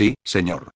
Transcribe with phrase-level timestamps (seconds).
[0.00, 0.70] Sí, señor.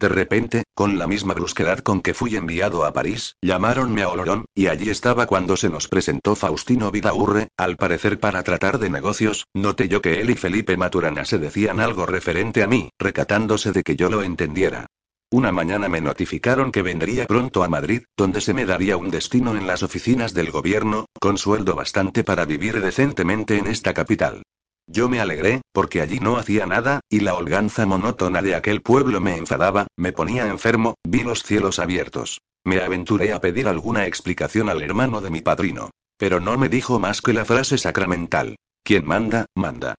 [0.00, 4.46] De repente, con la misma brusquedad con que fui enviado a París, llamaronme a Olorón,
[4.52, 9.46] y allí estaba cuando se nos presentó Faustino Vidaurre, al parecer para tratar de negocios,
[9.54, 13.84] noté yo que él y Felipe Maturana se decían algo referente a mí, recatándose de
[13.84, 14.86] que yo lo entendiera.
[15.30, 19.56] Una mañana me notificaron que vendría pronto a Madrid, donde se me daría un destino
[19.56, 24.42] en las oficinas del gobierno, con sueldo bastante para vivir decentemente en esta capital.
[24.86, 29.20] Yo me alegré, porque allí no hacía nada, y la holganza monótona de aquel pueblo
[29.20, 32.40] me enfadaba, me ponía enfermo, vi los cielos abiertos.
[32.64, 35.90] Me aventuré a pedir alguna explicación al hermano de mi padrino.
[36.16, 38.56] Pero no me dijo más que la frase sacramental.
[38.82, 39.94] Quien manda, manda.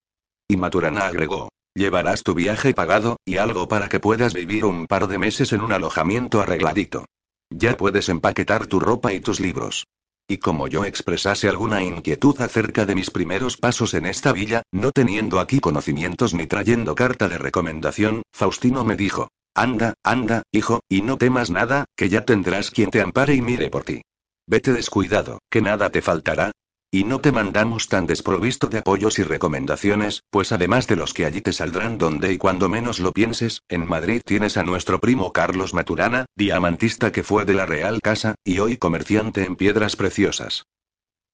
[0.48, 1.50] Y Maturana agregó.
[1.74, 5.62] Llevarás tu viaje pagado, y algo para que puedas vivir un par de meses en
[5.62, 7.06] un alojamiento arregladito.
[7.50, 9.86] Ya puedes empaquetar tu ropa y tus libros.
[10.28, 14.92] Y como yo expresase alguna inquietud acerca de mis primeros pasos en esta villa, no
[14.92, 21.04] teniendo aquí conocimientos ni trayendo carta de recomendación, Faustino me dijo, anda, anda, hijo, y
[21.04, 24.02] no temas nada, que ya tendrás quien te ampare y mire por ti.
[24.48, 26.52] Vete descuidado, que nada te faltará,
[26.96, 31.26] y no te mandamos tan desprovisto de apoyos y recomendaciones, pues además de los que
[31.26, 35.34] allí te saldrán donde y cuando menos lo pienses, en Madrid tienes a nuestro primo
[35.34, 40.68] Carlos Maturana, diamantista que fue de la Real Casa, y hoy comerciante en piedras preciosas.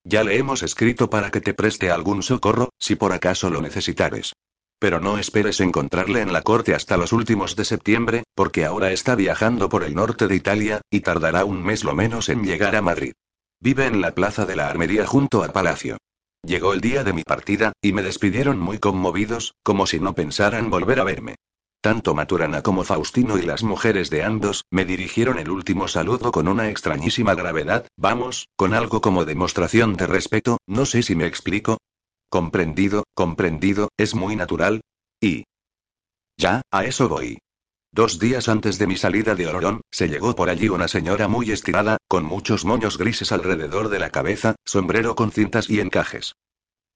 [0.04, 4.34] Ya le hemos escrito para que te preste algún socorro, si por acaso lo necesitares.
[4.80, 9.14] Pero no esperes encontrarle en la corte hasta los últimos de septiembre, porque ahora está
[9.14, 12.82] viajando por el norte de Italia, y tardará un mes lo menos en llegar a
[12.82, 13.14] Madrid.
[13.64, 15.98] Vive en la plaza de la Armería junto al palacio.
[16.44, 20.72] Llegó el día de mi partida, y me despidieron muy conmovidos, como si no pensaran
[20.72, 21.36] volver a verme.
[21.80, 26.48] Tanto Maturana como Faustino y las mujeres de ambos, me dirigieron el último saludo con
[26.48, 31.78] una extrañísima gravedad, vamos, con algo como demostración de respeto, no sé si me explico.
[32.30, 34.82] Comprendido, comprendido, es muy natural.
[35.22, 35.44] Y...
[36.36, 37.38] Ya, a eso voy.
[37.94, 41.52] Dos días antes de mi salida de Orón, se llegó por allí una señora muy
[41.52, 46.36] estirada, con muchos moños grises alrededor de la cabeza, sombrero con cintas y encajes.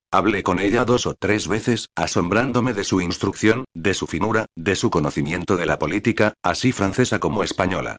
[0.09, 4.78] Hablé con ella dos o tres veces, asombrándome de su instrucción, de su finura, de
[4.78, 7.98] su conocimiento de la política, así francesa como española.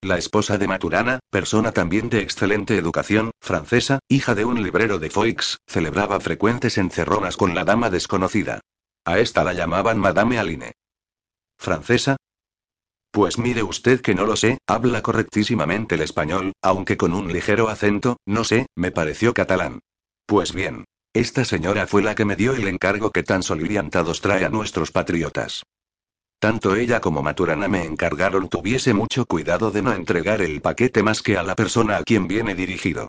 [0.00, 5.10] La esposa de Maturana, persona también de excelente educación, francesa, hija de un librero de
[5.10, 8.60] Foix, celebraba frecuentes encerronas con la dama desconocida.
[9.04, 10.72] A esta la llamaban Madame Aline.
[11.64, 12.16] ¿Francesa?
[13.10, 17.70] Pues mire usted que no lo sé, habla correctísimamente el español, aunque con un ligero
[17.70, 19.80] acento, no sé, me pareció catalán.
[20.26, 20.84] Pues bien.
[21.14, 24.90] Esta señora fue la que me dio el encargo que tan soliviantados trae a nuestros
[24.90, 25.62] patriotas.
[26.38, 31.22] Tanto ella como Maturana me encargaron tuviese mucho cuidado de no entregar el paquete más
[31.22, 33.08] que a la persona a quien viene dirigido.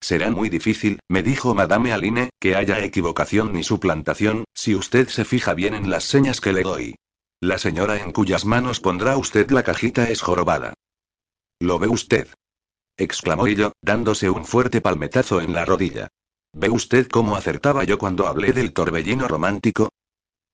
[0.00, 5.24] Será muy difícil, me dijo Madame Aline, que haya equivocación ni suplantación, si usted se
[5.24, 6.94] fija bien en las señas que le doy.
[7.42, 10.74] La señora en cuyas manos pondrá usted la cajita es jorobada.
[11.58, 12.28] ¿Lo ve usted?
[12.96, 16.06] exclamó yo, dándose un fuerte palmetazo en la rodilla.
[16.52, 19.88] ¿Ve usted cómo acertaba yo cuando hablé del torbellino romántico?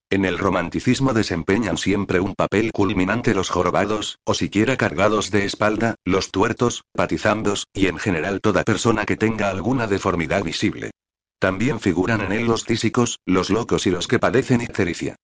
[0.09, 5.97] En el romanticismo desempeñan siempre un papel culminante los jorobados, o siquiera cargados de espalda,
[6.06, 10.93] los tuertos, patizandos, y en general toda persona que tenga alguna deformidad visible.
[11.38, 15.16] También figuran en él los tísicos, los locos y los que padecen ictericia.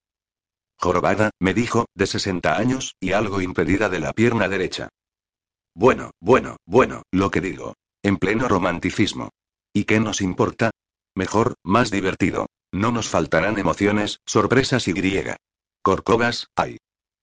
[0.79, 4.89] Jorobada, me dijo, de 60 años, y algo impedida de la pierna derecha.
[5.75, 7.75] Bueno, bueno, bueno, lo que digo.
[8.03, 9.31] En pleno romanticismo.
[9.73, 10.71] ¿Y qué nos importa?
[11.17, 12.47] Mejor, más divertido.
[12.73, 15.37] No nos faltarán emociones, sorpresas y griega.
[15.83, 16.79] Corcovas, ay.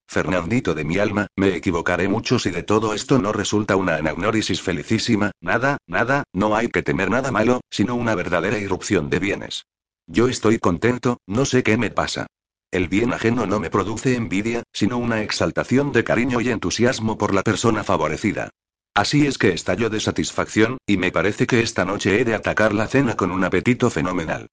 [0.07, 4.61] Fernandito de mi alma, me equivocaré mucho si de todo esto no resulta una anagnórisis
[4.61, 9.63] felicísima, nada, nada, no hay que temer nada malo, sino una verdadera irrupción de bienes.
[10.07, 12.27] Yo estoy contento, no sé qué me pasa.
[12.71, 17.33] El bien ajeno no me produce envidia, sino una exaltación de cariño y entusiasmo por
[17.33, 18.49] la persona favorecida.
[18.93, 22.73] Así es que estallo de satisfacción, y me parece que esta noche he de atacar
[22.73, 24.47] la cena con un apetito fenomenal.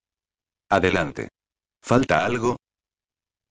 [0.69, 1.29] Adelante.
[1.81, 2.56] ¿Falta algo?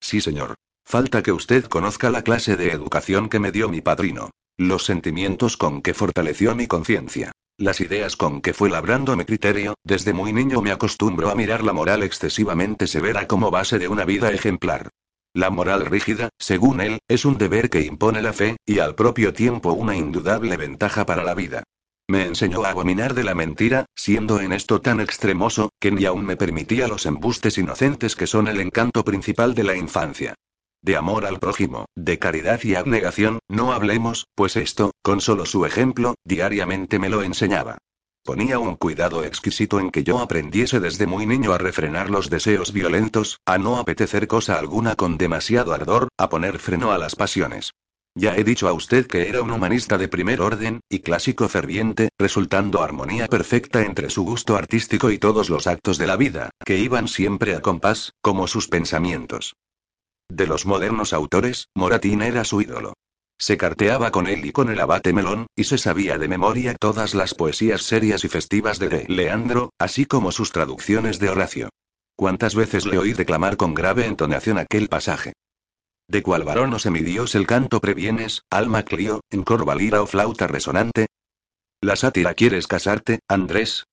[0.00, 0.54] Sí, señor.
[0.84, 4.30] Falta que usted conozca la clase de educación que me dio mi padrino.
[4.56, 7.32] Los sentimientos con que fortaleció mi conciencia.
[7.60, 11.64] Las ideas con que fue labrando mi criterio, desde muy niño me acostumbro a mirar
[11.64, 14.90] la moral excesivamente severa como base de una vida ejemplar.
[15.34, 19.32] La moral rígida, según él, es un deber que impone la fe, y al propio
[19.32, 21.64] tiempo una indudable ventaja para la vida.
[22.06, 26.24] Me enseñó a abominar de la mentira, siendo en esto tan extremoso, que ni aún
[26.24, 30.36] me permitía los embustes inocentes que son el encanto principal de la infancia.
[30.82, 35.66] De amor al prójimo, de caridad y abnegación, no hablemos, pues esto, con solo su
[35.66, 37.78] ejemplo, diariamente me lo enseñaba.
[38.24, 42.72] Ponía un cuidado exquisito en que yo aprendiese desde muy niño a refrenar los deseos
[42.72, 47.72] violentos, a no apetecer cosa alguna con demasiado ardor, a poner freno a las pasiones.
[48.14, 52.10] Ya he dicho a usted que era un humanista de primer orden, y clásico ferviente,
[52.18, 56.78] resultando armonía perfecta entre su gusto artístico y todos los actos de la vida, que
[56.78, 59.54] iban siempre a compás, como sus pensamientos.
[60.28, 62.94] De los modernos autores, Moratín era su ídolo.
[63.38, 67.14] Se carteaba con él y con el abate Melón, y se sabía de memoria todas
[67.14, 71.68] las poesías serias y festivas de, de Leandro, así como sus traducciones de Horacio.
[72.16, 75.34] ¿Cuántas veces le oí declamar con grave entonación aquel pasaje?
[76.08, 81.06] ¿De cuál varón o semidios el canto previenes, alma clío, en corvalira o flauta resonante?
[81.80, 83.84] La sátira quieres casarte, Andrés.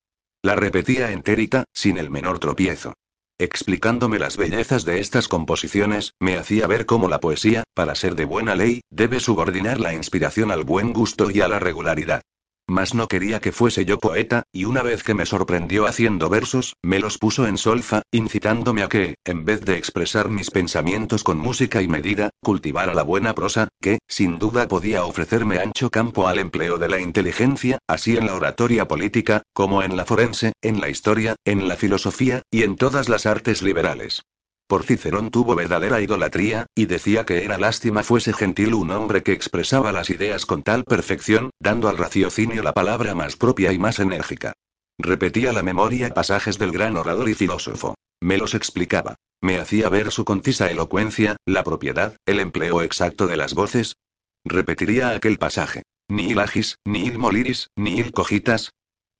[0.41, 2.93] La repetía entérica, sin el menor tropiezo.
[3.37, 8.23] Explicándome las bellezas de estas composiciones, me hacía ver cómo la poesía, para ser de
[8.23, 12.21] buena ley, debe subordinar la inspiración al buen gusto y a la regularidad.
[12.67, 16.75] Mas no quería que fuese yo poeta, y una vez que me sorprendió haciendo versos,
[16.81, 21.37] me los puso en solfa, incitándome a que, en vez de expresar mis pensamientos con
[21.37, 26.39] música y medida, cultivara la buena prosa, que, sin duda podía ofrecerme ancho campo al
[26.39, 30.89] empleo de la inteligencia, así en la oratoria política, como en la forense, en la
[30.89, 34.23] historia, en la filosofía, y en todas las artes liberales.
[34.67, 39.31] Por Cicerón tuvo verdadera idolatría, y decía que era lástima fuese gentil un hombre que
[39.31, 43.99] expresaba las ideas con tal perfección, dando al raciocinio la palabra más propia y más
[43.99, 44.53] enérgica.
[44.97, 47.93] Repetía la memoria pasajes del gran orador y filósofo.
[48.21, 49.15] Me los explicaba.
[49.39, 53.97] Me hacía ver su concisa elocuencia, la propiedad, el empleo exacto de las voces.
[54.45, 55.83] Repetiría aquel pasaje.
[56.07, 58.71] Ni il agis, ni il moliris, ni il cogitas.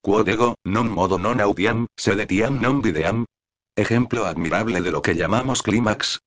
[0.01, 3.25] Quod ego, non modo non audiam, sedetiam non videam,
[3.77, 6.19] Ejemplo admirable de lo que llamamos clímax.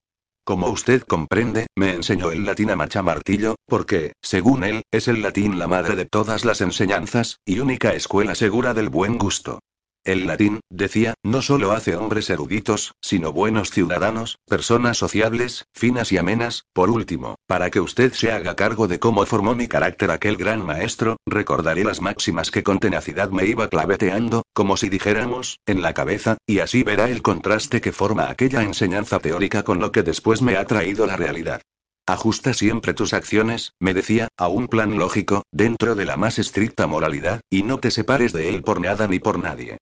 [0.44, 5.58] Como usted comprende, me enseñó el latín a machamartillo, porque, según él, es el latín
[5.58, 9.60] la madre de todas las enseñanzas, y única escuela segura del buen gusto.
[10.08, 16.16] El latín, decía, no solo hace hombres eruditos, sino buenos ciudadanos, personas sociables, finas y
[16.16, 16.64] amenas.
[16.72, 20.64] Por último, para que usted se haga cargo de cómo formó mi carácter aquel gran
[20.64, 25.93] maestro, recordaré las máximas que con tenacidad me iba claveteando, como si dijéramos, en la
[25.93, 30.40] cabeza, y así verá el contraste que forma aquella enseñanza teórica con lo que después
[30.40, 31.61] me ha traído la realidad.
[32.06, 36.87] Ajusta siempre tus acciones, me decía, a un plan lógico, dentro de la más estricta
[36.87, 39.76] moralidad, y no te separes de él por nada ni por nadie.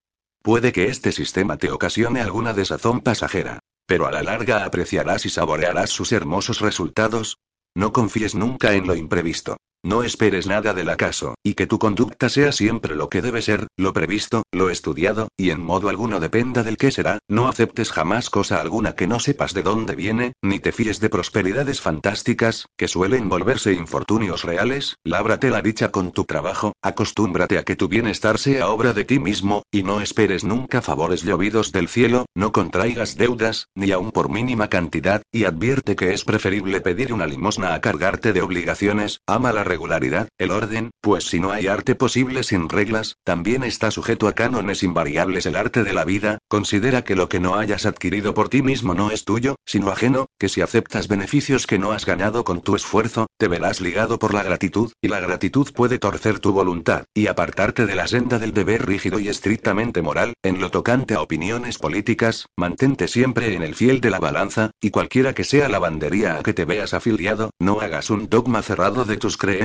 [0.47, 3.59] Puede que este sistema te ocasione alguna desazón pasajera.
[3.85, 7.39] Pero a la larga apreciarás y saborearás sus hermosos resultados.
[7.75, 9.57] No confíes nunca en lo imprevisto.
[9.87, 13.69] No esperes nada del acaso, y que tu conducta sea siempre lo que debe ser,
[13.77, 18.29] lo previsto, lo estudiado, y en modo alguno dependa del que será, no aceptes jamás
[18.29, 22.89] cosa alguna que no sepas de dónde viene, ni te fíes de prosperidades fantásticas, que
[22.89, 28.39] suelen volverse infortunios reales, lábrate la dicha con tu trabajo, acostúmbrate a que tu bienestar
[28.39, 33.15] sea obra de ti mismo, y no esperes nunca favores llovidos del cielo, no contraigas
[33.15, 37.81] deudas, ni aun por mínima cantidad, y advierte que es preferible pedir una limosna a
[37.81, 42.71] cargarte de obligaciones, ama la regularidad, el orden, pues si no hay arte posible sin
[42.71, 47.29] reglas, también está sujeto a cánones invariables el arte de la vida, considera que lo
[47.29, 51.09] que no hayas adquirido por ti mismo no es tuyo, sino ajeno, que si aceptas
[51.09, 55.09] beneficios que no has ganado con tu esfuerzo, te verás ligado por la gratitud, y
[55.09, 59.29] la gratitud puede torcer tu voluntad, y apartarte de la senda del deber rígido y
[59.29, 64.21] estrictamente moral, en lo tocante a opiniones políticas, mantente siempre en el fiel de la
[64.21, 68.31] balanza, y cualquiera que sea la bandería a que te veas afiliado, no hagas un
[68.31, 69.56] dogma cerrado de tus creencias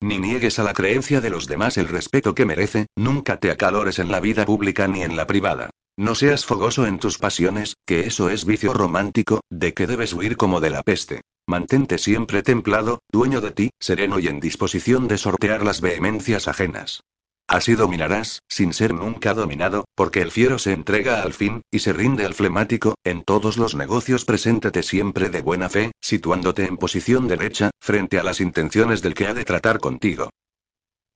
[0.00, 3.98] ni niegues a la creencia de los demás el respeto que merece, nunca te acalores
[3.98, 5.70] en la vida pública ni en la privada.
[5.96, 10.36] No seas fogoso en tus pasiones, que eso es vicio romántico, de que debes huir
[10.36, 11.22] como de la peste.
[11.46, 17.02] Mantente siempre templado, dueño de ti, sereno y en disposición de sortear las vehemencias ajenas.
[17.50, 21.92] Así dominarás, sin ser nunca dominado, porque el fiero se entrega al fin, y se
[21.92, 27.26] rinde al flemático, en todos los negocios preséntate siempre de buena fe, situándote en posición
[27.26, 30.30] derecha, frente a las intenciones del que ha de tratar contigo.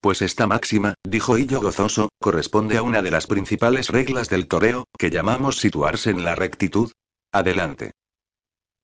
[0.01, 4.87] Pues esta máxima, dijo Hillo gozoso, corresponde a una de las principales reglas del toreo,
[4.99, 6.91] que llamamos situarse en la rectitud.
[7.31, 7.93] Adelante.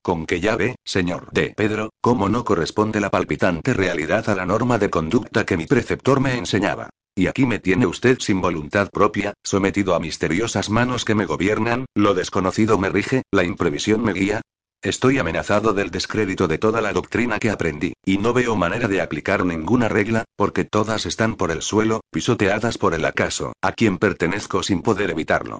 [0.02, 4.46] Con que ya ve, señor de Pedro, cómo no corresponde la palpitante realidad a la
[4.46, 6.90] norma de conducta que mi preceptor me enseñaba.
[7.14, 11.86] Y aquí me tiene usted sin voluntad propia, sometido a misteriosas manos que me gobiernan,
[11.94, 14.40] lo desconocido me rige, la imprevisión me guía.
[14.82, 19.02] Estoy amenazado del descrédito de toda la doctrina que aprendí, y no veo manera de
[19.02, 23.98] aplicar ninguna regla, porque todas están por el suelo, pisoteadas por el acaso, a quien
[23.98, 25.58] pertenezco sin poder evitarlo.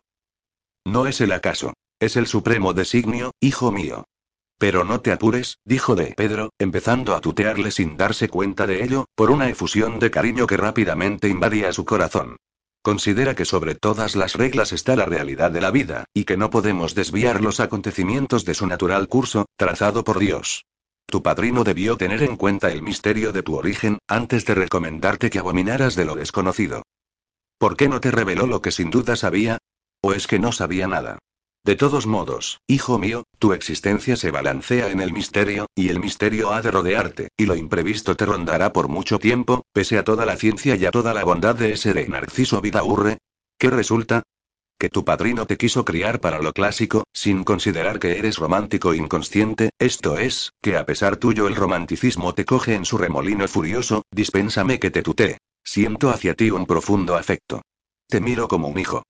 [0.87, 1.75] No es el acaso.
[2.01, 4.07] Es el supremo designio, hijo mío.
[4.61, 9.07] Pero no te apures, dijo de Pedro, empezando a tutearle sin darse cuenta de ello,
[9.15, 12.37] por una efusión de cariño que rápidamente invadía su corazón.
[12.83, 16.51] Considera que sobre todas las reglas está la realidad de la vida, y que no
[16.51, 20.67] podemos desviar los acontecimientos de su natural curso, trazado por Dios.
[21.07, 25.39] Tu padrino debió tener en cuenta el misterio de tu origen, antes de recomendarte que
[25.39, 26.83] abominaras de lo desconocido.
[27.57, 29.57] ¿Por qué no te reveló lo que sin duda sabía?
[30.03, 31.19] ¿O es que no sabía nada?
[31.63, 36.53] De todos modos, hijo mío, tu existencia se balancea en el misterio, y el misterio
[36.53, 40.37] ha de rodearte, y lo imprevisto te rondará por mucho tiempo, pese a toda la
[40.37, 43.19] ciencia y a toda la bondad de ese de Narciso Vidaurre.
[43.59, 44.23] ¿Qué resulta?
[44.81, 49.69] que tu padrino te quiso criar para lo clásico, sin considerar que eres romántico inconsciente,
[49.79, 54.81] esto es, que a pesar tuyo el romanticismo te coge en su remolino furioso, dispénsame
[54.81, 55.37] que te tutee.
[55.63, 57.61] Siento hacia ti un profundo afecto.
[58.09, 59.03] Te miro como un hijo.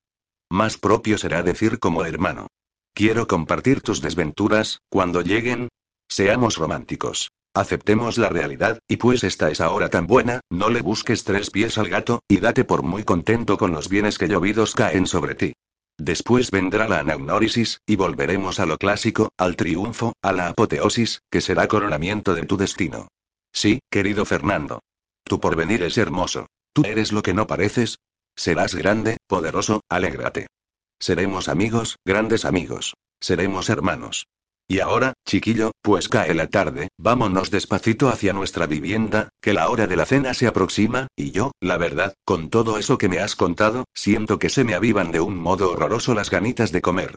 [0.51, 2.49] Más propio será decir como hermano.
[2.93, 5.69] Quiero compartir tus desventuras, cuando lleguen.
[6.09, 7.31] Seamos románticos.
[7.55, 11.79] Aceptemos la realidad, y pues esta es ahora tan buena, no le busques tres pies
[11.79, 15.53] al gato, y date por muy contento con los bienes que llovidos caen sobre ti.
[15.99, 21.41] Después vendrá la anagnórisis, y volveremos a lo clásico, al triunfo, a la apoteosis, que
[21.41, 23.09] será coronamiento de tu destino.
[23.53, 24.81] Sí, querido Fernando.
[25.25, 26.47] Tu porvenir es hermoso.
[26.73, 27.99] Tú eres lo que no pareces.
[28.41, 30.47] Serás grande, poderoso, alégrate.
[30.99, 32.95] Seremos amigos, grandes amigos.
[33.21, 34.29] Seremos hermanos.
[34.67, 39.87] Y ahora, chiquillo, pues cae la tarde, vámonos despacito hacia nuestra vivienda, que la hora
[39.87, 43.37] de la cena se aproxima, y yo, la verdad, con todo eso que me has
[43.37, 47.17] contado, siento que se me avivan de un modo horroroso las ganitas de comer.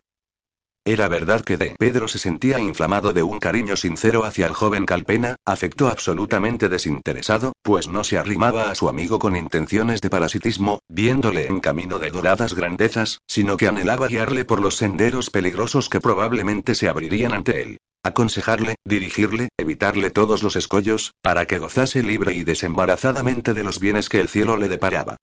[0.86, 4.86] Era verdad que de Pedro se sentía inflamado de un cariño sincero hacia el joven
[4.86, 10.80] Calpena, afectó absolutamente desinteresado, pues no se arrimaba a su amigo con intenciones de parasitismo,
[10.90, 16.02] viéndole en camino de doradas grandezas, sino que anhelaba guiarle por los senderos peligrosos que
[16.02, 17.78] probablemente se abrirían ante él.
[18.04, 24.10] Aconsejarle, dirigirle, evitarle todos los escollos, para que gozase libre y desembarazadamente de los bienes
[24.10, 25.16] que el cielo le deparaba.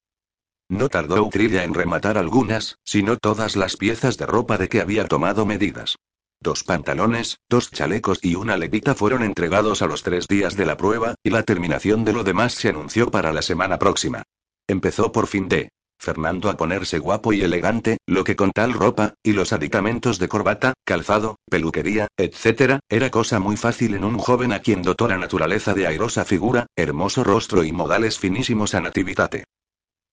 [0.71, 5.09] No tardó Utrilla en rematar algunas, sino todas las piezas de ropa de que había
[5.09, 5.97] tomado medidas.
[6.41, 10.77] Dos pantalones, dos chalecos y una levita fueron entregados a los tres días de la
[10.77, 14.23] prueba, y la terminación de lo demás se anunció para la semana próxima.
[14.69, 19.15] Empezó por fin de Fernando a ponerse guapo y elegante, lo que con tal ropa,
[19.25, 24.53] y los aditamentos de corbata, calzado, peluquería, etc., era cosa muy fácil en un joven
[24.53, 29.47] a quien dotó la naturaleza de airosa figura, hermoso rostro y modales finísimos a nativitate.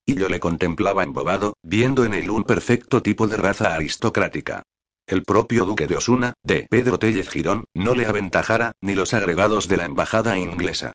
[0.10, 4.64] Y yo le contemplaba embobado, viendo en él un perfecto tipo de raza aristocrática.
[5.06, 9.68] El propio duque de Osuna, de Pedro Tellez Girón, no le aventajara, ni los agregados
[9.68, 10.94] de la embajada inglesa.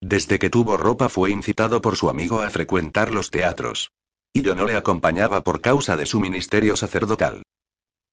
[0.00, 3.92] Desde que tuvo ropa fue incitado por su amigo a frecuentar los teatros.
[4.32, 7.42] Y yo no le acompañaba por causa de su ministerio sacerdotal.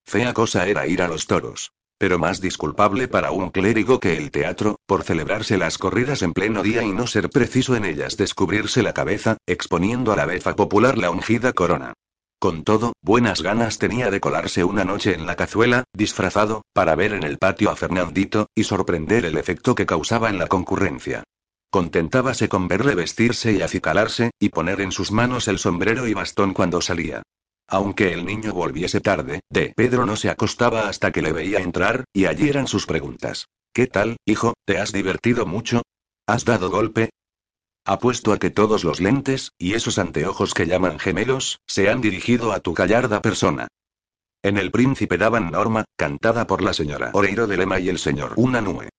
[0.06, 1.72] Fea cosa era ir a los toros.
[2.00, 6.62] Pero más disculpable para un clérigo que el teatro, por celebrarse las corridas en pleno
[6.62, 10.98] día y no ser preciso en ellas descubrirse la cabeza, exponiendo a la befa popular
[10.98, 11.94] la ungida corona.
[12.40, 17.14] Con todo, buenas ganas tenía de colarse una noche en la cazuela, disfrazado, para ver
[17.14, 21.24] en el patio a Fernandito, y sorprender el efecto que causaba en la concurrencia.
[21.72, 26.54] Contentábase con verle vestirse y acicalarse, y poner en sus manos el sombrero y bastón
[26.54, 27.24] cuando salía.
[27.68, 32.06] Aunque el niño volviese tarde, de Pedro no se acostaba hasta que le veía entrar,
[32.14, 33.48] y allí eran sus preguntas.
[33.74, 34.54] ¿Qué tal, hijo?
[34.66, 35.82] ¿Te has divertido mucho?
[36.26, 37.10] ¿Has dado golpe?
[37.86, 42.52] Apuesto a que todos los lentes, y esos anteojos que llaman gemelos, se han dirigido
[42.52, 43.68] a tu gallarda persona.
[44.44, 48.34] En El Príncipe daban norma, cantada por la señora Oreiro de Lema y el señor
[48.36, 48.90] Unanue.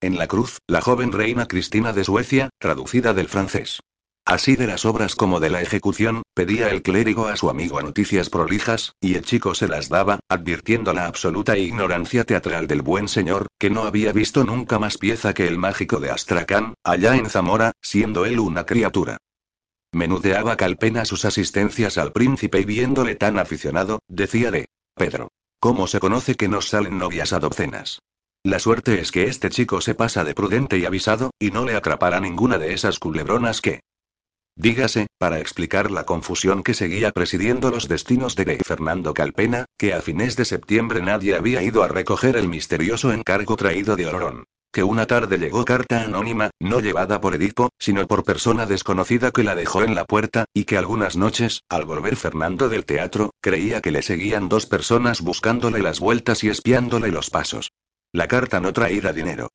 [0.00, 3.80] En La Cruz, la joven reina Cristina de Suecia, traducida del francés.
[4.26, 8.28] Así de las obras como de la ejecución, pedía el clérigo a su amigo noticias
[8.28, 13.46] prolijas, y el chico se las daba, advirtiendo la absoluta ignorancia teatral del buen señor,
[13.56, 17.70] que no había visto nunca más pieza que el mágico de Astracán, allá en Zamora,
[17.80, 19.16] siendo él una criatura.
[19.92, 24.66] Menudeaba Calpena sus asistencias al príncipe y viéndole tan aficionado, decía de
[24.96, 25.28] Pedro.
[25.60, 28.00] ¿Cómo se conoce que nos salen novias a docenas?
[28.42, 31.74] La suerte es que este chico se pasa de prudente y avisado, y no le
[31.74, 33.80] atrapará ninguna de esas culebronas que,
[34.56, 40.00] Dígase, para explicar la confusión que seguía presidiendo los destinos de Fernando Calpena, que a
[40.00, 44.44] fines de septiembre nadie había ido a recoger el misterioso encargo traído de Orón.
[44.72, 49.44] Que una tarde llegó carta anónima, no llevada por Edipo, sino por persona desconocida que
[49.44, 53.82] la dejó en la puerta, y que algunas noches, al volver Fernando del teatro, creía
[53.82, 57.72] que le seguían dos personas buscándole las vueltas y espiándole los pasos.
[58.10, 59.50] La carta no traía dinero.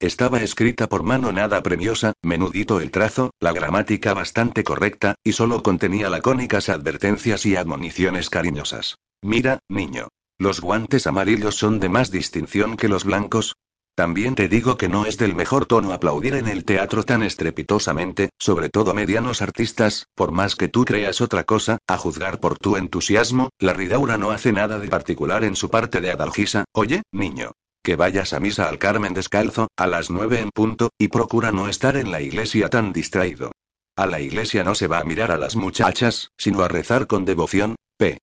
[0.00, 5.64] Estaba escrita por mano nada premiosa, menudito el trazo, la gramática bastante correcta, y solo
[5.64, 8.96] contenía lacónicas advertencias y admoniciones cariñosas.
[9.22, 10.08] Mira, niño.
[10.38, 13.56] Los guantes amarillos son de más distinción que los blancos.
[13.96, 18.30] También te digo que no es del mejor tono aplaudir en el teatro tan estrepitosamente,
[18.38, 22.76] sobre todo medianos artistas, por más que tú creas otra cosa, a juzgar por tu
[22.76, 27.50] entusiasmo, la Ridaura no hace nada de particular en su parte de Adalgisa, oye, niño.
[27.88, 31.70] Que vayas a misa al Carmen descalzo, a las nueve en punto, y procura no
[31.70, 33.50] estar en la iglesia tan distraído.
[33.96, 37.24] A la iglesia no se va a mirar a las muchachas, sino a rezar con
[37.24, 38.18] devoción, p.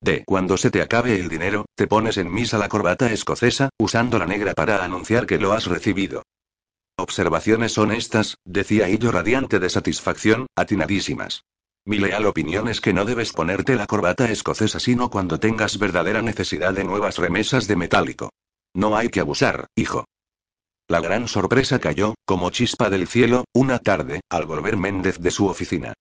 [0.00, 4.20] De cuando se te acabe el dinero, te pones en misa la corbata escocesa, usando
[4.20, 6.22] la negra para anunciar que lo has recibido.
[6.96, 11.42] Observaciones son estas, decía Illo radiante de satisfacción, atinadísimas.
[11.84, 16.22] Mi leal opinión es que no debes ponerte la corbata escocesa sino cuando tengas verdadera
[16.22, 18.30] necesidad de nuevas remesas de metálico.
[18.78, 20.04] No hay que abusar, hijo.
[20.86, 25.48] La gran sorpresa cayó, como chispa del cielo, una tarde, al volver Méndez de su
[25.48, 25.94] oficina.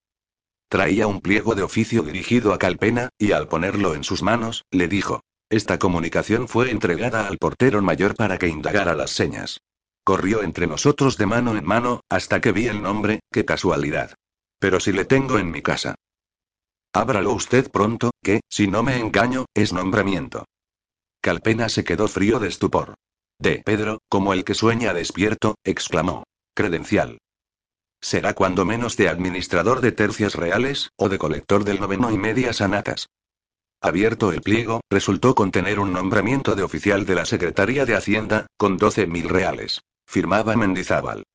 [0.69, 4.87] Traía un pliego de oficio dirigido a Calpena, y al ponerlo en sus manos, le
[4.87, 5.21] dijo.
[5.49, 9.59] Esta comunicación fue entregada al portero mayor para que indagara las señas.
[10.03, 14.13] Corrió entre nosotros de mano en mano, hasta que vi el nombre, qué casualidad.
[14.59, 15.95] Pero si le tengo en mi casa.
[16.93, 20.45] Ábralo usted pronto, que, si no me engaño, es nombramiento.
[21.27, 22.93] Calpena se quedó frío de estupor.
[23.37, 26.23] De Pedro, como el que sueña despierto, exclamó.
[26.55, 27.17] Credencial.
[27.99, 32.61] Será cuando menos de administrador de tercias reales, o de colector del noveno y medias
[32.61, 33.09] anatas.
[33.81, 38.77] Abierto el pliego, resultó contener un nombramiento de oficial de la Secretaría de Hacienda, con
[38.77, 39.81] doce mil reales.
[40.05, 41.25] Firmaba Mendizábal.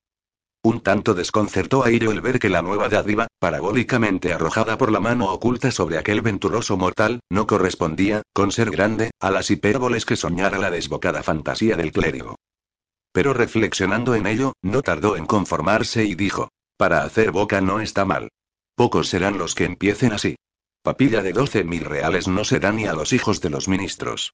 [0.65, 5.01] Un tanto desconcertó a Iro el ver que la nueva dádiva, parabólicamente arrojada por la
[5.01, 10.15] mano oculta sobre aquel venturoso mortal, no correspondía, con ser grande, a las hipérboles que
[10.15, 12.37] soñara la desbocada fantasía del clérigo.
[13.13, 18.05] Pero reflexionando en ello, no tardó en conformarse y dijo, para hacer boca no está
[18.05, 18.29] mal.
[18.77, 20.37] Pocos serán los que empiecen así.
[20.83, 24.33] Papilla de doce mil reales no se da ni a los hijos de los ministros.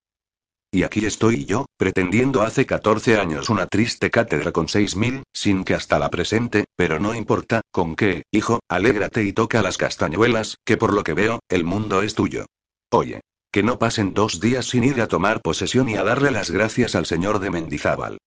[0.71, 5.65] Y aquí estoy yo, pretendiendo hace 14 años una triste cátedra con seis mil, sin
[5.65, 10.57] que hasta la presente, pero no importa, con qué, hijo, alégrate y toca las castañuelas,
[10.67, 12.45] que por lo que veo, el mundo es tuyo.
[12.91, 13.21] Oye.
[13.51, 16.95] Que no pasen dos días sin ir a tomar posesión y a darle las gracias
[16.95, 18.19] al señor de Mendizábal.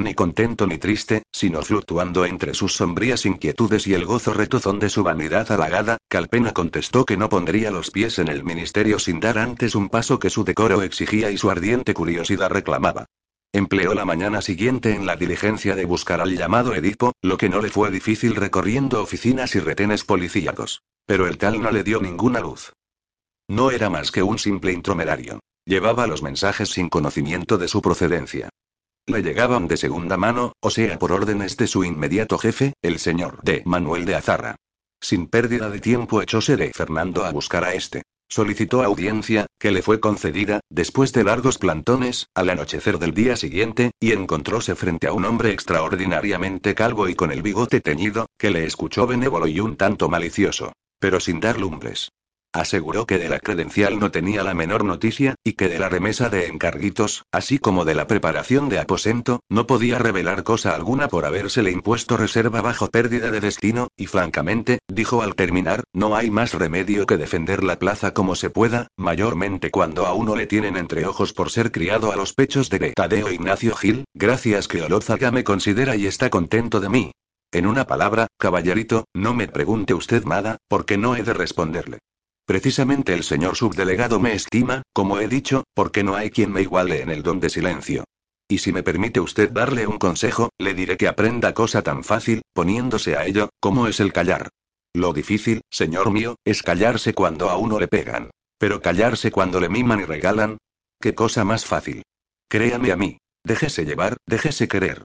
[0.00, 4.88] Ni contento ni triste, sino fluctuando entre sus sombrías inquietudes y el gozo retozón de
[4.88, 9.36] su vanidad halagada, Calpena contestó que no pondría los pies en el ministerio sin dar
[9.36, 13.04] antes un paso que su decoro exigía y su ardiente curiosidad reclamaba.
[13.52, 17.60] Empleó la mañana siguiente en la diligencia de buscar al llamado Edipo, lo que no
[17.60, 20.80] le fue difícil recorriendo oficinas y retenes policíacos.
[21.04, 22.72] Pero el tal no le dio ninguna luz.
[23.48, 25.40] No era más que un simple intromerario.
[25.66, 28.48] Llevaba los mensajes sin conocimiento de su procedencia.
[29.10, 33.42] Le llegaban de segunda mano, o sea por órdenes de su inmediato jefe, el señor
[33.42, 34.54] de Manuel de Azarra.
[35.00, 38.02] Sin pérdida de tiempo echóse de Fernando a buscar a este.
[38.28, 43.90] Solicitó audiencia, que le fue concedida, después de largos plantones, al anochecer del día siguiente,
[43.98, 48.64] y encontróse frente a un hombre extraordinariamente calvo y con el bigote teñido, que le
[48.64, 50.72] escuchó benévolo y un tanto malicioso.
[51.00, 52.10] Pero sin dar lumbres.
[52.52, 56.28] Aseguró que de la credencial no tenía la menor noticia, y que de la remesa
[56.30, 61.26] de encarguitos, así como de la preparación de aposento, no podía revelar cosa alguna por
[61.26, 66.52] habérsele impuesto reserva bajo pérdida de destino, y francamente, dijo al terminar, no hay más
[66.52, 71.06] remedio que defender la plaza como se pueda, mayormente cuando a uno le tienen entre
[71.06, 75.44] ojos por ser criado a los pechos de Tadeo Ignacio Gil, gracias que Olózaga me
[75.44, 77.12] considera y está contento de mí.
[77.52, 81.98] En una palabra, caballerito, no me pregunte usted nada, porque no he de responderle.
[82.50, 87.00] Precisamente el señor subdelegado me estima, como he dicho, porque no hay quien me iguale
[87.00, 88.02] en el don de silencio.
[88.48, 92.42] Y si me permite usted darle un consejo, le diré que aprenda cosa tan fácil,
[92.52, 94.48] poniéndose a ello, como es el callar.
[94.92, 98.30] Lo difícil, señor mío, es callarse cuando a uno le pegan.
[98.58, 100.58] Pero callarse cuando le miman y regalan.
[101.00, 102.02] ¿Qué cosa más fácil?
[102.48, 103.18] Créame a mí.
[103.44, 105.04] Déjese llevar, déjese querer.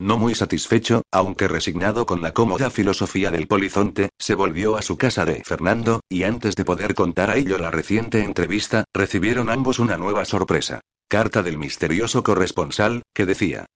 [0.00, 4.96] No muy satisfecho, aunque resignado con la cómoda filosofía del polizonte, se volvió a su
[4.96, 9.78] casa de Fernando, y antes de poder contar a ello la reciente entrevista, recibieron ambos
[9.78, 10.80] una nueva sorpresa.
[11.06, 13.66] Carta del misterioso corresponsal, que decía.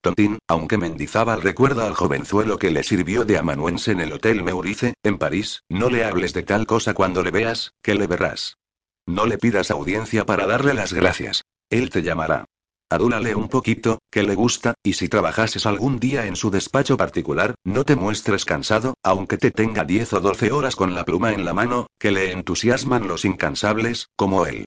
[0.00, 4.94] Tontín, aunque Mendizábal recuerda al jovenzuelo que le sirvió de amanuense en el Hotel Meurice,
[5.02, 8.58] en París, no le hables de tal cosa cuando le veas, que le verás.
[9.06, 11.42] No le pidas audiencia para darle las gracias.
[11.68, 12.44] Él te llamará.
[12.94, 17.56] Adúlale un poquito, que le gusta, y si trabajases algún día en su despacho particular,
[17.64, 21.44] no te muestres cansado, aunque te tenga 10 o 12 horas con la pluma en
[21.44, 24.66] la mano, que le entusiasman los incansables, como él.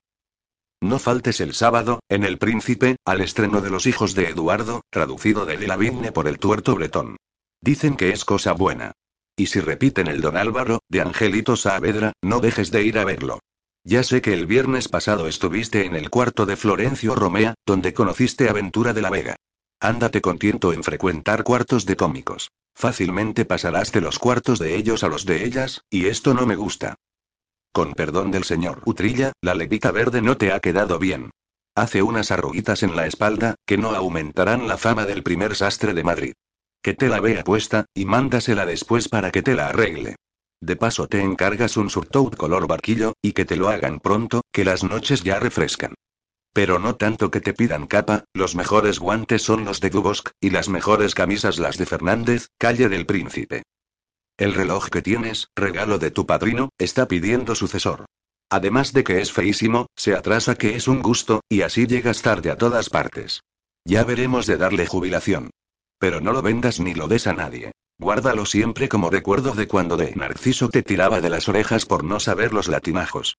[0.82, 5.46] No faltes el sábado, en El Príncipe, al estreno de Los Hijos de Eduardo, traducido
[5.46, 7.16] de la Vigne por el tuerto bretón.
[7.62, 8.92] Dicen que es cosa buena.
[9.38, 13.40] Y si repiten el Don Álvaro, de Angelito Saavedra, no dejes de ir a verlo.
[13.90, 18.50] Ya sé que el viernes pasado estuviste en el cuarto de Florencio Romea, donde conociste
[18.50, 19.38] a Ventura de la Vega.
[19.80, 22.52] Ándate con tiento en frecuentar cuartos de cómicos.
[22.76, 26.58] Fácilmente pasarás de los cuartos de ellos a los de ellas, y esto no me
[26.58, 26.96] gusta.
[27.72, 31.32] Con perdón del señor Utrilla, la levita verde no te ha quedado bien.
[31.74, 36.04] Hace unas arruguitas en la espalda, que no aumentarán la fama del primer sastre de
[36.04, 36.34] Madrid.
[36.82, 40.18] Que te la vea puesta, y mándasela después para que te la arregle.
[40.62, 44.66] De paso te encargas un surtout color barquillo, y que te lo hagan pronto, que
[44.66, 45.94] las noches ya refrescan.
[46.54, 50.50] Pero no tanto que te pidan capa, los mejores guantes son los de Dubosk, y
[50.50, 53.64] las mejores camisas las de Fernández, calle del Príncipe.
[54.38, 58.06] El reloj que tienes, regalo de tu padrino, está pidiendo sucesor.
[58.50, 62.50] Además de que es feísimo, se atrasa que es un gusto, y así llegas tarde
[62.50, 63.42] a todas partes.
[63.86, 65.52] Ya veremos de darle jubilación.
[66.00, 67.72] Pero no lo vendas ni lo des a nadie.
[68.00, 72.20] Guárdalo siempre como recuerdo de cuando de Narciso te tiraba de las orejas por no
[72.20, 73.38] saber los latimajos.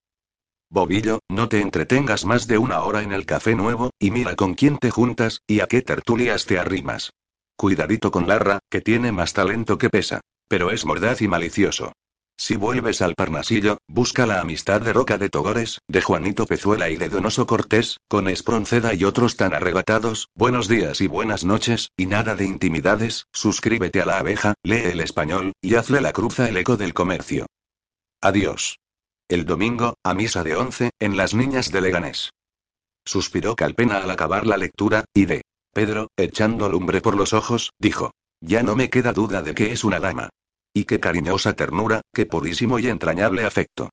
[0.70, 4.54] Bobillo, no te entretengas más de una hora en el café nuevo, y mira con
[4.54, 7.12] quién te juntas, y a qué tertulias te arrimas.
[7.56, 10.20] Cuidadito con Larra, que tiene más talento que pesa.
[10.48, 11.92] Pero es mordaz y malicioso.
[12.40, 16.94] Si vuelves al Parnasillo, busca la amistad de Roca de Togores, de Juanito Pezuela y
[16.94, 22.06] de Donoso Cortés, con Espronceda y otros tan arrebatados, buenos días y buenas noches, y
[22.06, 26.56] nada de intimidades, suscríbete a la abeja, lee el español, y hazle la cruza el
[26.56, 27.46] eco del comercio.
[28.20, 28.78] Adiós.
[29.28, 32.30] El domingo, a misa de once, en las niñas de Leganés.
[33.04, 38.12] Suspiró Calpena al acabar la lectura, y de Pedro, echando lumbre por los ojos, dijo.
[38.40, 40.30] Ya no me queda duda de que es una dama.
[40.74, 43.90] Y qué cariñosa ternura, qué purísimo y entrañable afecto.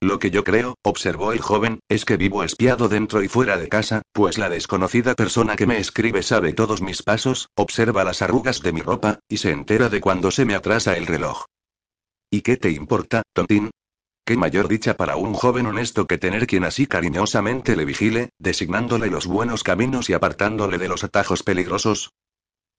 [0.00, 3.68] Lo que yo creo, observó el joven, es que vivo espiado dentro y fuera de
[3.68, 8.60] casa, pues la desconocida persona que me escribe sabe todos mis pasos, observa las arrugas
[8.60, 11.46] de mi ropa, y se entera de cuando se me atrasa el reloj.
[12.30, 13.70] ¿Y qué te importa, tontín?
[14.26, 19.06] Qué mayor dicha para un joven honesto que tener quien así cariñosamente le vigile, designándole
[19.06, 22.10] los buenos caminos y apartándole de los atajos peligrosos.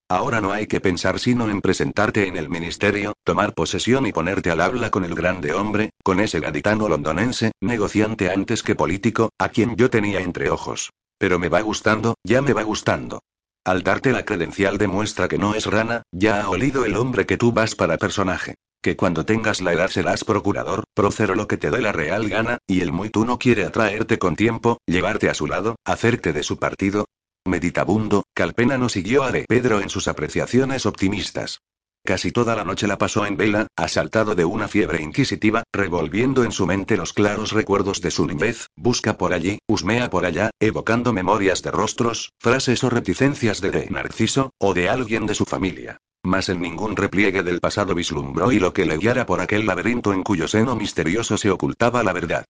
[0.08, 4.52] Ahora no hay que pensar sino en presentarte en el ministerio, tomar posesión y ponerte
[4.52, 9.48] al habla con el grande hombre, con ese gaditano londonense, negociante antes que político, a
[9.48, 10.90] quien yo tenía entre ojos.
[11.18, 13.18] Pero me va gustando, ya me va gustando.
[13.64, 17.36] Al darte la credencial demuestra que no es rana, ya ha olido el hombre que
[17.36, 18.54] tú vas para personaje
[18.86, 22.58] que cuando tengas la edad serás procurador, procero lo que te dé la real gana,
[22.68, 26.44] y el muy tú no quiere atraerte con tiempo, llevarte a su lado, hacerte de
[26.44, 27.06] su partido.
[27.46, 31.60] Meditabundo, Calpena no siguió a de Pedro en sus apreciaciones optimistas.
[32.06, 36.52] Casi toda la noche la pasó en vela, asaltado de una fiebre inquisitiva, revolviendo en
[36.52, 41.12] su mente los claros recuerdos de su niñez, busca por allí, husmea por allá, evocando
[41.12, 45.98] memorias de rostros, frases o reticencias de, de Narciso, o de alguien de su familia.
[46.22, 50.12] Mas en ningún repliegue del pasado vislumbró y lo que le guiara por aquel laberinto
[50.12, 52.44] en cuyo seno misterioso se ocultaba la verdad.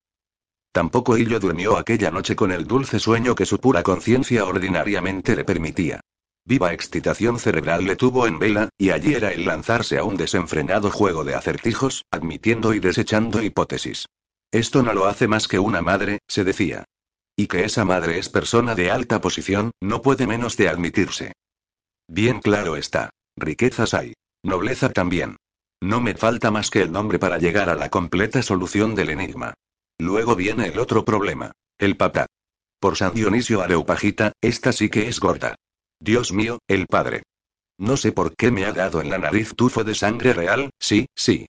[0.77, 5.43] Tampoco Hillo durmió aquella noche con el dulce sueño que su pura conciencia ordinariamente le
[5.43, 6.01] permitía.
[6.45, 10.91] Viva excitación cerebral le tuvo en vela, y allí era el lanzarse a un desenfrenado
[10.91, 14.05] juego de acertijos, admitiendo y desechando hipótesis.
[14.53, 16.85] Esto no lo hace más que una madre, se decía.
[17.37, 21.33] Y que esa madre es persona de alta posición, no puede menos de admitirse.
[22.07, 23.09] Bien claro está.
[23.35, 24.13] Riquezas hay.
[24.43, 25.37] Nobleza también.
[25.81, 29.55] No me falta más que el nombre para llegar a la completa solución del enigma.
[29.99, 31.53] Luego viene el otro problema.
[31.79, 32.27] El papá.
[32.81, 35.55] Por San Dionisio Areopagita, esta sí que es gorda.
[36.01, 37.23] Dios mío, el padre.
[37.79, 41.07] No sé por qué me ha dado en la nariz tufo de sangre real, sí,
[41.15, 41.47] sí.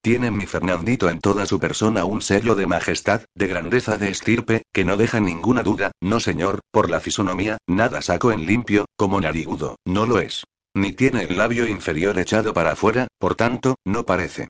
[0.00, 4.62] Tiene mi Fernandito en toda su persona un sello de majestad, de grandeza de estirpe,
[4.72, 9.20] que no deja ninguna duda, no señor, por la fisonomía, nada saco en limpio, como
[9.20, 10.44] narigudo, no lo es.
[10.74, 14.48] Ni tiene el labio inferior echado para afuera, por tanto, no parece.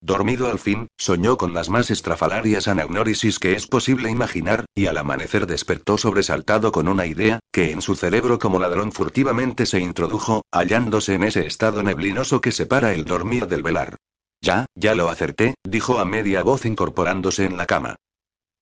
[0.00, 4.96] Dormido al fin, soñó con las más estrafalarias anagnórisis que es posible imaginar, y al
[4.96, 10.42] amanecer despertó sobresaltado con una idea, que en su cerebro como ladrón furtivamente se introdujo,
[10.52, 13.96] hallándose en ese estado neblinoso que separa el dormir del velar.
[14.40, 17.96] Ya, ya lo acerté, dijo a media voz incorporándose en la cama.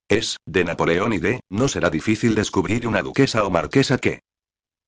[0.09, 4.21] Es, de Napoleón y de, no será difícil descubrir una duquesa o marquesa que,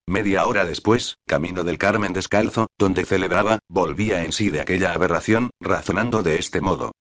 [0.09, 5.51] Media hora después, camino del Carmen descalzo, donde celebraba, volvía en sí de aquella aberración,
[5.61, 6.93] razonando de este modo.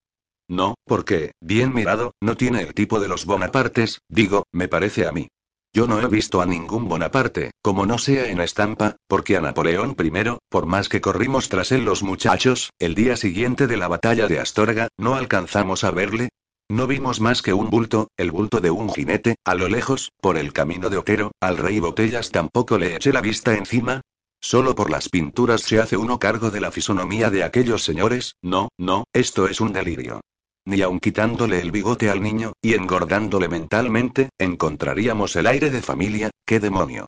[0.46, 5.12] No, porque, bien mirado, no tiene el tipo de los Bonapartes, digo, me parece a
[5.12, 5.28] mí.
[5.72, 9.96] Yo no he visto a ningún Bonaparte, como no sea en estampa, porque a Napoleón
[9.98, 14.26] I, por más que corrimos tras él los muchachos, el día siguiente de la batalla
[14.26, 16.28] de Astorga, no alcanzamos a verle,
[16.70, 20.36] no vimos más que un bulto, el bulto de un jinete, a lo lejos, por
[20.36, 24.02] el camino de Otero, al rey Botellas tampoco le eché la vista encima.
[24.40, 28.68] Solo por las pinturas se hace uno cargo de la fisonomía de aquellos señores, no,
[28.78, 30.20] no, esto es un delirio.
[30.64, 36.30] Ni aun quitándole el bigote al niño, y engordándole mentalmente, encontraríamos el aire de familia,
[36.46, 37.06] qué demonio.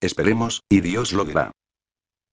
[0.00, 1.50] Esperemos, y Dios lo dirá.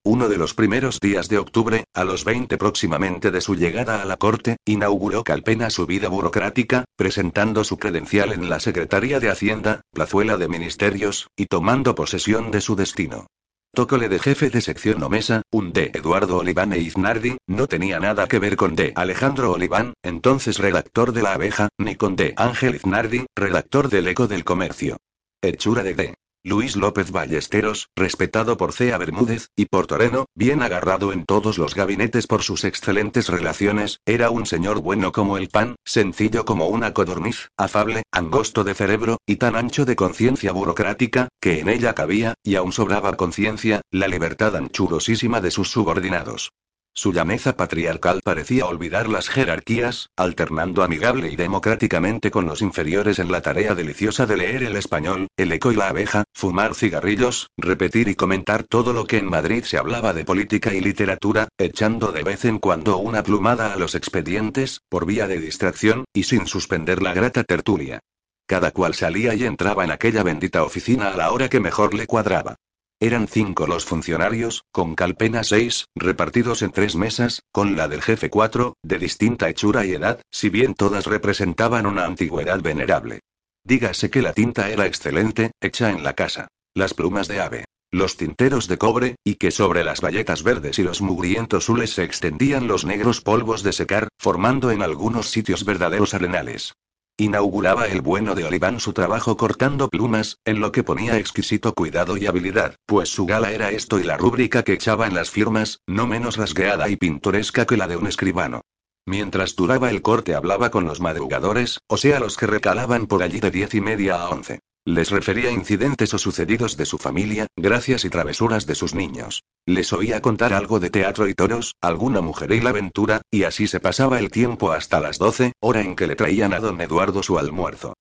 [0.10, 4.06] Uno de los primeros días de octubre, a los 20 próximamente de su llegada a
[4.06, 9.82] la corte, inauguró Calpena su vida burocrática, presentando su credencial en la Secretaría de Hacienda,
[9.92, 13.28] plazuela de ministerios, y tomando posesión de su destino.
[13.74, 18.00] Tócole de jefe de sección o mesa, un de Eduardo Oliván e Iznardi, no tenía
[18.00, 22.34] nada que ver con de Alejandro Oliván, entonces redactor de La Abeja, ni con de
[22.38, 24.96] Ángel Iznardi, redactor del Eco del Comercio.
[25.42, 26.16] Hechura de D.
[26.44, 31.76] Luis López Ballesteros, respetado por Cea Bermúdez, y por Toreno, bien agarrado en todos los
[31.76, 36.94] gabinetes por sus excelentes relaciones, era un señor bueno como el pan, sencillo como una
[36.94, 42.36] codorniz, afable, angosto de cerebro, y tan ancho de conciencia burocrática, que en ella cabía,
[42.44, 46.52] y aún sobraba conciencia, la libertad anchurosísima de sus subordinados.
[46.98, 53.32] Su llameza patriarcal parecía olvidar las jerarquías, alternando amigable y democráticamente con los inferiores en
[53.32, 58.08] la tarea deliciosa de leer el español, el eco y la abeja, fumar cigarrillos, repetir
[58.08, 62.24] y comentar todo lo que en Madrid se hablaba de política y literatura, echando de
[62.24, 67.04] vez en cuando una plumada a los expedientes, por vía de distracción, y sin suspender
[67.04, 68.00] la grata tertulia.
[68.48, 72.08] Cada cual salía y entraba en aquella bendita oficina a la hora que mejor le
[72.08, 72.56] cuadraba.
[73.00, 78.32] Eran cinco los funcionarios, con Calpena seis, repartidos en tres mesas, con la del jefe
[78.32, 83.20] cuatro, de distinta hechura y edad, si bien todas representaban una antigüedad venerable.
[83.64, 86.48] Dígase que la tinta era excelente, hecha en la casa.
[86.74, 87.66] Las plumas de ave.
[87.92, 92.04] Los tinteros de cobre, y que sobre las bayetas verdes y los mugrientos zules se
[92.04, 96.74] extendían los negros polvos de secar, formando en algunos sitios verdaderos arenales.
[97.20, 102.16] Inauguraba el bueno de Oliván su trabajo cortando plumas, en lo que ponía exquisito cuidado
[102.16, 105.82] y habilidad, pues su gala era esto y la rúbrica que echaba en las firmas,
[105.88, 108.62] no menos rasgueada y pintoresca que la de un escribano.
[109.08, 113.40] Mientras duraba el corte hablaba con los madrugadores, o sea los que recalaban por allí
[113.40, 114.60] de diez y media a once.
[114.88, 119.44] Les refería incidentes o sucedidos de su familia, gracias y travesuras de sus niños.
[119.66, 124.18] Les oía contar algo de teatro y toros, alguna mujeril aventura, y así se pasaba
[124.18, 127.96] el tiempo hasta las doce, hora en que le traían a don Eduardo su almuerzo.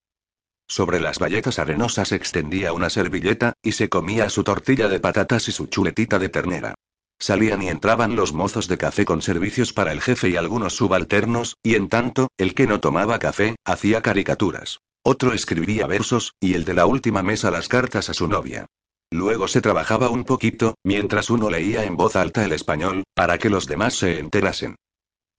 [0.68, 5.52] Sobre las bayetas arenosas extendía una servilleta, y se comía su tortilla de patatas y
[5.52, 6.76] su chuletita de ternera.
[7.18, 11.56] Salían y entraban los mozos de café con servicios para el jefe y algunos subalternos,
[11.62, 14.80] y en tanto, el que no tomaba café, hacía caricaturas.
[15.02, 18.66] Otro escribía versos, y el de la última mesa las cartas a su novia.
[19.10, 23.50] Luego se trabajaba un poquito, mientras uno leía en voz alta el español, para que
[23.50, 24.74] los demás se enterasen.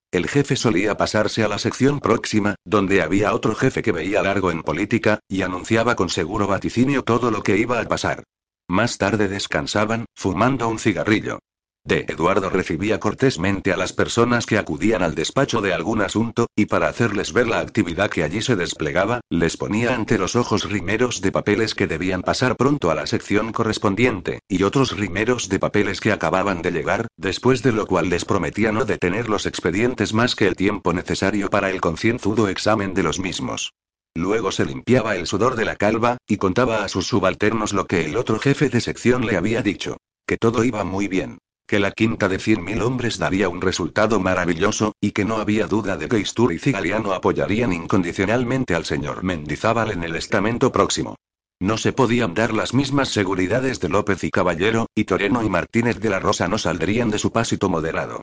[0.10, 4.52] El jefe solía pasarse a la sección próxima, donde había otro jefe que veía largo
[4.52, 8.24] en política, y anunciaba con seguro vaticinio todo lo que iba a pasar.
[8.70, 11.40] Más tarde descansaban, fumando un cigarrillo.
[11.88, 16.66] De Eduardo recibía cortésmente a las personas que acudían al despacho de algún asunto, y
[16.66, 21.22] para hacerles ver la actividad que allí se desplegaba, les ponía ante los ojos rimeros
[21.22, 26.02] de papeles que debían pasar pronto a la sección correspondiente, y otros rimeros de papeles
[26.02, 30.36] que acababan de llegar, después de lo cual les prometía no detener los expedientes más
[30.36, 33.72] que el tiempo necesario para el concienzudo examen de los mismos.
[34.14, 38.04] Luego se limpiaba el sudor de la calva, y contaba a sus subalternos lo que
[38.04, 39.96] el otro jefe de sección le había dicho.
[40.26, 44.94] Que todo iba muy bien que la quinta de 100.000 hombres daría un resultado maravilloso,
[45.02, 49.92] y que no había duda de que Isturiz y Galeano apoyarían incondicionalmente al señor Mendizábal
[49.92, 51.18] en el estamento próximo.
[51.60, 56.00] No se podían dar las mismas seguridades de López y Caballero, y Toreno y Martínez
[56.00, 58.22] de la Rosa no saldrían de su pásito moderado.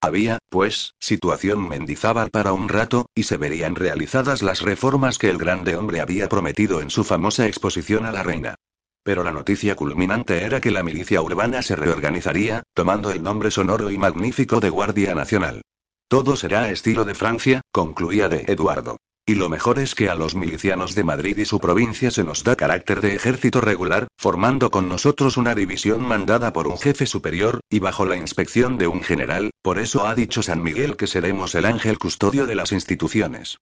[0.00, 5.38] Había, pues, situación Mendizábal para un rato, y se verían realizadas las reformas que el
[5.38, 8.56] grande hombre había prometido en su famosa exposición a la reina.
[9.04, 13.90] Pero la noticia culminante era que la milicia urbana se reorganizaría, tomando el nombre sonoro
[13.90, 15.62] y magnífico de Guardia Nacional.
[16.08, 18.98] Todo será estilo de Francia, concluía de Eduardo.
[19.24, 22.42] Y lo mejor es que a los milicianos de Madrid y su provincia se nos
[22.42, 27.60] da carácter de ejército regular, formando con nosotros una división mandada por un jefe superior,
[27.70, 31.54] y bajo la inspección de un general, por eso ha dicho San Miguel que seremos
[31.54, 33.58] el ángel custodio de las instituciones.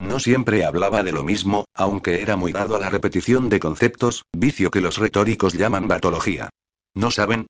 [0.00, 4.24] No siempre hablaba de lo mismo, aunque era muy dado a la repetición de conceptos,
[4.32, 6.50] vicio que los retóricos llaman batología.
[6.94, 7.46] ¿No saben?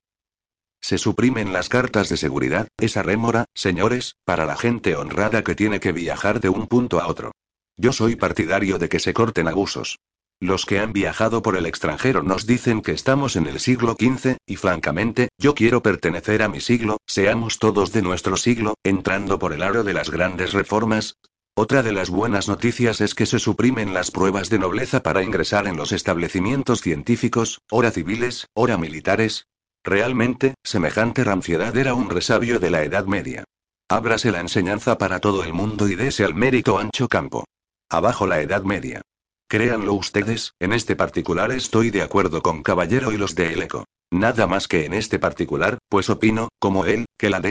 [0.81, 5.79] Se suprimen las cartas de seguridad, esa rémora, señores, para la gente honrada que tiene
[5.79, 7.31] que viajar de un punto a otro.
[7.77, 9.99] Yo soy partidario de que se corten abusos.
[10.41, 14.37] Los que han viajado por el extranjero nos dicen que estamos en el siglo XV,
[14.45, 19.51] y francamente, yo quiero pertenecer a mi siglo, seamos todos de nuestro siglo, entrando por
[19.51, 21.15] el aro de las grandes reformas,
[21.59, 25.67] otra de las buenas noticias es que se suprimen las pruebas de nobleza para ingresar
[25.67, 29.45] en los establecimientos científicos, ora civiles, ora militares.
[29.83, 33.43] Realmente, semejante ranciedad era un resabio de la Edad Media.
[33.89, 37.43] Ábrase la enseñanza para todo el mundo y dese al mérito ancho campo.
[37.89, 39.01] Abajo la Edad Media.
[39.49, 43.83] Créanlo ustedes, en este particular estoy de acuerdo con Caballero y los de El Eco.
[44.11, 47.41] Nada más que en este particular, pues opino, como él, que la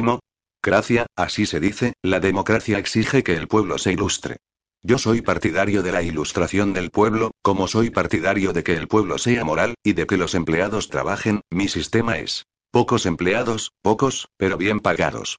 [0.68, 4.36] democracia, así se dice, la democracia exige que el pueblo se ilustre.
[4.82, 9.16] Yo soy partidario de la ilustración del pueblo, como soy partidario de que el pueblo
[9.16, 12.44] sea moral, y de que los empleados trabajen, mi sistema es.
[12.70, 15.38] Pocos empleados, pocos, pero bien pagados.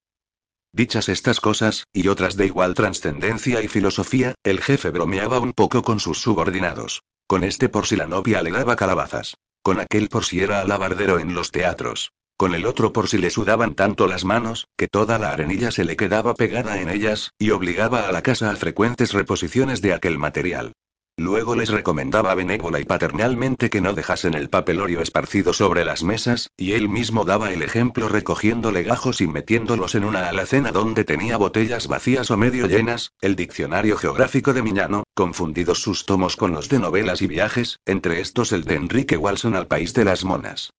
[0.74, 5.84] Dichas estas cosas, y otras de igual trascendencia y filosofía, el jefe bromeaba un poco
[5.84, 7.04] con sus subordinados.
[7.28, 9.36] Con este por si la novia le daba calabazas.
[9.62, 12.14] Con aquel por si era alabardero en los teatros.
[12.40, 15.84] Con el otro por si le sudaban tanto las manos, que toda la arenilla se
[15.84, 20.18] le quedaba pegada en ellas, y obligaba a la casa a frecuentes reposiciones de aquel
[20.18, 20.72] material.
[21.18, 26.50] Luego les recomendaba benévola y paternalmente que no dejasen el papelorio esparcido sobre las mesas,
[26.56, 31.36] y él mismo daba el ejemplo recogiendo legajos y metiéndolos en una alacena donde tenía
[31.36, 36.70] botellas vacías o medio llenas, el diccionario geográfico de Miñano, confundidos sus tomos con los
[36.70, 40.72] de novelas y viajes, entre estos el de Enrique Walson al país de las monas.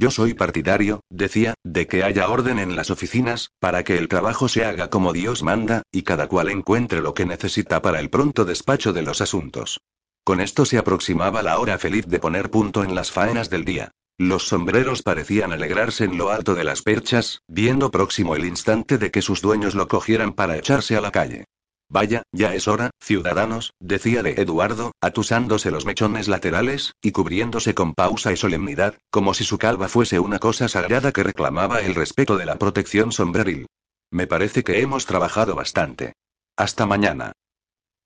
[0.00, 4.48] Yo soy partidario, decía, de que haya orden en las oficinas, para que el trabajo
[4.48, 8.44] se haga como Dios manda, y cada cual encuentre lo que necesita para el pronto
[8.44, 9.80] despacho de los asuntos.
[10.22, 13.90] Con esto se aproximaba la hora feliz de poner punto en las faenas del día.
[14.18, 19.10] Los sombreros parecían alegrarse en lo alto de las perchas, viendo próximo el instante de
[19.10, 21.46] que sus dueños lo cogieran para echarse a la calle.
[21.90, 27.94] Vaya, ya es hora, ciudadanos, decía de Eduardo, atusándose los mechones laterales, y cubriéndose con
[27.94, 32.36] pausa y solemnidad, como si su calva fuese una cosa sagrada que reclamaba el respeto
[32.36, 33.66] de la protección sombreril.
[34.10, 36.12] Me parece que hemos trabajado bastante.
[36.56, 37.32] Hasta mañana.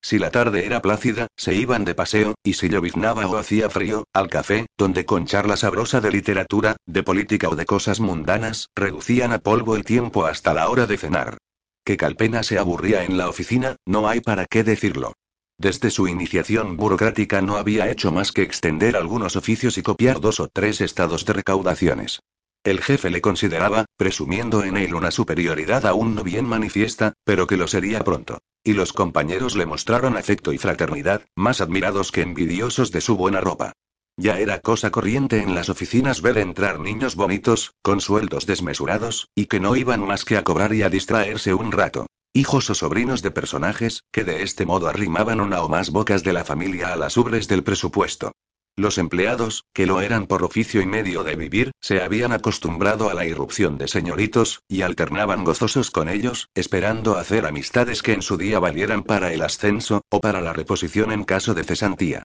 [0.01, 4.05] Si la tarde era plácida, se iban de paseo, y si lloviznaba o hacía frío,
[4.13, 9.33] al café, donde con charla sabrosa de literatura, de política o de cosas mundanas, reducían
[9.33, 11.39] a polvo el tiempo hasta la hora de cenar.
[11.85, 15.15] Que Calpena se aburría en la oficina, no hay para qué decirlo.
[15.59, 20.41] Desde su iniciación burocrática no había hecho más que extender algunos oficios y copiar dos
[20.41, 22.21] o tres estados de recaudaciones.
[22.65, 27.57] El jefe le consideraba, presumiendo en él una superioridad aún no bien manifiesta, pero que
[27.57, 28.39] lo sería pronto.
[28.63, 33.41] Y los compañeros le mostraron afecto y fraternidad, más admirados que envidiosos de su buena
[33.41, 33.73] ropa.
[34.17, 39.47] Ya era cosa corriente en las oficinas ver entrar niños bonitos, con sueldos desmesurados, y
[39.47, 42.07] que no iban más que a cobrar y a distraerse un rato.
[42.35, 46.33] Hijos o sobrinos de personajes, que de este modo arrimaban una o más bocas de
[46.33, 48.33] la familia a las ubres del presupuesto.
[48.75, 53.15] Los empleados, que lo eran por oficio y medio de vivir, se habían acostumbrado a
[53.15, 58.39] la irrupción de señoritos, y alternaban gozosos con ellos, esperando hacer amistades que en su
[58.39, 62.23] día valieran para el ascenso, o para la reposición en caso de cesantía.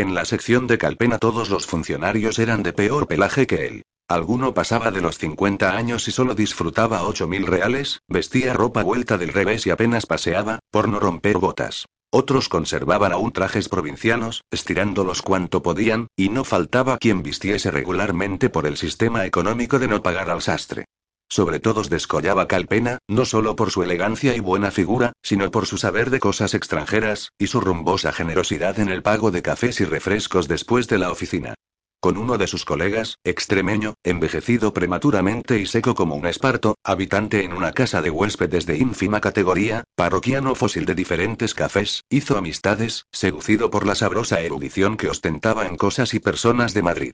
[0.00, 3.82] En la sección de Calpena todos los funcionarios eran de peor pelaje que él.
[4.08, 9.18] Alguno pasaba de los 50 años y solo disfrutaba 8 mil reales, vestía ropa vuelta
[9.18, 11.84] del revés y apenas paseaba, por no romper botas.
[12.10, 18.66] Otros conservaban aún trajes provincianos, estirándolos cuanto podían, y no faltaba quien vistiese regularmente por
[18.66, 20.86] el sistema económico de no pagar al sastre.
[21.32, 25.78] Sobre todos descollaba Calpena, no solo por su elegancia y buena figura, sino por su
[25.78, 30.48] saber de cosas extranjeras, y su rumbosa generosidad en el pago de cafés y refrescos
[30.48, 31.54] después de la oficina.
[32.00, 37.52] Con uno de sus colegas, extremeño, envejecido prematuramente y seco como un esparto, habitante en
[37.52, 43.70] una casa de huéspedes de ínfima categoría, parroquiano fósil de diferentes cafés, hizo amistades, seducido
[43.70, 47.12] por la sabrosa erudición que ostentaba en cosas y personas de Madrid.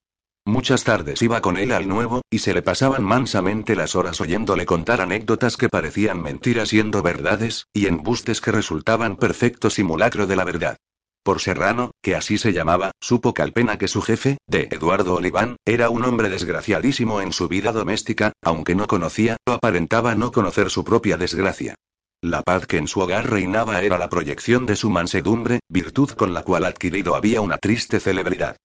[0.48, 4.64] Muchas tardes iba con él al nuevo, y se le pasaban mansamente las horas oyéndole
[4.64, 10.44] contar anécdotas que parecían mentiras siendo verdades, y embustes que resultaban perfecto simulacro de la
[10.44, 10.76] verdad.
[11.24, 15.90] Por Serrano, que así se llamaba, supo Calpena que su jefe, de Eduardo Oliván, era
[15.90, 20.84] un hombre desgraciadísimo en su vida doméstica, aunque no conocía, o aparentaba no conocer su
[20.84, 21.74] propia desgracia.
[22.22, 26.34] La paz que en su hogar reinaba era la proyección de su mansedumbre, virtud con
[26.34, 28.56] la cual adquirido había una triste celebridad.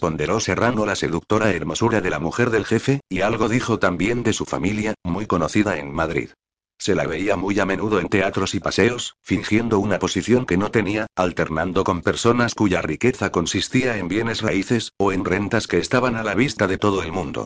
[0.00, 4.32] Ponderó Serrano la seductora hermosura de la mujer del jefe, y algo dijo también de
[4.32, 6.30] su familia, muy conocida en Madrid.
[6.78, 10.70] Se la veía muy a menudo en teatros y paseos, fingiendo una posición que no
[10.70, 16.16] tenía, alternando con personas cuya riqueza consistía en bienes raíces, o en rentas que estaban
[16.16, 17.44] a la vista de todo el mundo.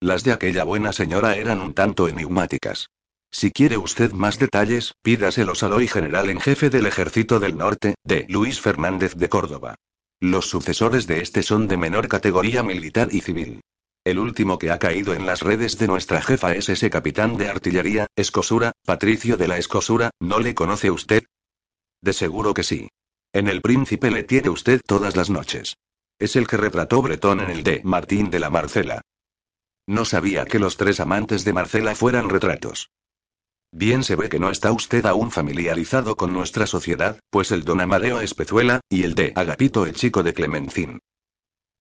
[0.00, 2.90] Las de aquella buena señora eran un tanto enigmáticas.
[3.30, 7.94] Si quiere usted más detalles, pídaselos al hoy general en jefe del Ejército del Norte,
[8.04, 9.76] de Luis Fernández de Córdoba.
[10.20, 13.62] Los sucesores de este son de menor categoría militar y civil.
[14.04, 17.48] El último que ha caído en las redes de nuestra jefa es ese capitán de
[17.48, 21.24] artillería, Escosura, Patricio de la Escosura, ¿no le conoce usted?
[22.02, 22.88] De seguro que sí.
[23.32, 25.76] En el príncipe le tiene usted todas las noches.
[26.18, 29.00] Es el que retrató Bretón en el de Martín de la Marcela.
[29.86, 32.90] No sabía que los tres amantes de Marcela fueran retratos.
[33.72, 37.80] Bien se ve que no está usted aún familiarizado con nuestra sociedad, pues el don
[37.80, 41.00] Amadeo es Pezuela, y el de Agapito el chico de Clemencín.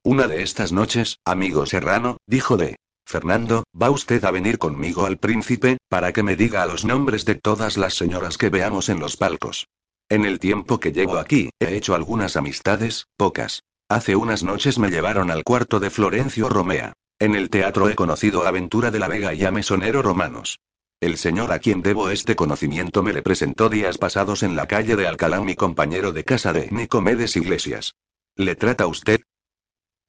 [0.03, 2.77] Una de estas noches, amigo Serrano, dijo de
[3.07, 7.33] Fernando, va usted a venir conmigo al príncipe, para que me diga los nombres de
[7.33, 9.67] todas las señoras que veamos en los palcos.
[10.09, 13.63] En el tiempo que llevo aquí, he hecho algunas amistades, pocas.
[13.89, 16.93] Hace unas noches me llevaron al cuarto de Florencio Romea.
[17.17, 20.59] En el teatro he conocido a Aventura de la Vega y a Mesonero Romanos.
[21.01, 24.97] El señor a quien debo este conocimiento me le presentó días pasados en la calle
[24.97, 27.95] de Alcalá mi compañero de casa de Nicomedes Iglesias.
[28.35, 29.21] ¿Le trata usted?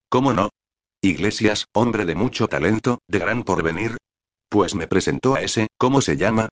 [0.09, 0.51] ¿Cómo no?
[1.01, 3.99] Iglesias, hombre de mucho talento, de gran porvenir.
[4.49, 6.49] Pues me presentó a ese, ¿cómo se llama?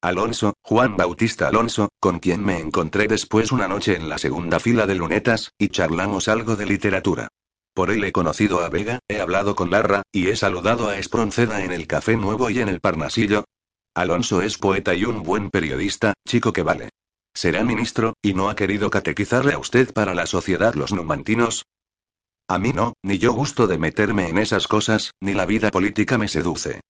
[0.00, 4.86] Alonso, Juan Bautista Alonso, con quien me encontré después una noche en la segunda fila
[4.86, 7.28] de lunetas, y charlamos algo de literatura.
[7.74, 11.62] Por él he conocido a Vega, he hablado con Larra, y he saludado a Espronceda
[11.62, 13.44] en el Café Nuevo y en el Parnasillo.
[13.98, 16.90] Alonso es poeta y un buen periodista, chico que vale.
[17.34, 21.66] ¿Será ministro, y no ha querido catequizarle a usted para la sociedad los numantinos?
[22.46, 26.16] A mí no, ni yo gusto de meterme en esas cosas, ni la vida política
[26.16, 26.80] me seduce.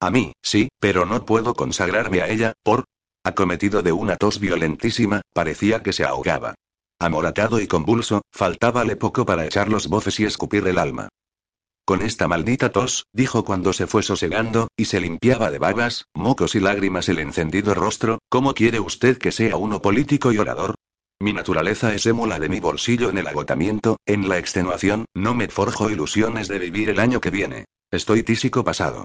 [0.00, 2.84] A mí, sí, pero no puedo consagrarme a ella, por...
[3.24, 6.54] Acometido de una tos violentísima, parecía que se ahogaba.
[6.98, 11.10] Amoratado y convulso, faltábale poco para echar los bofes y escupir el alma.
[11.84, 16.54] Con esta maldita tos, dijo cuando se fue sosegando, y se limpiaba de babas, mocos
[16.54, 20.76] y lágrimas el encendido rostro, ¿cómo quiere usted que sea uno político y orador?
[21.20, 25.48] Mi naturaleza es émula de mi bolsillo en el agotamiento, en la extenuación, no me
[25.48, 27.64] forjo ilusiones de vivir el año que viene.
[27.90, 29.04] Estoy tísico pasado.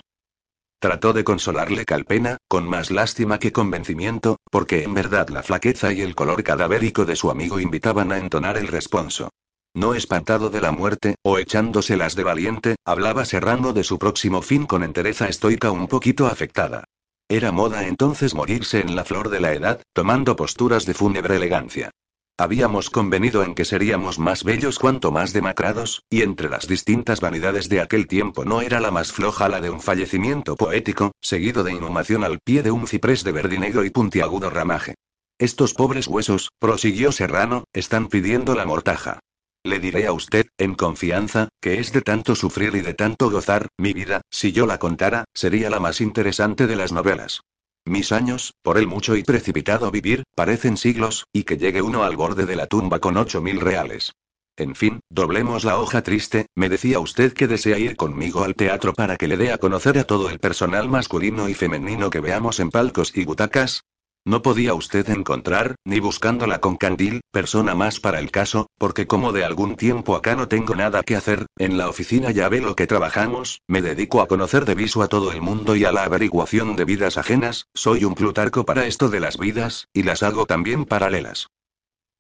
[0.80, 6.02] Trató de consolarle Calpena, con más lástima que convencimiento, porque en verdad la flaqueza y
[6.02, 9.30] el color cadavérico de su amigo invitaban a entonar el responso.
[9.74, 14.66] No espantado de la muerte, o echándoselas de valiente, hablaba Serrano de su próximo fin
[14.66, 16.86] con entereza estoica un poquito afectada.
[17.30, 21.92] Era moda entonces morirse en la flor de la edad, tomando posturas de fúnebre elegancia.
[22.40, 27.68] Habíamos convenido en que seríamos más bellos cuanto más demacrados, y entre las distintas vanidades
[27.68, 31.74] de aquel tiempo no era la más floja la de un fallecimiento poético, seguido de
[31.74, 34.94] inhumación al pie de un ciprés de verdinegro y puntiagudo ramaje.
[35.40, 39.20] Estos pobres huesos, prosiguió Serrano, están pidiendo la mortaja.
[39.68, 43.68] Le diré a usted, en confianza, que es de tanto sufrir y de tanto gozar,
[43.78, 47.42] mi vida, si yo la contara, sería la más interesante de las novelas.
[47.84, 52.16] Mis años, por el mucho y precipitado vivir, parecen siglos, y que llegue uno al
[52.16, 54.14] borde de la tumba con ocho mil reales.
[54.56, 58.94] En fin, doblemos la hoja triste, me decía usted que desea ir conmigo al teatro
[58.94, 62.62] para que le dé a conocer a todo el personal masculino y femenino que veamos
[62.62, 63.84] en palcos y butacas.
[64.28, 69.32] No podía usted encontrar, ni buscándola con candil, persona más para el caso, porque como
[69.32, 72.76] de algún tiempo acá no tengo nada que hacer, en la oficina ya ve lo
[72.76, 76.04] que trabajamos, me dedico a conocer de viso a todo el mundo y a la
[76.04, 80.46] averiguación de vidas ajenas, soy un plutarco para esto de las vidas, y las hago
[80.46, 81.48] también paralelas.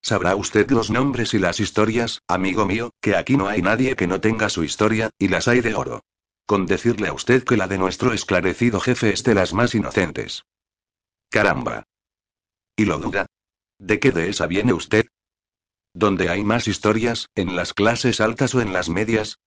[0.01, 4.07] Sabrá usted los nombres y las historias, amigo mío, que aquí no hay nadie que
[4.07, 6.05] no tenga su historia, y las hay de oro.
[6.45, 10.45] Con decirle a usted que la de nuestro esclarecido jefe es de las más inocentes.
[11.29, 11.83] Caramba.
[12.79, 13.25] ¿Y lo duda?
[13.79, 15.07] ¿De qué de esa viene usted?
[15.95, 19.39] ¿Dónde hay más historias, en las clases altas o en las medias?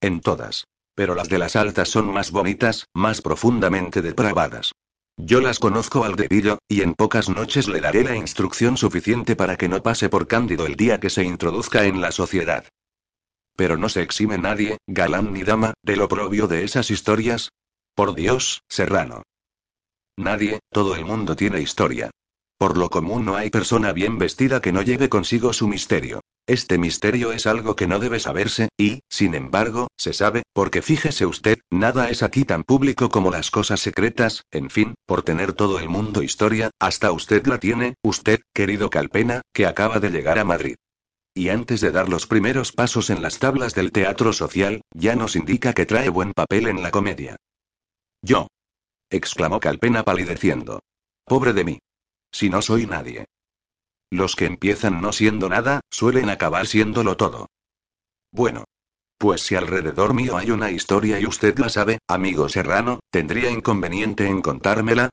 [0.00, 0.64] En todas.
[0.96, 4.72] Pero las de las altas son más bonitas, más profundamente depravadas.
[5.16, 9.56] Yo las conozco al dedillo, y en pocas noches le daré la instrucción suficiente para
[9.56, 12.64] que no pase por cándido el día que se introduzca en la sociedad.
[13.54, 17.50] Pero no se exime nadie, galán ni dama, del oprobio de esas historias.
[17.94, 19.22] Por Dios, Serrano.
[20.16, 22.10] Nadie, todo el mundo tiene historia.
[22.58, 26.20] Por lo común no hay persona bien vestida que no lleve consigo su misterio.
[26.48, 31.24] Este misterio es algo que no debe saberse, y, sin embargo, se sabe, porque fíjese
[31.24, 35.78] usted, nada es aquí tan público como las cosas secretas, en fin, por tener todo
[35.78, 40.44] el mundo historia, hasta usted la tiene, usted, querido Calpena, que acaba de llegar a
[40.44, 40.74] Madrid.
[41.34, 45.36] Y antes de dar los primeros pasos en las tablas del teatro social, ya nos
[45.36, 47.36] indica que trae buen papel en la comedia.
[48.20, 48.48] Yo.
[49.10, 50.80] exclamó Calpena palideciendo.
[51.24, 51.78] Pobre de mí.
[52.32, 53.26] Si no soy nadie.
[54.10, 57.48] Los que empiezan no siendo nada, suelen acabar siéndolo todo.
[58.32, 58.64] Bueno.
[59.20, 64.28] Pues si alrededor mío hay una historia y usted la sabe, amigo Serrano, ¿tendría inconveniente
[64.28, 65.10] en contármela?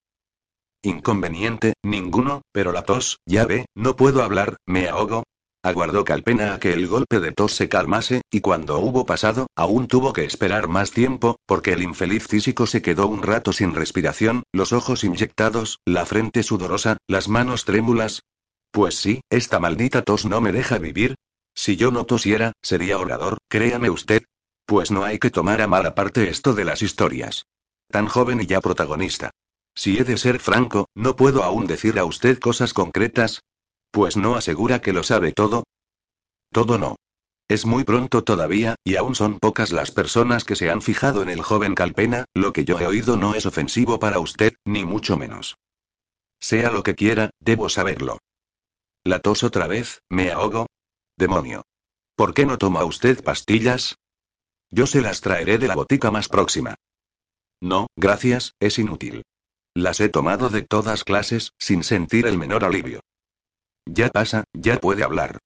[0.84, 5.24] Inconveniente, ninguno, pero la tos, ya ve, no puedo hablar, me ahogo,
[5.66, 9.88] Aguardó Calpena a que el golpe de tos se calmase, y cuando hubo pasado, aún
[9.88, 14.44] tuvo que esperar más tiempo, porque el infeliz físico se quedó un rato sin respiración,
[14.54, 18.22] los ojos inyectados, la frente sudorosa, las manos trémulas.
[18.70, 21.16] Pues sí, esta maldita tos no me deja vivir.
[21.56, 24.22] Si yo no tosiera, sería orador, créame usted.
[24.68, 27.48] Pues no hay que tomar a mala parte esto de las historias.
[27.90, 29.32] Tan joven y ya protagonista.
[29.74, 33.42] Si he de ser franco, no puedo aún decir a usted cosas concretas.
[33.96, 35.64] Pues no asegura que lo sabe todo.
[36.52, 36.98] Todo no.
[37.48, 41.30] Es muy pronto todavía, y aún son pocas las personas que se han fijado en
[41.30, 45.16] el joven Calpena, lo que yo he oído no es ofensivo para usted, ni mucho
[45.16, 45.56] menos.
[46.42, 48.18] Sea lo que quiera, debo saberlo.
[49.06, 50.68] La tos otra vez, me ahogo.
[51.16, 51.62] Demonio.
[52.18, 53.96] ¿Por qué no toma usted pastillas?
[54.72, 56.76] Yo se las traeré de la botica más próxima.
[57.62, 59.24] No, gracias, es inútil.
[59.74, 63.00] Las he tomado de todas clases, sin sentir el menor alivio.
[63.86, 65.40] Ya pasa, ya puede hablar.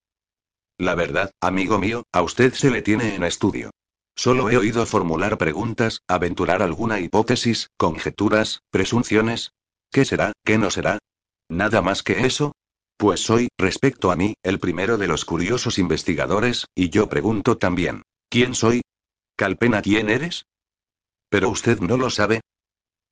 [0.78, 3.72] La verdad, amigo mío, a usted se le tiene en estudio.
[4.16, 9.52] Solo he oído formular preguntas, aventurar alguna hipótesis, conjeturas, presunciones.
[9.92, 11.00] ¿Qué será, qué no será?
[11.50, 12.54] ¿Nada más que eso?
[12.98, 18.04] Pues soy, respecto a mí, el primero de los curiosos investigadores, y yo pregunto también,
[18.30, 18.82] ¿quién soy?
[19.38, 20.46] Calpena, ¿quién eres?
[21.30, 22.42] Pero usted no lo sabe.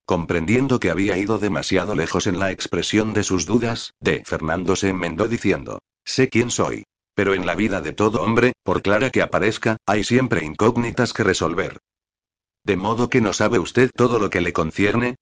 [0.08, 4.88] Comprendiendo que había ido demasiado lejos en la expresión de sus dudas, de Fernando se
[4.88, 6.86] enmendó diciendo, sé quién soy.
[7.14, 11.26] Pero en la vida de todo hombre, por clara que aparezca, hay siempre incógnitas que
[11.26, 11.80] resolver.
[12.64, 15.18] ¿De modo que no sabe usted todo lo que le concierne?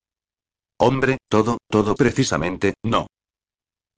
[0.77, 3.07] Hombre, todo, todo precisamente, no.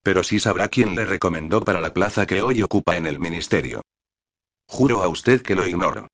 [0.04, 3.82] Pero sí sabrá quién le recomendó para la plaza que hoy ocupa en el ministerio.
[4.70, 6.08] Juro a usted que lo ignoro.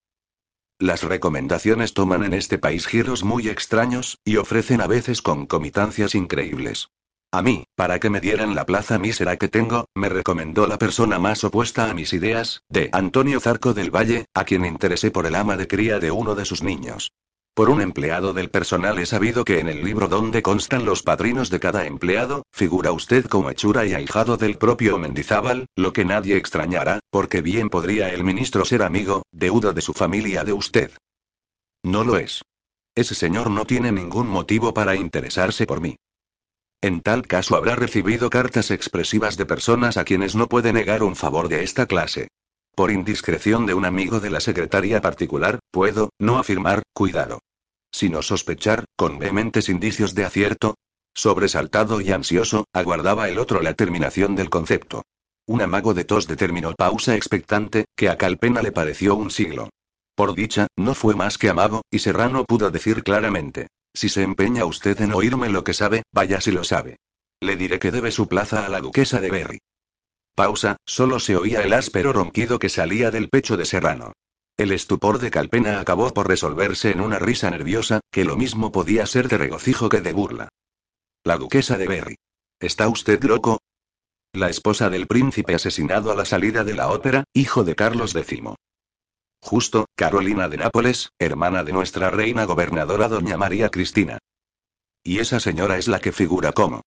[0.84, 6.90] Las recomendaciones toman en este país giros muy extraños, y ofrecen a veces concomitancias increíbles.
[7.32, 11.20] A mí, para que me dieran la plaza mísera que tengo, me recomendó la persona
[11.20, 15.36] más opuesta a mis ideas, de Antonio Zarco del Valle, a quien interesé por el
[15.36, 17.14] ama de cría de uno de sus niños.
[17.56, 21.51] Por un empleado del personal he sabido que en el libro donde constan los padrinos
[21.51, 26.36] de cada empleado, figura usted como hechura y ahijado del propio Mendizábal, lo que nadie
[26.36, 30.91] extrañará, porque bien podría el ministro ser amigo, deudo de su familia de usted.
[31.84, 32.41] No lo es.
[32.95, 35.95] Ese señor no tiene ningún motivo para interesarse por mí.
[36.82, 41.16] En tal caso habrá recibido cartas expresivas de personas a quienes no puede negar un
[41.16, 42.30] favor de esta clase.
[42.76, 47.39] Por indiscreción de un amigo de la secretaría particular, puedo, no afirmar, cuidado.
[47.91, 50.76] Sino sospechar, con vehementes indicios de acierto.
[51.13, 55.03] Sobresaltado y ansioso, aguardaba el otro la terminación del concepto.
[55.45, 59.69] Un amago de tos determinó pausa expectante, que a Calpena le pareció un siglo.
[60.15, 63.67] Por dicha, no fue más que amago, y Serrano pudo decir claramente.
[63.93, 66.97] Si se empeña usted en oírme lo que sabe, vaya si lo sabe.
[67.39, 69.59] Le diré que debe su plaza a la duquesa de Berry.
[70.36, 74.14] Pausa, solo se oía el áspero ronquido que salía del pecho de Serrano.
[74.58, 79.06] El estupor de Calpena acabó por resolverse en una risa nerviosa, que lo mismo podía
[79.06, 80.50] ser de regocijo que de burla.
[81.24, 82.16] La duquesa de Berry.
[82.60, 83.60] ¿Está usted loco?
[84.32, 88.42] La esposa del príncipe asesinado a la salida de la ópera, hijo de Carlos X.
[89.42, 94.18] Justo, Carolina de Nápoles, hermana de nuestra reina gobernadora doña María Cristina.
[95.04, 96.82] Y esa señora es la que figura como.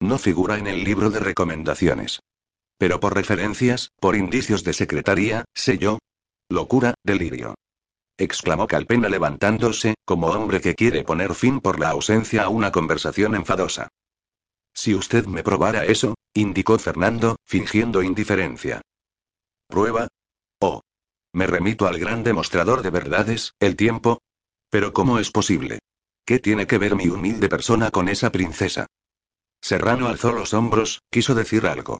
[0.00, 2.20] No figura en el libro de recomendaciones.
[2.78, 5.98] Pero por referencias, por indicios de secretaría, sé yo.
[6.48, 7.54] Locura, delirio.
[8.18, 13.34] exclamó Calpena levantándose, como hombre que quiere poner fin por la ausencia a una conversación
[13.34, 13.88] enfadosa.
[14.74, 18.82] Si usted me probara eso, indicó Fernando, fingiendo indiferencia.
[19.68, 20.08] ¿Prueba?
[20.60, 20.82] Oh.
[21.32, 24.20] Me remito al gran demostrador de verdades, el tiempo.
[24.70, 25.80] Pero ¿cómo es posible?
[26.24, 28.86] ¿Qué tiene que ver mi humilde persona con esa princesa?
[29.60, 31.98] Serrano alzó los hombros, quiso decir algo.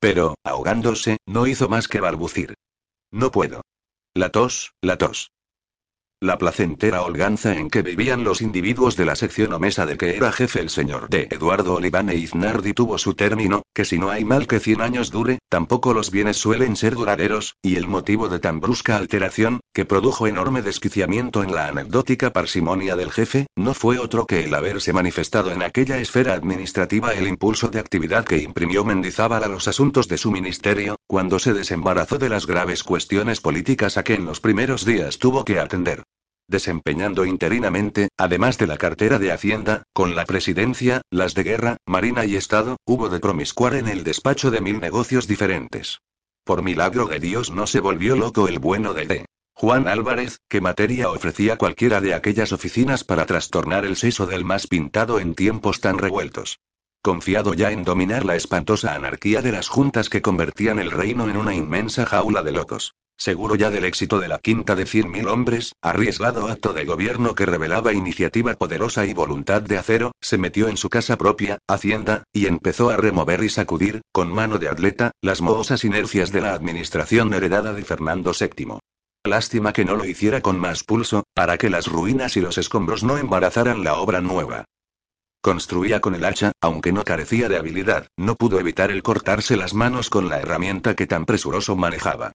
[0.00, 2.54] Pero, ahogándose, no hizo más que balbucir.
[3.12, 3.62] No puedo.
[4.14, 5.30] La tos, la tos.
[6.22, 10.18] La placentera holganza en que vivían los individuos de la sección o mesa de que
[10.18, 14.10] era jefe el señor de Eduardo Oliván e Iznardi tuvo su término, que si no
[14.10, 18.28] hay mal que cien años dure, tampoco los bienes suelen ser duraderos, y el motivo
[18.28, 23.72] de tan brusca alteración, que produjo enorme desquiciamiento en la anecdótica parsimonia del jefe, no
[23.72, 28.42] fue otro que el haberse manifestado en aquella esfera administrativa el impulso de actividad que
[28.42, 33.40] imprimió Mendizábal a los asuntos de su ministerio, cuando se desembarazó de las graves cuestiones
[33.40, 36.04] políticas a que en los primeros días tuvo que atender
[36.50, 42.26] desempeñando interinamente, además de la cartera de Hacienda, con la presidencia, las de guerra, marina
[42.26, 46.00] y Estado, hubo de promiscuar en el despacho de mil negocios diferentes.
[46.44, 49.26] Por milagro de Dios no se volvió loco el bueno de D.
[49.54, 54.66] Juan Álvarez, que materia ofrecía cualquiera de aquellas oficinas para trastornar el seso del más
[54.66, 56.58] pintado en tiempos tan revueltos.
[57.02, 61.36] Confiado ya en dominar la espantosa anarquía de las juntas que convertían el reino en
[61.36, 62.94] una inmensa jaula de locos.
[63.20, 67.34] Seguro ya del éxito de la quinta de cien mil hombres, arriesgado acto de gobierno
[67.34, 72.24] que revelaba iniciativa poderosa y voluntad de acero, se metió en su casa propia, Hacienda,
[72.32, 76.54] y empezó a remover y sacudir, con mano de atleta, las mohosas inercias de la
[76.54, 78.78] administración heredada de Fernando VII.
[79.24, 83.04] Lástima que no lo hiciera con más pulso, para que las ruinas y los escombros
[83.04, 84.64] no embarazaran la obra nueva.
[85.42, 89.74] Construía con el hacha, aunque no carecía de habilidad, no pudo evitar el cortarse las
[89.74, 92.32] manos con la herramienta que tan presuroso manejaba.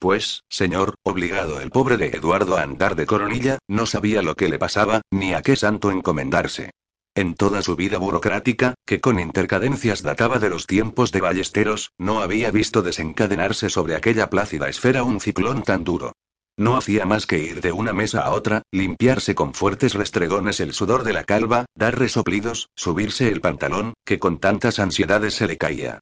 [0.00, 4.48] Pues, señor, obligado el pobre de Eduardo a andar de coronilla, no sabía lo que
[4.48, 6.70] le pasaba, ni a qué santo encomendarse.
[7.14, 12.22] En toda su vida burocrática, que con intercadencias databa de los tiempos de Ballesteros, no
[12.22, 16.12] había visto desencadenarse sobre aquella plácida esfera un ciclón tan duro.
[16.56, 20.72] No hacía más que ir de una mesa a otra, limpiarse con fuertes restregones el
[20.72, 25.58] sudor de la calva, dar resoplidos, subirse el pantalón, que con tantas ansiedades se le
[25.58, 26.00] caía.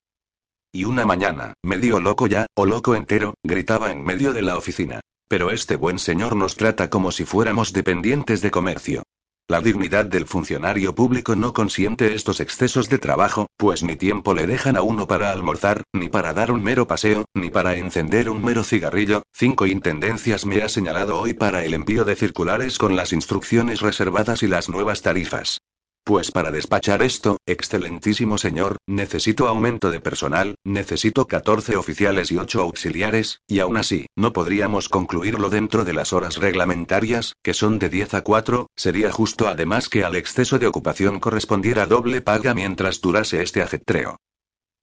[0.71, 5.01] Y una mañana, medio loco ya, o loco entero, gritaba en medio de la oficina.
[5.27, 9.03] Pero este buen señor nos trata como si fuéramos dependientes de comercio.
[9.49, 14.47] La dignidad del funcionario público no consiente estos excesos de trabajo, pues ni tiempo le
[14.47, 18.45] dejan a uno para almorzar, ni para dar un mero paseo, ni para encender un
[18.45, 19.23] mero cigarrillo.
[19.33, 24.43] Cinco intendencias me ha señalado hoy para el envío de circulares con las instrucciones reservadas
[24.43, 25.63] y las nuevas tarifas.
[26.05, 32.63] Pues para despachar esto, excelentísimo señor, necesito aumento de personal, necesito 14 oficiales y 8
[32.63, 37.91] auxiliares, y aún así, no podríamos concluirlo dentro de las horas reglamentarias, que son de
[37.91, 43.03] 10 a 4, sería justo además que al exceso de ocupación correspondiera doble paga mientras
[43.03, 44.17] durase este ajetreo.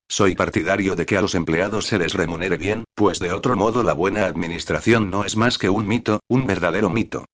[0.08, 3.82] Soy partidario de que a los empleados se les remunere bien, pues de otro modo
[3.82, 7.26] la buena administración no es más que un mito, un verdadero mito.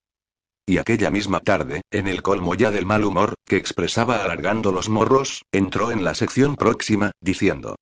[0.65, 4.89] Y aquella misma tarde, en el colmo ya del mal humor, que expresaba alargando los
[4.89, 7.75] morros, entró en la sección próxima, diciendo.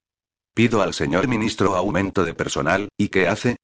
[0.54, 3.58] Pido al señor ministro aumento de personal, ¿y qué hace?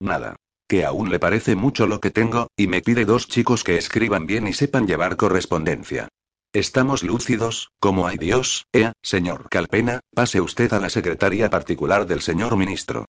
[0.00, 0.36] Nada.
[0.68, 4.26] Que aún le parece mucho lo que tengo, y me pide dos chicos que escriban
[4.26, 6.08] bien y sepan llevar correspondencia.
[6.52, 12.22] Estamos lúcidos, como hay Dios, ea, señor Calpena, pase usted a la secretaria particular del
[12.22, 13.06] señor ministro.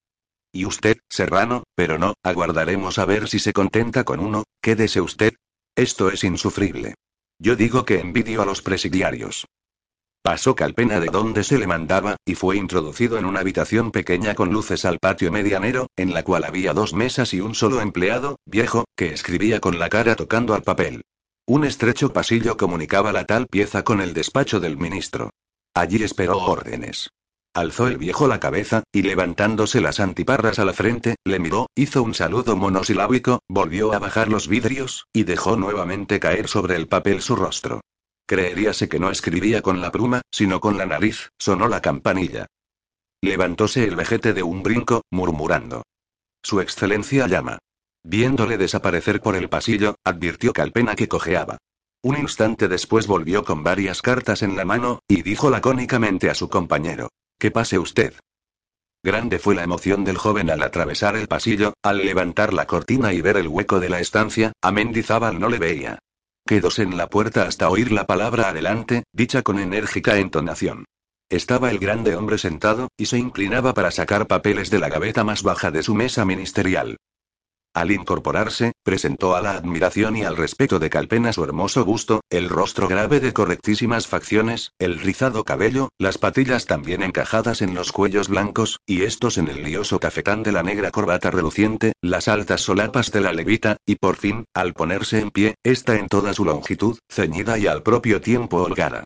[0.51, 5.33] Y usted, Serrano, pero no, aguardaremos a ver si se contenta con uno, quédese usted,
[5.75, 6.95] esto es insufrible.
[7.39, 9.45] Yo digo que envidio a los presidiarios.
[10.23, 14.51] Pasó Calpena de donde se le mandaba, y fue introducido en una habitación pequeña con
[14.51, 18.85] luces al patio medianero, en la cual había dos mesas y un solo empleado, viejo,
[18.95, 21.01] que escribía con la cara tocando al papel.
[21.47, 25.31] Un estrecho pasillo comunicaba la tal pieza con el despacho del ministro.
[25.73, 27.09] Allí esperó órdenes.
[27.53, 32.01] Alzó el viejo la cabeza, y levantándose las antiparras a la frente, le miró, hizo
[32.01, 37.21] un saludo monosilábico, volvió a bajar los vidrios, y dejó nuevamente caer sobre el papel
[37.21, 37.81] su rostro.
[38.25, 42.47] Creeríase que no escribía con la pluma, sino con la nariz, sonó la campanilla.
[43.21, 45.83] Levantóse el vejete de un brinco, murmurando.
[46.41, 47.59] Su excelencia llama.
[48.03, 51.57] Viéndole desaparecer por el pasillo, advirtió Calpena que cojeaba.
[52.01, 56.49] Un instante después volvió con varias cartas en la mano, y dijo lacónicamente a su
[56.49, 57.09] compañero.
[57.41, 58.13] Que pase usted.
[59.03, 63.21] Grande fue la emoción del joven al atravesar el pasillo, al levantar la cortina y
[63.21, 65.97] ver el hueco de la estancia, a Mendizábal no le veía.
[66.45, 70.85] Quedóse en la puerta hasta oír la palabra adelante, dicha con enérgica entonación.
[71.31, 75.41] Estaba el grande hombre sentado, y se inclinaba para sacar papeles de la gaveta más
[75.41, 76.97] baja de su mesa ministerial.
[77.73, 82.49] Al incorporarse, presentó a la admiración y al respeto de Calpena su hermoso busto, el
[82.49, 88.27] rostro grave de correctísimas facciones, el rizado cabello, las patillas también encajadas en los cuellos
[88.27, 93.11] blancos, y estos en el lioso cafetán de la negra corbata reluciente, las altas solapas
[93.11, 96.99] de la levita, y por fin, al ponerse en pie, esta en toda su longitud,
[97.09, 99.05] ceñida y al propio tiempo holgada.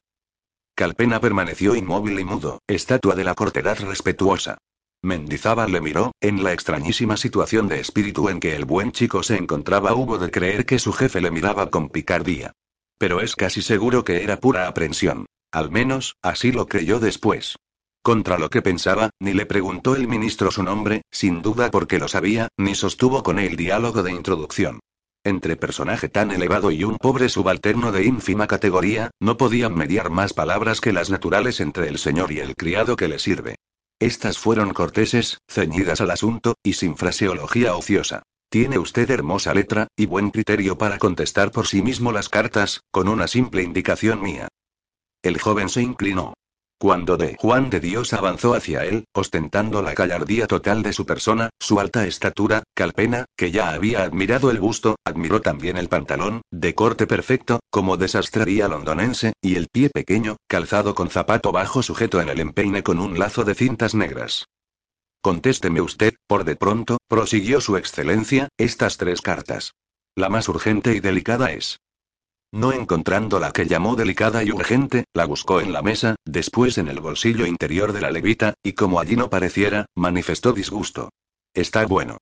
[0.76, 4.58] Calpena permaneció inmóvil y mudo, estatua de la cortedad respetuosa.
[5.06, 9.38] Mendizábal le miró, en la extrañísima situación de espíritu en que el buen chico se
[9.38, 12.54] encontraba hubo de creer que su jefe le miraba con picardía.
[12.98, 15.28] Pero es casi seguro que era pura aprensión.
[15.52, 17.56] Al menos, así lo creyó después.
[18.02, 22.08] Contra lo que pensaba, ni le preguntó el ministro su nombre, sin duda porque lo
[22.08, 24.80] sabía, ni sostuvo con él diálogo de introducción.
[25.24, 30.34] Entre personaje tan elevado y un pobre subalterno de ínfima categoría, no podían mediar más
[30.34, 33.56] palabras que las naturales entre el señor y el criado que le sirve.
[34.00, 38.24] Estas fueron corteses, ceñidas al asunto, y sin fraseología ociosa.
[38.50, 43.08] Tiene usted hermosa letra, y buen criterio para contestar por sí mismo las cartas, con
[43.08, 44.48] una simple indicación mía.
[45.24, 46.34] El joven se inclinó.
[46.78, 51.50] Cuando de Juan de Dios avanzó hacia él, ostentando la gallardía total de su persona,
[51.58, 56.76] su alta estatura, Calpena, que ya había admirado el busto, admiró también el pantalón, de
[56.76, 62.20] corte perfecto, como de sastrería londonense, y el pie pequeño, calzado con zapato bajo sujeto
[62.20, 64.46] en el empeine con un lazo de cintas negras.
[65.22, 69.72] Contésteme usted, por de pronto, prosiguió su excelencia, estas tres cartas.
[70.14, 71.80] La más urgente y delicada es.
[72.56, 76.88] No encontrando la que llamó delicada y urgente, la buscó en la mesa, después en
[76.88, 81.10] el bolsillo interior de la levita, y como allí no pareciera, manifestó disgusto.
[81.54, 82.16] Está bueno.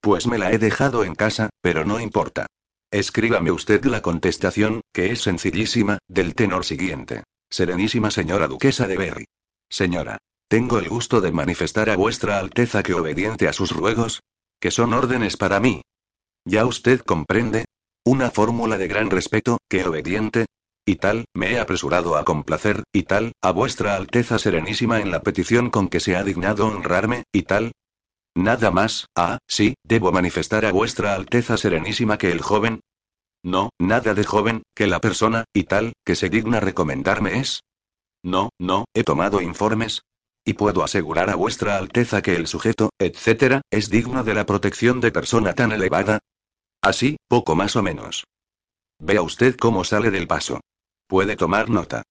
[0.00, 2.46] Pues me la he dejado en casa, pero no importa.
[2.90, 7.22] Escríbame usted la contestación, que es sencillísima, del tenor siguiente.
[7.50, 9.24] Serenísima señora duquesa de Berry.
[9.68, 10.16] Señora.
[10.48, 14.22] Tengo el gusto de manifestar a vuestra Alteza que obediente a sus ruegos,
[14.60, 15.82] que son órdenes para mí.
[16.46, 17.66] Ya usted comprende.
[18.06, 20.44] Una fórmula de gran respeto, que obediente,
[20.84, 25.22] y tal, me he apresurado a complacer, y tal, a vuestra Alteza Serenísima en la
[25.22, 27.72] petición con que se ha dignado honrarme, y tal.
[28.36, 32.80] Nada más, ah, sí, debo manifestar a vuestra Alteza Serenísima que el joven.
[33.42, 37.62] No, nada de joven, que la persona, y tal, que se digna recomendarme es.
[38.22, 40.02] No, no, he tomado informes,
[40.44, 45.00] y puedo asegurar a vuestra Alteza que el sujeto, etcétera, es digno de la protección
[45.00, 46.18] de persona tan elevada.
[46.84, 48.24] Así, poco más o menos.
[48.98, 50.60] Vea usted cómo sale del paso.
[51.06, 52.02] Puede tomar nota.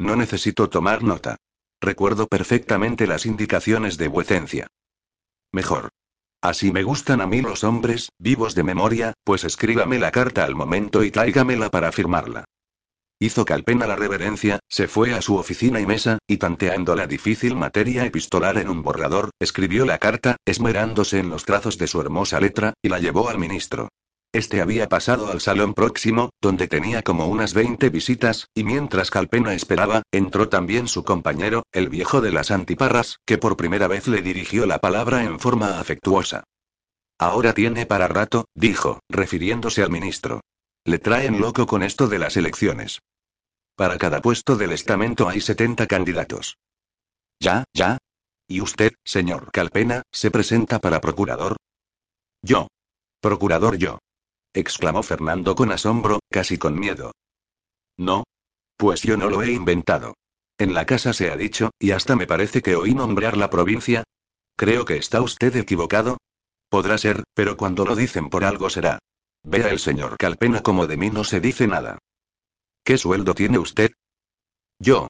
[0.00, 1.36] No necesito tomar nota.
[1.80, 4.66] Recuerdo perfectamente las indicaciones de vuecencia.
[5.52, 5.90] Mejor.
[6.42, 10.56] Así me gustan a mí los hombres, vivos de memoria, pues escríbame la carta al
[10.56, 12.44] momento y tráigamela para firmarla.
[13.24, 17.56] Hizo Calpena la reverencia, se fue a su oficina y mesa, y tanteando la difícil
[17.56, 22.38] materia epistolar en un borrador, escribió la carta, esmerándose en los trazos de su hermosa
[22.38, 23.88] letra, y la llevó al ministro.
[24.30, 29.54] Este había pasado al salón próximo, donde tenía como unas 20 visitas, y mientras Calpena
[29.54, 34.20] esperaba, entró también su compañero, el viejo de las antiparras, que por primera vez le
[34.20, 36.44] dirigió la palabra en forma afectuosa.
[37.18, 40.42] Ahora tiene para rato, dijo, refiriéndose al ministro.
[40.84, 43.00] Le traen loco con esto de las elecciones.
[43.76, 46.56] Para cada puesto del estamento hay 70 candidatos.
[47.40, 47.98] Ya, ya.
[48.46, 51.56] ¿Y usted, señor Calpena, se presenta para procurador?
[52.42, 52.68] Yo.
[53.20, 53.98] Procurador yo
[54.54, 57.12] exclamó Fernando con asombro, casi con miedo.
[57.98, 58.24] No.
[58.76, 60.14] Pues yo no lo he inventado.
[60.58, 64.04] En la casa se ha dicho, y hasta me parece que oí nombrar la provincia.
[64.56, 66.18] Creo que está usted equivocado.
[66.68, 69.00] Podrá ser, pero cuando lo dicen por algo será.
[69.42, 71.98] Vea el señor Calpena como de mí no se dice nada.
[72.84, 73.92] ¿Qué sueldo tiene usted?
[74.78, 75.08] Yo.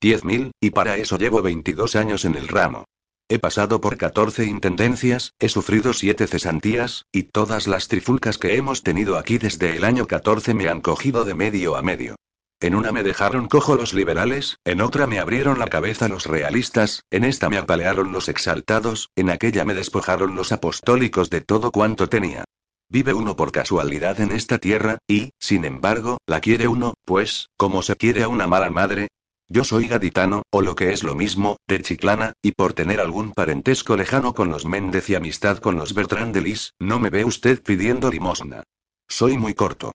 [0.00, 2.86] Diez mil, y para eso llevo 22 años en el ramo.
[3.28, 8.82] He pasado por 14 intendencias, he sufrido siete cesantías, y todas las trifulcas que hemos
[8.82, 12.16] tenido aquí desde el año 14 me han cogido de medio a medio.
[12.58, 17.04] En una me dejaron cojo los liberales, en otra me abrieron la cabeza los realistas,
[17.12, 22.08] en esta me apalearon los exaltados, en aquella me despojaron los apostólicos de todo cuanto
[22.08, 22.44] tenía.
[22.92, 27.80] Vive uno por casualidad en esta tierra, y, sin embargo, la quiere uno, pues, como
[27.80, 29.08] se quiere a una mala madre,
[29.48, 33.32] yo soy gaditano, o lo que es lo mismo, de Chiclana, y por tener algún
[33.32, 37.24] parentesco lejano con los Méndez y amistad con los Bertrand de Lis, no me ve
[37.24, 38.62] usted pidiendo limosna.
[39.08, 39.92] Soy muy corto.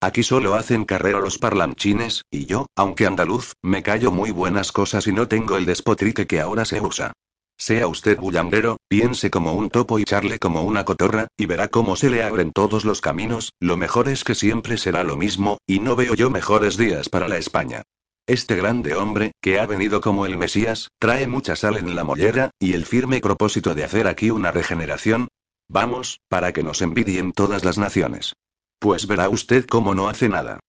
[0.00, 5.06] Aquí solo hacen carrera los parlanchines, y yo, aunque andaluz, me callo muy buenas cosas
[5.06, 7.12] y no tengo el despotrique que ahora se usa.
[7.60, 11.96] Sea usted bullambrero, piense como un topo y charle como una cotorra, y verá cómo
[11.96, 15.80] se le abren todos los caminos, lo mejor es que siempre será lo mismo, y
[15.80, 17.82] no veo yo mejores días para la España.
[18.28, 22.50] Este grande hombre, que ha venido como el Mesías, trae mucha sal en la mollera,
[22.60, 25.26] y el firme propósito de hacer aquí una regeneración.
[25.66, 28.34] Vamos, para que nos envidien todas las naciones.
[28.78, 30.60] Pues verá usted cómo no hace nada.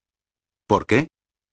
[0.65, 1.07] ¿Por qué?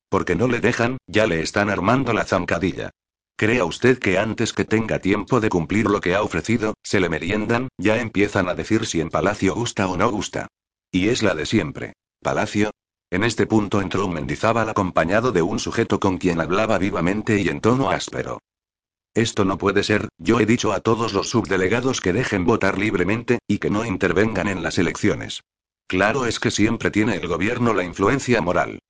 [0.08, 2.90] Porque no le dejan, ya le están armando la zancadilla.
[3.36, 7.10] ¿Crea usted que antes que tenga tiempo de cumplir lo que ha ofrecido, se le
[7.10, 10.48] meriendan, ya empiezan a decir si en Palacio gusta o no gusta?
[10.90, 11.92] Y es la de siempre.
[12.22, 12.70] Palacio,
[13.10, 17.48] en este punto entró un Mendizábal acompañado de un sujeto con quien hablaba vivamente y
[17.48, 18.40] en tono áspero.
[19.14, 23.38] Esto no puede ser, yo he dicho a todos los subdelegados que dejen votar libremente,
[23.46, 25.42] y que no intervengan en las elecciones.
[25.86, 28.80] Claro es que siempre tiene el gobierno la influencia moral.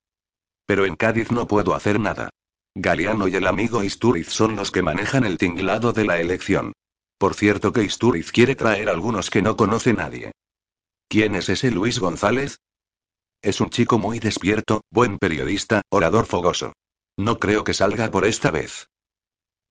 [0.67, 2.31] Pero en Cádiz no puedo hacer nada.
[2.79, 6.75] Galeano y el amigo Isturiz son los que manejan el tinglado de la elección.
[7.17, 10.33] Por cierto que Isturiz quiere traer algunos que no conoce nadie.
[11.09, 12.59] ¿Quién es ese Luis González?
[13.41, 16.75] Es un chico muy despierto, buen periodista, orador fogoso.
[17.17, 18.91] No creo que salga por esta vez.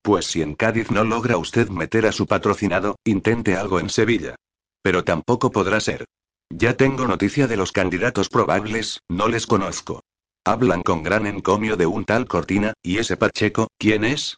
[0.02, 4.36] Pues si en Cádiz no logra usted meter a su patrocinado, intente algo en Sevilla.
[4.82, 6.06] Pero tampoco podrá ser.
[6.50, 10.02] Ya tengo noticia de los candidatos probables, no les conozco.
[10.48, 14.38] Hablan con gran encomio de un tal Cortina, y ese Pacheco, ¿quién es?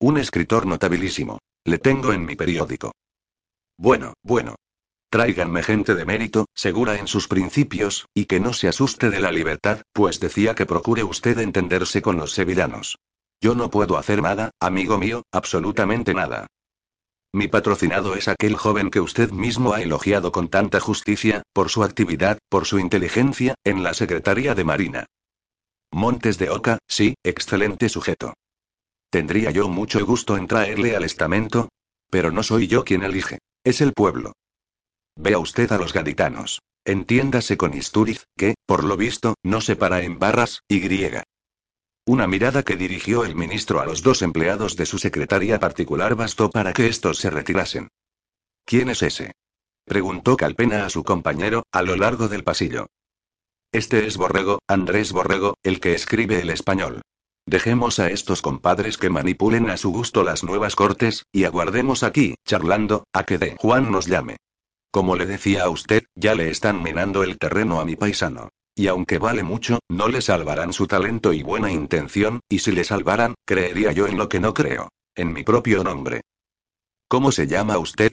[0.00, 1.38] Un escritor notabilísimo.
[1.64, 2.90] Le tengo en mi periódico.
[3.78, 4.56] Bueno, bueno.
[5.10, 9.30] Tráiganme gente de mérito, segura en sus principios, y que no se asuste de la
[9.30, 12.98] libertad, pues decía que procure usted entenderse con los sevillanos.
[13.40, 16.48] Yo no puedo hacer nada, amigo mío, absolutamente nada.
[17.34, 21.82] Mi patrocinado es aquel joven que usted mismo ha elogiado con tanta justicia, por su
[21.82, 25.06] actividad, por su inteligencia, en la Secretaría de Marina.
[25.92, 28.34] Montes de Oca, sí, excelente sujeto.
[29.10, 31.70] Tendría yo mucho gusto en traerle al estamento,
[32.08, 34.34] pero no soy yo quien elige, es el pueblo.
[35.16, 36.60] vea usted a los gaditanos.
[36.84, 41.24] Entiéndase con Isturiz, que, por lo visto, no se para en barras, y griega.
[42.06, 46.50] Una mirada que dirigió el ministro a los dos empleados de su secretaría particular bastó
[46.50, 47.88] para que estos se retirasen.
[48.66, 49.32] ¿Quién es ese?
[49.86, 52.88] preguntó Calpena a su compañero, a lo largo del pasillo.
[53.72, 57.00] Este es Borrego, Andrés Borrego, el que escribe el español.
[57.46, 62.34] Dejemos a estos compadres que manipulen a su gusto las nuevas cortes, y aguardemos aquí,
[62.46, 64.36] charlando, a que de Juan nos llame.
[64.90, 68.50] Como le decía a usted, ya le están minando el terreno a mi paisano.
[68.76, 72.84] Y aunque vale mucho, no le salvarán su talento y buena intención, y si le
[72.84, 74.88] salvaran, creería yo en lo que no creo.
[75.14, 76.22] En mi propio nombre.
[77.08, 78.12] ¿Cómo se llama usted?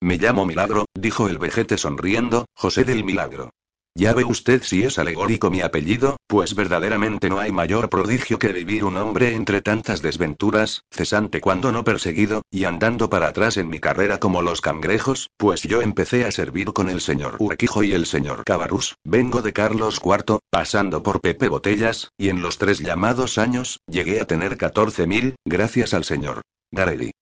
[0.00, 3.50] Me llamo Milagro, dijo el vejete sonriendo, José del Milagro.
[3.96, 8.52] Ya ve usted si es alegórico mi apellido, pues verdaderamente no hay mayor prodigio que
[8.52, 13.68] vivir un hombre entre tantas desventuras, cesante cuando no perseguido, y andando para atrás en
[13.68, 17.92] mi carrera como los cangrejos, pues yo empecé a servir con el señor Urquijo y
[17.92, 22.80] el señor Cabarús, vengo de Carlos IV, pasando por Pepe Botellas, y en los tres
[22.80, 26.42] llamados años, llegué a tener 14 mil, gracias al señor
[26.72, 27.12] Garelli.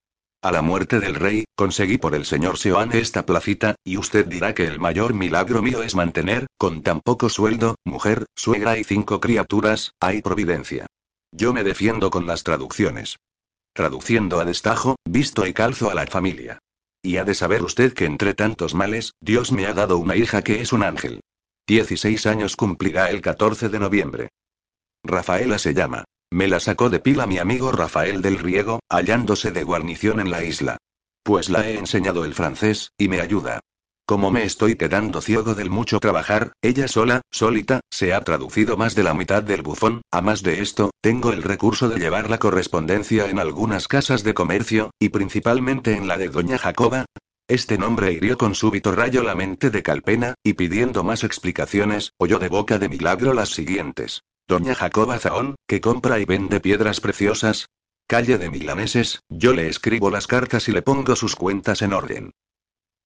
[0.43, 4.55] A la muerte del rey, conseguí por el señor Seoane esta placita, y usted dirá
[4.55, 9.21] que el mayor milagro mío es mantener, con tan poco sueldo, mujer, suegra y cinco
[9.21, 10.87] criaturas, hay providencia.
[11.31, 13.19] Yo me defiendo con las traducciones.
[13.73, 16.59] Traduciendo a destajo, visto y calzo a la familia.
[17.03, 20.43] Y ha de saber usted que entre tantos males, Dios me ha dado una hija
[20.43, 21.21] que es un ángel.
[21.69, 24.29] 16 años cumplirá el 14 de noviembre.
[25.05, 26.05] Rafaela se llama.
[26.33, 30.43] Me la sacó de pila mi amigo Rafael del Riego, hallándose de guarnición en la
[30.43, 30.79] isla.
[31.23, 33.61] Pues la he enseñado el francés, y me ayuda.
[34.07, 38.95] Como me estoy quedando ciego del mucho trabajar, ella sola, solita, se ha traducido más
[38.95, 42.39] de la mitad del bufón, a más de esto, tengo el recurso de llevar la
[42.39, 47.05] correspondencia en algunas casas de comercio, y principalmente en la de doña Jacoba.
[47.47, 52.39] Este nombre hirió con súbito rayo la mente de Calpena, y pidiendo más explicaciones, oyó
[52.39, 54.23] de boca de milagro las siguientes.
[54.53, 57.71] Doña Jacoba Zahón, que compra y vende piedras preciosas.
[58.07, 62.33] Calle de Milaneses, yo le escribo las cartas y le pongo sus cuentas en orden.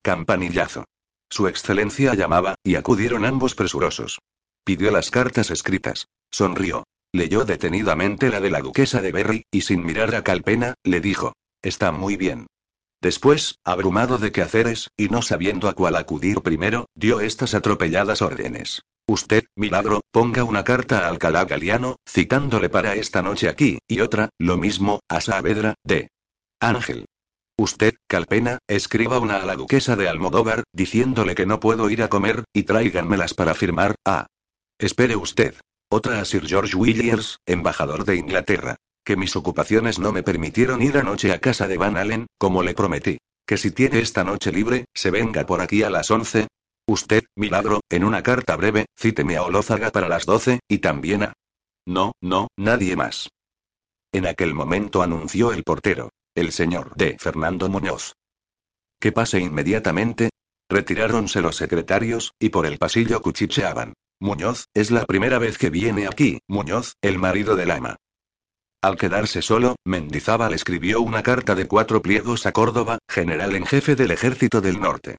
[0.03, 0.87] Campanillazo.
[1.31, 4.19] Su excelencia llamaba, y acudieron ambos presurosos.
[4.65, 6.09] Pidió las cartas escritas.
[6.33, 6.83] Sonrió.
[7.13, 11.33] Leyó detenidamente la de la duquesa de Berry, y sin mirar a Calpena, le dijo.
[11.63, 12.49] Está muy bien.
[13.01, 18.83] Después, abrumado de quehaceres, y no sabiendo a cuál acudir primero, dio estas atropelladas órdenes.
[19.09, 24.31] Usted, milagro, ponga una carta a Alcalá Galiano, citándole para esta noche aquí, y otra,
[24.37, 26.09] lo mismo, a Saavedra, de
[26.61, 27.07] Ángel.
[27.57, 32.09] Usted, Calpena, escriba una a la duquesa de Almodóvar, diciéndole que no puedo ir a
[32.09, 33.95] comer, y tráiganmelas para firmar.
[34.05, 34.27] Ah.
[34.79, 35.55] Espere usted.
[35.89, 38.77] Otra a Sir George Williams, embajador de Inglaterra.
[39.05, 42.75] Que mis ocupaciones no me permitieron ir anoche a casa de Van Allen, como le
[42.75, 43.19] prometí.
[43.47, 46.49] Que si tiene esta noche libre, se venga por aquí a las once,
[46.89, 51.33] Usted, milagro, en una carta breve, cíteme a Olózaga para las doce, y también a...
[51.85, 53.29] No, no, nadie más.
[54.13, 56.11] En aquel momento anunció el portero.
[56.35, 58.15] El señor de Fernando Muñoz.
[59.01, 60.31] Que pase inmediatamente.
[60.69, 63.95] Retiráronse los secretarios, y por el pasillo cuchicheaban.
[64.21, 67.97] Muñoz, es la primera vez que viene aquí, Muñoz, el marido del ama.
[68.83, 73.97] Al quedarse solo, Mendizábal escribió una carta de cuatro pliegos a Córdoba, general en jefe
[73.97, 75.17] del ejército del norte.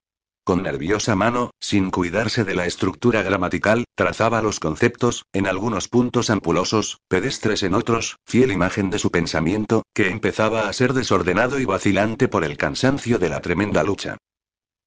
[0.48, 6.30] Con nerviosa mano, sin cuidarse de la estructura gramatical, trazaba los conceptos, en algunos puntos
[6.30, 11.66] ampulosos, pedestres en otros, fiel imagen de su pensamiento, que empezaba a ser desordenado y
[11.66, 14.16] vacilante por el cansancio de la tremenda lucha.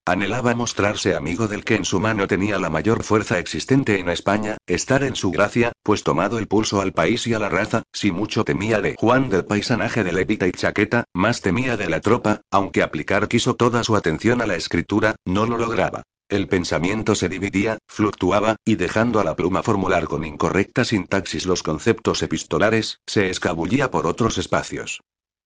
[0.07, 4.57] Anhelaba mostrarse amigo del que en su mano tenía la mayor fuerza existente en España,
[4.67, 8.11] estar en su gracia, pues tomado el pulso al país y a la raza, si
[8.11, 12.41] mucho temía de Juan del paisanaje de Levita y Chaqueta, más temía de la tropa,
[12.51, 16.03] aunque aplicar quiso toda su atención a la escritura, no lo lograba.
[16.31, 21.63] El pensamiento se dividía, fluctuaba, y dejando a la pluma formular con incorrecta sintaxis los
[21.63, 25.01] conceptos epistolares, se escabullía por otros espacios.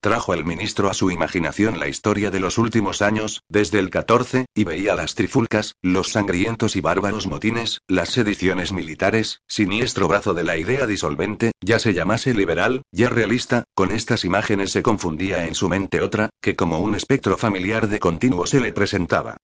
[0.05, 4.45] Trajo el ministro a su imaginación la historia de los últimos años, desde el 14,
[4.55, 10.45] y veía las trifulcas, los sangrientos y bárbaros motines, las sediciones militares, siniestro brazo de
[10.45, 15.55] la idea disolvente, ya se llamase liberal, ya realista, con estas imágenes se confundía en
[15.55, 19.39] su mente otra, que como un espectro familiar de continuo se le presentaba.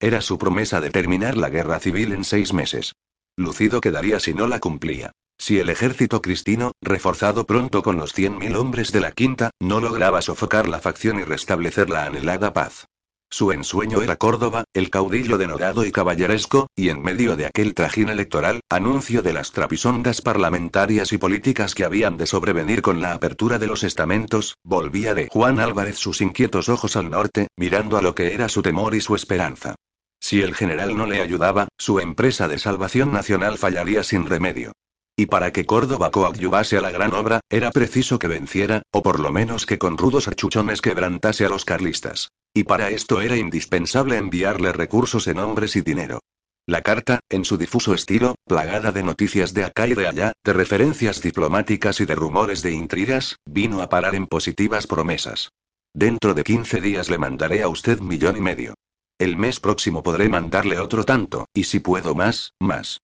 [0.00, 2.94] Era su promesa de terminar la guerra civil en seis meses.
[3.36, 5.12] Lucido quedaría si no la cumplía.
[5.38, 10.20] Si el ejército cristino, reforzado pronto con los 100.000 hombres de la quinta, no lograba
[10.22, 12.86] sofocar la facción y restablecer la anhelada paz.
[13.30, 18.10] Su ensueño era Córdoba, el caudillo denodado y caballeresco, y en medio de aquel trajín
[18.10, 23.58] electoral, anuncio de las trapisondas parlamentarias y políticas que habían de sobrevenir con la apertura
[23.58, 28.14] de los estamentos, volvía de Juan Álvarez sus inquietos ojos al norte, mirando a lo
[28.14, 29.76] que era su temor y su esperanza.
[30.22, 34.72] Si el general no le ayudaba, su empresa de salvación nacional fallaría sin remedio.
[35.16, 39.18] Y para que Córdoba coadyuvase a la gran obra, era preciso que venciera, o por
[39.18, 42.30] lo menos que con rudos achuchones quebrantase a los carlistas.
[42.54, 46.20] Y para esto era indispensable enviarle recursos en hombres y dinero.
[46.66, 50.52] La carta, en su difuso estilo, plagada de noticias de acá y de allá, de
[50.52, 55.50] referencias diplomáticas y de rumores de intrigas, vino a parar en positivas promesas.
[55.92, 58.74] Dentro de 15 días le mandaré a usted millón y medio.
[59.18, 63.00] El mes próximo podré mandarle otro tanto, y si puedo más, más.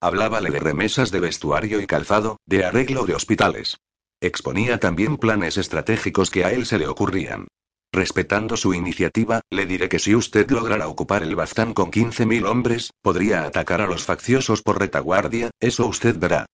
[0.00, 3.78] Hablábale de remesas de vestuario y calzado, de arreglo de hospitales.
[4.20, 7.48] Exponía también planes estratégicos que a él se le ocurrían.
[7.92, 12.90] Respetando su iniciativa, le diré que si usted lograra ocupar el Baztán con 15.000 hombres,
[13.02, 16.46] podría atacar a los facciosos por retaguardia, eso usted verá.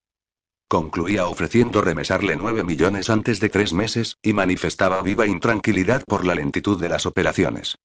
[0.68, 6.34] Concluía ofreciendo remesarle 9 millones antes de tres meses, y manifestaba viva intranquilidad por la
[6.34, 7.76] lentitud de las operaciones.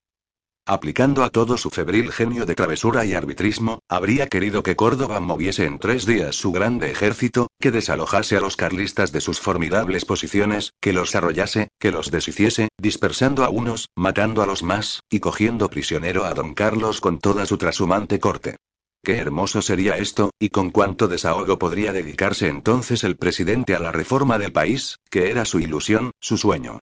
[0.65, 5.65] Aplicando a todo su febril genio de travesura y arbitrismo, habría querido que Córdoba moviese
[5.65, 10.71] en tres días su grande ejército, que desalojase a los carlistas de sus formidables posiciones,
[10.79, 15.69] que los arrollase, que los deshiciese, dispersando a unos, matando a los más, y cogiendo
[15.69, 18.55] prisionero a don Carlos con toda su trashumante corte.
[19.03, 23.91] Qué hermoso sería esto, y con cuánto desahogo podría dedicarse entonces el presidente a la
[23.91, 26.79] reforma del país, que era su ilusión, su sueño.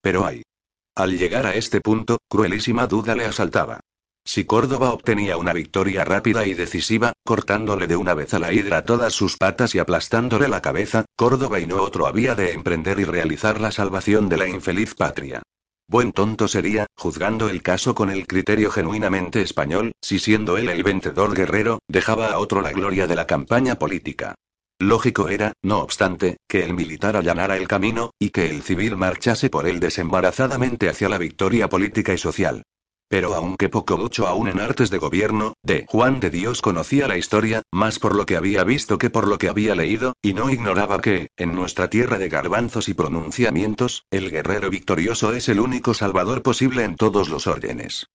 [0.00, 0.44] Pero hay
[0.98, 3.78] al llegar a este punto, cruelísima duda le asaltaba.
[4.24, 8.84] Si Córdoba obtenía una victoria rápida y decisiva, cortándole de una vez a la hidra
[8.84, 13.04] todas sus patas y aplastándole la cabeza, Córdoba y no otro había de emprender y
[13.04, 15.40] realizar la salvación de la infeliz patria.
[15.86, 20.82] Buen tonto sería, juzgando el caso con el criterio genuinamente español, si siendo él el
[20.82, 24.34] vencedor guerrero, dejaba a otro la gloria de la campaña política.
[24.80, 29.50] Lógico era, no obstante, que el militar allanara el camino, y que el civil marchase
[29.50, 32.62] por él desembarazadamente hacia la victoria política y social.
[33.08, 37.16] Pero aunque poco mucho aún en artes de gobierno, de Juan de Dios conocía la
[37.16, 40.48] historia, más por lo que había visto que por lo que había leído, y no
[40.48, 45.92] ignoraba que, en nuestra tierra de garbanzos y pronunciamientos, el guerrero victorioso es el único
[45.92, 48.06] salvador posible en todos los órdenes.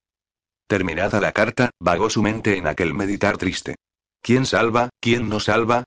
[0.68, 3.76] Terminada la carta, vagó su mente en aquel meditar triste.
[4.22, 5.84] ¿Quién salva, quién no salva?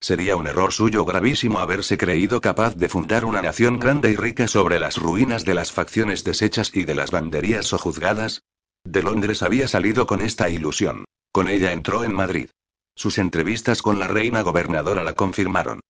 [0.00, 4.46] Sería un error suyo gravísimo haberse creído capaz de fundar una nación grande y rica
[4.46, 8.42] sobre las ruinas de las facciones deshechas y de las banderías sojuzgadas.
[8.84, 11.06] De Londres había salido con esta ilusión.
[11.32, 12.50] Con ella entró en Madrid.
[12.94, 15.80] Sus entrevistas con la reina gobernadora la confirmaron.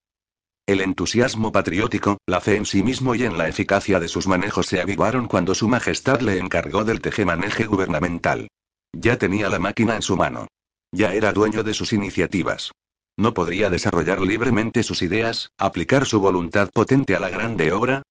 [0.65, 4.65] El entusiasmo patriótico, la fe en sí mismo y en la eficacia de sus manejos
[4.67, 8.49] se avivaron cuando su majestad le encargó del tejemaneje gubernamental.
[8.93, 10.47] Ya tenía la máquina en su mano.
[10.91, 12.71] Ya era dueño de sus iniciativas.
[13.17, 18.03] ¿No podría desarrollar libremente sus ideas, aplicar su voluntad potente a la grande obra?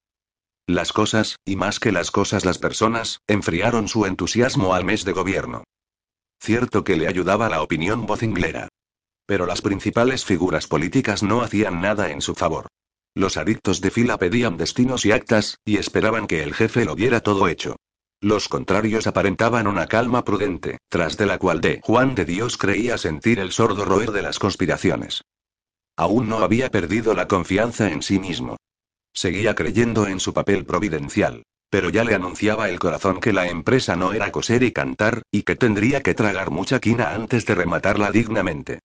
[0.66, 5.12] Las cosas, y más que las cosas las personas, enfriaron su entusiasmo al mes de
[5.12, 5.62] gobierno.
[6.40, 8.68] Cierto que le ayudaba la opinión vocinglera.
[9.26, 12.66] Pero las principales figuras políticas no hacían nada en su favor.
[13.14, 17.20] Los adictos de fila pedían destinos y actas, y esperaban que el jefe lo viera
[17.20, 17.76] todo hecho.
[18.27, 22.99] Los contrarios aparentaban una calma prudente, tras de la cual de Juan de Dios creía
[22.99, 25.22] sentir el sordo roer de las conspiraciones.
[25.97, 28.57] Aún no había perdido la confianza en sí mismo.
[29.14, 31.45] Seguía creyendo en su papel providencial.
[31.70, 35.45] Pero ya le anunciaba el corazón que la empresa no era coser y cantar, y
[35.45, 38.81] que tendría que tragar mucha quina antes de rematarla dignamente.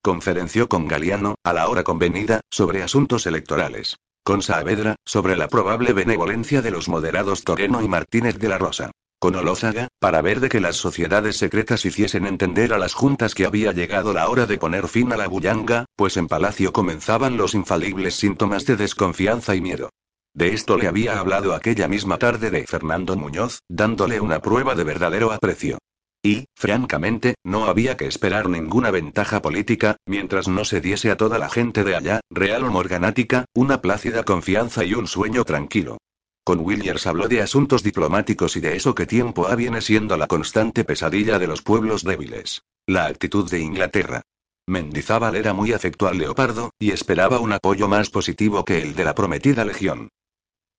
[0.00, 5.92] Conferenció con Galiano, a la hora convenida, sobre asuntos electorales con Saavedra, sobre la probable
[5.92, 8.92] benevolencia de los moderados Toreno y Martínez de la Rosa.
[9.18, 13.46] Con Olózaga, para ver de que las sociedades secretas hiciesen entender a las juntas que
[13.46, 17.54] había llegado la hora de poner fin a la bullanga, pues en Palacio comenzaban los
[17.54, 19.90] infalibles síntomas de desconfianza y miedo.
[20.34, 24.84] De esto le había hablado aquella misma tarde de Fernando Muñoz, dándole una prueba de
[24.84, 25.78] verdadero aprecio.
[26.22, 31.38] Y, francamente, no había que esperar ninguna ventaja política, mientras no se diese a toda
[31.38, 35.98] la gente de allá, real o morganática, una plácida confianza y un sueño tranquilo.
[36.44, 40.26] Con Williams habló de asuntos diplomáticos y de eso que tiempo ha viene siendo la
[40.26, 42.62] constante pesadilla de los pueblos débiles.
[42.86, 44.22] La actitud de Inglaterra.
[44.66, 49.04] Mendizábal era muy afecto al leopardo, y esperaba un apoyo más positivo que el de
[49.04, 50.08] la prometida legión.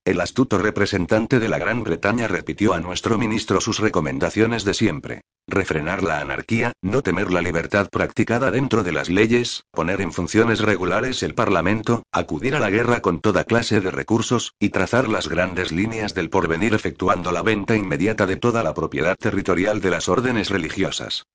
[0.06, 5.22] El astuto representante de la Gran Bretaña repitió a nuestro ministro sus recomendaciones de siempre.
[5.48, 10.60] Refrenar la anarquía, no temer la libertad practicada dentro de las leyes, poner en funciones
[10.60, 15.30] regulares el Parlamento, acudir a la guerra con toda clase de recursos, y trazar las
[15.30, 20.10] grandes líneas del porvenir efectuando la venta inmediata de toda la propiedad territorial de las
[20.10, 21.28] órdenes religiosas.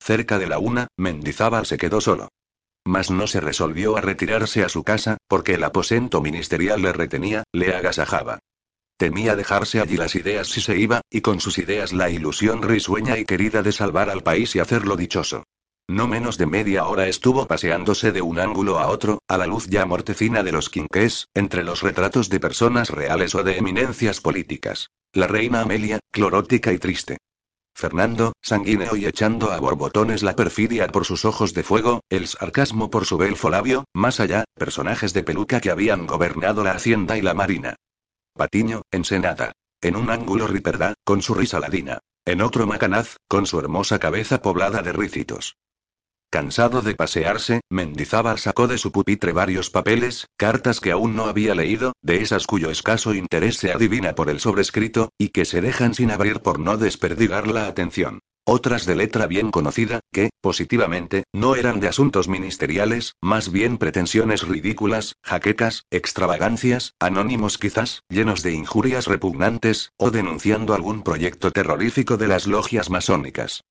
[0.00, 2.30] Cerca de la una, Mendizábal se quedó solo.
[2.84, 7.44] Mas no se resolvió a retirarse a su casa, porque el aposento ministerial le retenía,
[7.52, 8.40] le agasajaba.
[8.96, 13.18] Temía dejarse allí las ideas si se iba, y con sus ideas la ilusión risueña
[13.18, 15.44] y querida de salvar al país y hacerlo dichoso.
[15.88, 19.66] No menos de media hora estuvo paseándose de un ángulo a otro, a la luz
[19.68, 24.90] ya mortecina de los quinqués, entre los retratos de personas reales o de eminencias políticas.
[25.12, 27.18] La reina Amelia, clorótica y triste.
[27.74, 32.90] Fernando, sanguíneo y echando a borbotones la perfidia por sus ojos de fuego, el sarcasmo
[32.90, 37.22] por su belfo labio, más allá, personajes de peluca que habían gobernado la hacienda y
[37.22, 37.76] la marina.
[38.34, 39.52] Patiño, Ensenada.
[39.80, 41.98] En un ángulo Riperdá, con su risa ladina.
[42.24, 45.56] En otro Macanaz, con su hermosa cabeza poblada de rícitos.
[46.32, 51.54] Cansado de pasearse, Mendizábal sacó de su pupitre varios papeles, cartas que aún no había
[51.54, 55.92] leído, de esas cuyo escaso interés se adivina por el sobrescrito, y que se dejan
[55.92, 58.20] sin abrir por no desperdigar la atención.
[58.46, 64.48] Otras de letra bien conocida, que, positivamente, no eran de asuntos ministeriales, más bien pretensiones
[64.48, 72.28] ridículas, jaquecas, extravagancias, anónimos quizás, llenos de injurias repugnantes, o denunciando algún proyecto terrorífico de
[72.28, 73.64] las logias masónicas.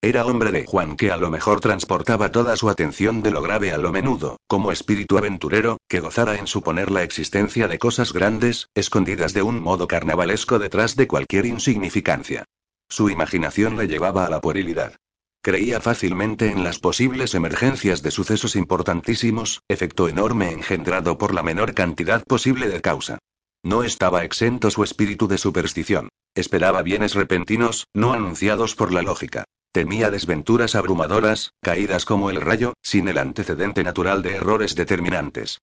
[0.00, 3.72] Era hombre de Juan que a lo mejor transportaba toda su atención de lo grave
[3.72, 8.68] a lo menudo, como espíritu aventurero, que gozara en suponer la existencia de cosas grandes,
[8.76, 12.44] escondidas de un modo carnavalesco detrás de cualquier insignificancia.
[12.88, 14.94] Su imaginación le llevaba a la puerilidad.
[15.42, 21.74] Creía fácilmente en las posibles emergencias de sucesos importantísimos, efecto enorme engendrado por la menor
[21.74, 23.18] cantidad posible de causa.
[23.64, 26.08] No estaba exento su espíritu de superstición.
[26.36, 29.44] Esperaba bienes repentinos, no anunciados por la lógica.
[29.78, 35.60] Temía desventuras abrumadoras, caídas como el rayo, sin el antecedente natural de errores determinantes.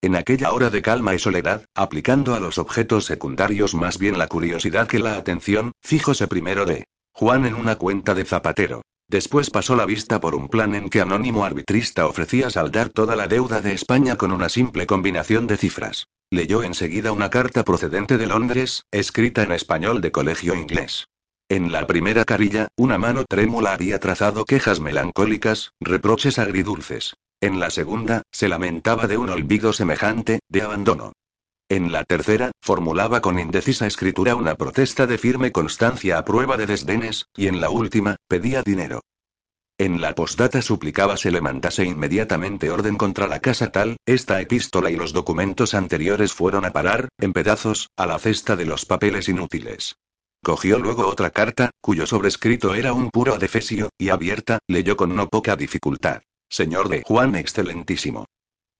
[0.00, 4.28] En aquella hora de calma y soledad, aplicando a los objetos secundarios más bien la
[4.28, 8.80] curiosidad que la atención, fíjose primero de Juan en una cuenta de zapatero.
[9.08, 13.28] Después pasó la vista por un plan en que anónimo arbitrista ofrecía saldar toda la
[13.28, 16.06] deuda de España con una simple combinación de cifras.
[16.30, 21.08] Leyó enseguida una carta procedente de Londres, escrita en español de colegio inglés.
[21.48, 27.16] En la primera carilla, una mano trémula había trazado quejas melancólicas, reproches agridulces.
[27.40, 31.12] En la segunda, se lamentaba de un olvido semejante, de abandono.
[31.68, 36.66] En la tercera, formulaba con indecisa escritura una protesta de firme constancia a prueba de
[36.66, 39.02] desdenes, y en la última, pedía dinero.
[39.76, 44.90] En la postdata suplicaba se le mandase inmediatamente orden contra la casa tal, esta epístola
[44.90, 49.28] y los documentos anteriores fueron a parar, en pedazos, a la cesta de los papeles
[49.28, 49.96] inútiles.
[50.44, 55.30] Cogió luego otra carta, cuyo sobrescrito era un puro adefesio, y abierta, leyó con no
[55.30, 56.20] poca dificultad.
[56.50, 58.26] Señor de Juan Excelentísimo.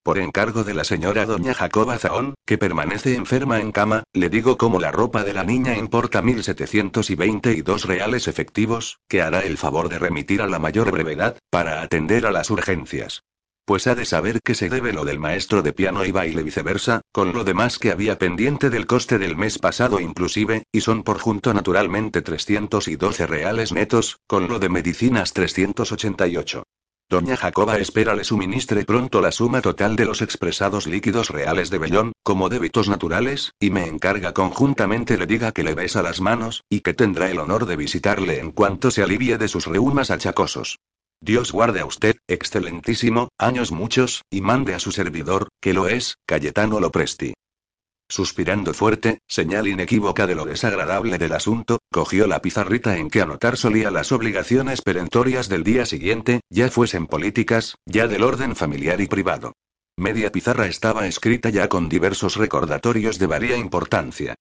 [0.02, 4.58] Por encargo de la señora doña Jacoba Zahón, que permanece enferma en cama, le digo
[4.58, 9.98] como la ropa de la niña importa 1722 reales efectivos, que hará el favor de
[9.98, 13.22] remitir a la mayor brevedad, para atender a las urgencias.
[13.66, 17.00] Pues ha de saber que se debe lo del maestro de piano y baile viceversa,
[17.12, 21.18] con lo demás que había pendiente del coste del mes pasado inclusive, y son por
[21.18, 26.64] junto naturalmente 312 reales netos, con lo de medicinas 388.
[27.08, 31.78] Doña Jacoba espera le suministre pronto la suma total de los expresados líquidos reales de
[31.78, 36.64] Bellón, como débitos naturales, y me encarga conjuntamente le diga que le besa las manos,
[36.68, 40.80] y que tendrá el honor de visitarle en cuanto se alivie de sus reumas achacosos.
[41.24, 46.18] Dios guarde a usted, excelentísimo, años muchos, y mande a su servidor, que lo es,
[46.26, 47.32] Cayetano Lopresti.
[48.10, 53.56] Suspirando fuerte, señal inequívoca de lo desagradable del asunto, cogió la pizarrita en que anotar
[53.56, 59.06] solía las obligaciones perentorias del día siguiente, ya fuesen políticas, ya del orden familiar y
[59.06, 59.54] privado.
[59.96, 64.34] Media pizarra estaba escrita ya con diversos recordatorios de varia importancia.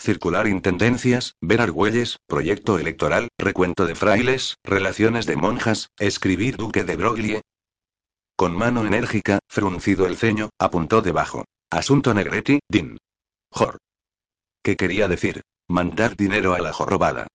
[0.00, 6.96] Circular intendencias, ver argüelles, proyecto electoral, recuento de frailes, relaciones de monjas, escribir duque de
[6.96, 7.42] Broglie.
[8.34, 11.44] Con mano enérgica, fruncido el ceño, apuntó debajo.
[11.70, 12.96] Asunto Negretti, Din.
[13.52, 13.76] Jor.
[14.62, 15.42] ¿Qué quería decir?
[15.68, 17.26] Mandar dinero a la jorrobada.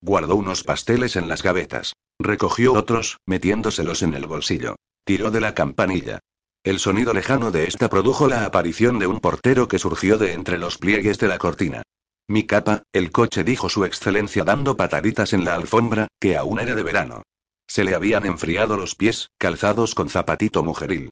[0.00, 1.94] Guardó unos pasteles en las gavetas.
[2.20, 4.76] Recogió otros, metiéndoselos en el bolsillo.
[5.04, 6.20] Tiró de la campanilla.
[6.64, 10.58] El sonido lejano de esta produjo la aparición de un portero que surgió de entre
[10.58, 11.82] los pliegues de la cortina.
[12.30, 16.74] Mi capa, el coche dijo su excelencia dando pataditas en la alfombra, que aún era
[16.74, 17.22] de verano.
[17.66, 21.08] Se le habían enfriado los pies, calzados con zapatito mujeril.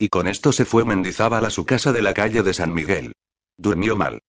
[0.00, 3.12] Y con esto se fue Mendizábal a su casa de la calle de San Miguel.
[3.56, 4.20] Durmió mal.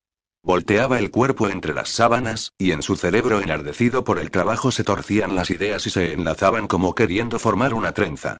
[0.44, 4.84] Volteaba el cuerpo entre las sábanas, y en su cerebro enardecido por el trabajo se
[4.84, 8.38] torcían las ideas y se enlazaban como queriendo formar una trenza.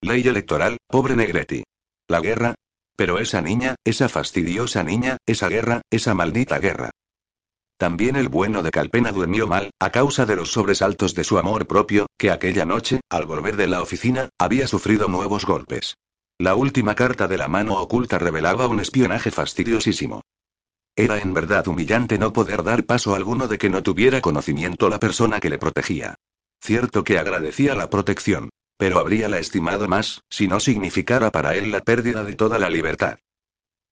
[0.00, 1.64] Ley electoral, pobre Negretti.
[2.08, 2.54] La guerra.
[2.96, 6.90] Pero esa niña, esa fastidiosa niña, esa guerra, esa maldita guerra.
[7.80, 11.66] También el bueno de Calpena durmió mal, a causa de los sobresaltos de su amor
[11.66, 15.96] propio, que aquella noche, al volver de la oficina, había sufrido nuevos golpes.
[16.38, 20.20] La última carta de la mano oculta revelaba un espionaje fastidiosísimo.
[20.94, 25.00] Era en verdad humillante no poder dar paso alguno de que no tuviera conocimiento la
[25.00, 26.16] persona que le protegía.
[26.60, 31.70] Cierto que agradecía la protección, pero habría la estimado más, si no significara para él
[31.70, 33.20] la pérdida de toda la libertad.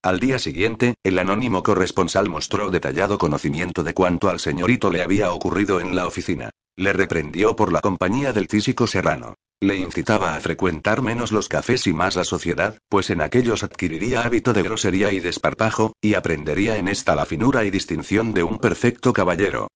[0.02, 5.32] Al día siguiente, el anónimo corresponsal mostró detallado conocimiento de cuanto al señorito le había
[5.32, 6.50] ocurrido en la oficina.
[6.76, 9.34] Le reprendió por la compañía del físico serrano.
[9.60, 14.22] Le incitaba a frecuentar menos los cafés y más la sociedad, pues en aquellos adquiriría
[14.22, 18.58] hábito de grosería y desparpajo, y aprendería en esta la finura y distinción de un
[18.58, 19.66] perfecto caballero.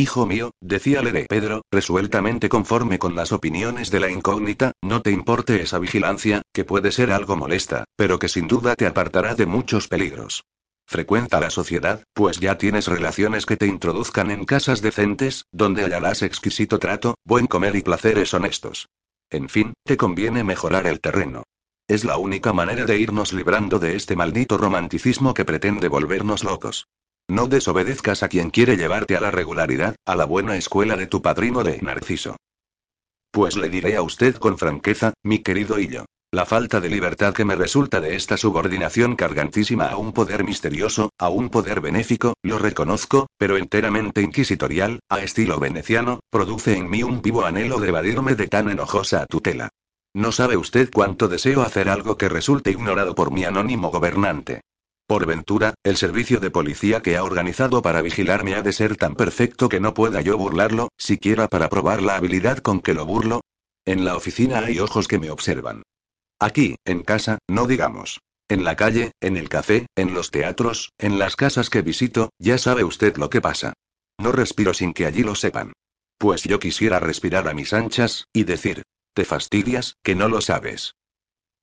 [0.00, 5.10] Hijo mío, decíale de Pedro, resueltamente conforme con las opiniones de la incógnita, no te
[5.10, 9.44] importe esa vigilancia, que puede ser algo molesta, pero que sin duda te apartará de
[9.44, 10.44] muchos peligros.
[10.86, 16.22] Frecuenta la sociedad, pues ya tienes relaciones que te introduzcan en casas decentes, donde hallarás
[16.22, 18.88] exquisito trato, buen comer y placeres honestos.
[19.28, 21.42] En fin, te conviene mejorar el terreno.
[21.88, 26.86] Es la única manera de irnos librando de este maldito romanticismo que pretende volvernos locos.
[27.28, 31.22] No desobedezcas a quien quiere llevarte a la regularidad, a la buena escuela de tu
[31.22, 32.36] padrino de Narciso.
[33.30, 36.06] Pues le diré a usted con franqueza, mi querido Hillo.
[36.32, 41.10] La falta de libertad que me resulta de esta subordinación cargantísima a un poder misterioso,
[41.18, 47.02] a un poder benéfico, lo reconozco, pero enteramente inquisitorial, a estilo veneciano, produce en mí
[47.02, 49.70] un vivo anhelo de evadirme de tan enojosa tutela.
[50.14, 54.60] No sabe usted cuánto deseo hacer algo que resulte ignorado por mi anónimo gobernante.
[55.10, 59.16] Por ventura, el servicio de policía que ha organizado para vigilarme ha de ser tan
[59.16, 63.40] perfecto que no pueda yo burlarlo, siquiera para probar la habilidad con que lo burlo.
[63.84, 65.82] En la oficina hay ojos que me observan.
[66.38, 68.20] Aquí, en casa, no digamos.
[68.48, 72.56] En la calle, en el café, en los teatros, en las casas que visito, ya
[72.56, 73.72] sabe usted lo que pasa.
[74.16, 75.72] No respiro sin que allí lo sepan.
[76.18, 80.94] Pues yo quisiera respirar a mis anchas, y decir, te fastidias, que no lo sabes.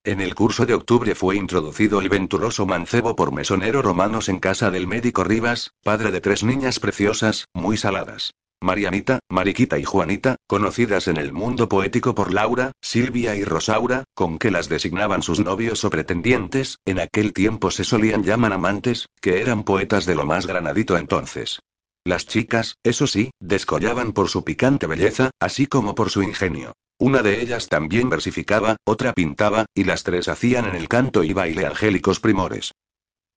[0.07, 4.71] En el curso de octubre fue introducido el venturoso mancebo por mesonero romanos en casa
[4.71, 8.31] del médico Rivas, padre de tres niñas preciosas, muy saladas.
[8.61, 14.39] Marianita, Mariquita y Juanita, conocidas en el mundo poético por Laura, Silvia y Rosaura, con
[14.39, 19.41] que las designaban sus novios o pretendientes, en aquel tiempo se solían llamar amantes, que
[19.41, 21.59] eran poetas de lo más granadito entonces.
[22.07, 26.71] Las chicas, eso sí, descollaban por su picante belleza, así como por su ingenio.
[26.97, 31.33] Una de ellas también versificaba, otra pintaba, y las tres hacían en el canto y
[31.33, 32.71] baile angélicos primores.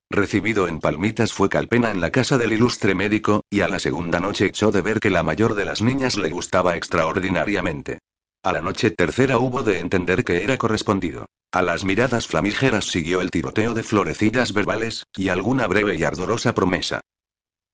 [0.09, 4.21] Recibido en Palmitas fue Calpena en la casa del ilustre médico, y a la segunda
[4.21, 7.99] noche echó de ver que la mayor de las niñas le gustaba extraordinariamente.
[8.45, 11.27] A la noche tercera hubo de entender que era correspondido.
[11.51, 16.55] A las miradas flamígeras siguió el tiroteo de florecillas verbales, y alguna breve y ardorosa
[16.55, 17.01] promesa.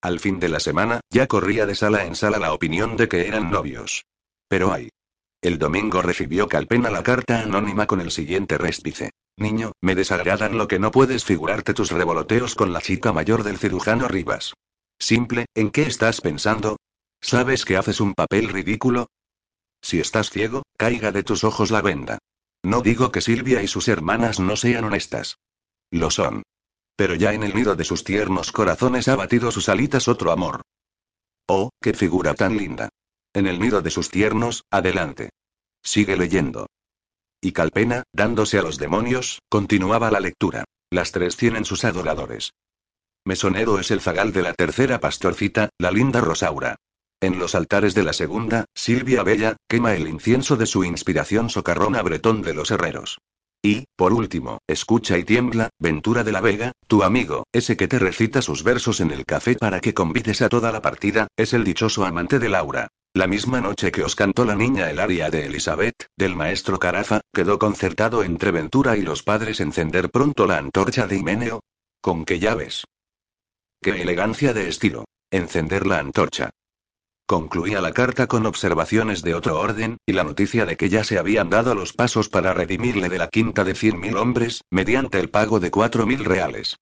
[0.06, 3.26] Al fin de la semana, ya corría de sala en sala la opinión de que
[3.26, 4.04] eran novios.
[4.46, 4.88] Pero ay,
[5.42, 9.10] el domingo recibió Calpena la carta anónima con el siguiente réspice.
[9.36, 13.58] Niño, me desagradan lo que no puedes figurarte tus revoloteos con la chica mayor del
[13.58, 14.54] cirujano Rivas.
[14.96, 16.76] Simple, ¿en qué estás pensando?
[17.20, 19.08] ¿Sabes que haces un papel ridículo?
[19.82, 22.18] Si estás ciego, caiga de tus ojos la venda.
[22.62, 25.38] No digo que Silvia y sus hermanas no sean honestas.
[25.90, 26.44] Lo son.
[26.97, 30.62] Pero ya en el nido de sus tiernos corazones ha batido sus alitas otro amor.
[31.47, 32.89] Oh, qué figura tan linda.
[33.35, 35.31] En el nido de sus tiernos, adelante.
[35.82, 36.66] Sigue leyendo.
[37.40, 40.64] Y Calpena, dándose a los demonios, continuaba la lectura.
[40.90, 42.52] Las tres tienen sus adoradores.
[43.27, 46.77] Mesonero es el zagal de la tercera pastorcita, la linda Rosaura.
[47.20, 52.02] En los altares de la segunda, Silvia Bella, quema el incienso de su inspiración socarrona
[52.02, 53.18] bretón de los herreros.
[53.66, 57.98] Y, por último, escucha y tiembla, Ventura de la Vega, tu amigo, ese que te
[57.98, 61.64] recita sus versos en el café para que convides a toda la partida, es el
[61.64, 62.86] dichoso amante de Laura.
[63.12, 67.22] La misma noche que os cantó la niña el aria de Elizabeth, del maestro Carafa,
[67.34, 71.59] quedó concertado entre Ventura y los padres encender pronto la antorcha de Himeneo.
[72.01, 72.84] ¿Con qué llaves?
[73.82, 75.06] ¡Qué elegancia de estilo!
[75.32, 76.51] Encender la antorcha.
[77.26, 81.18] Concluía la carta con observaciones de otro orden, y la noticia de que ya se
[81.18, 85.28] habían dado los pasos para redimirle de la quinta de cien mil hombres, mediante el
[85.28, 86.76] pago de cuatro mil reales.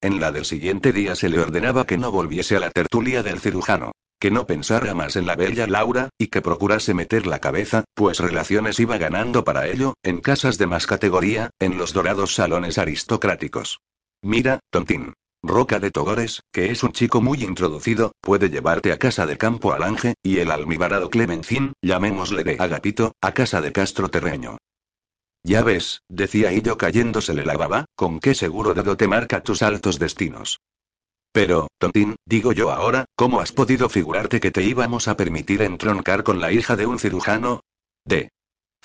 [0.00, 3.38] En la del siguiente día se le ordenaba que no volviese a la tertulia del
[3.38, 7.84] cirujano, que no pensara más en la bella Laura, y que procurase meter la cabeza,
[7.92, 12.78] pues relaciones iba ganando para ello, en casas de más categoría, en los dorados salones
[12.78, 13.80] aristocráticos.
[14.22, 15.12] Mira, tontín.
[15.46, 19.72] Roca de Togores, que es un chico muy introducido, puede llevarte a casa de Campo
[19.72, 24.58] Alange, y el almibarado Clemencín, llamémosle de Agapito, a casa de Castro Terreño.
[25.44, 29.98] Ya ves, decía Hillo cayéndosele la baba, con qué seguro dedo te marca tus altos
[29.98, 30.58] destinos.
[31.32, 36.24] Pero, tontín, digo yo ahora, ¿cómo has podido figurarte que te íbamos a permitir entroncar
[36.24, 37.60] con la hija de un cirujano?
[38.04, 38.30] De.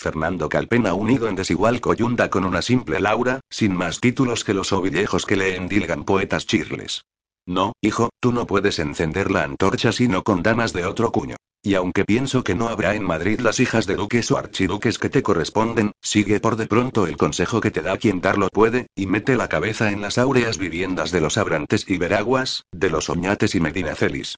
[0.01, 4.73] Fernando Calpena unido en desigual coyunda con una simple Laura, sin más títulos que los
[4.73, 7.05] ovillejos que le endilgan poetas chirles.
[7.45, 11.35] No, hijo, tú no puedes encender la antorcha sino con damas de otro cuño.
[11.61, 15.11] Y aunque pienso que no habrá en Madrid las hijas de duques o archiduques que
[15.11, 19.05] te corresponden, sigue por de pronto el consejo que te da quien darlo puede, y
[19.05, 23.53] mete la cabeza en las áureas viviendas de los Abrantes y Veraguas, de los Oñates
[23.53, 24.37] y Medinacelis.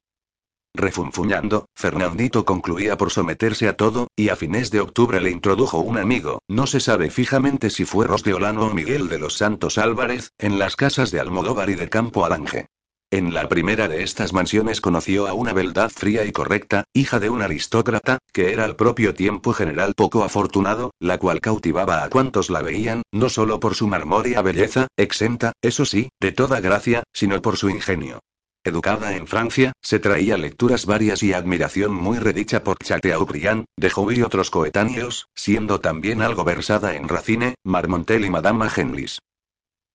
[0.76, 6.00] Refunfuñando, Fernandito concluía por someterse a todo, y a fines de octubre le introdujo un
[6.00, 9.78] amigo, no se sabe fijamente si fue Ros de Olano o Miguel de los Santos
[9.78, 12.66] Álvarez, en las casas de Almodóvar y de Campo Alange.
[13.12, 17.30] En la primera de estas mansiones conoció a una beldad fría y correcta, hija de
[17.30, 22.50] un aristócrata, que era al propio tiempo general poco afortunado, la cual cautivaba a cuantos
[22.50, 27.40] la veían, no solo por su marmórea belleza, exenta, eso sí, de toda gracia, sino
[27.44, 28.20] por su ingenio.
[28.66, 34.20] Educada en Francia, se traía lecturas varias y admiración muy redicha por Chateaubriand, de Jouy
[34.20, 39.20] y otros coetáneos, siendo también algo versada en Racine, Marmontel y Madame Genlis.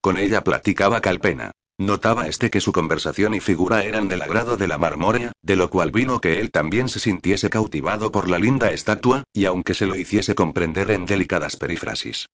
[0.02, 1.52] Con ella platicaba Calpena.
[1.80, 5.70] Notaba este que su conversación y figura eran del agrado de la marmórea, de lo
[5.70, 9.86] cual vino que él también se sintiese cautivado por la linda estatua, y aunque se
[9.86, 12.26] lo hiciese comprender en delicadas perífrasis.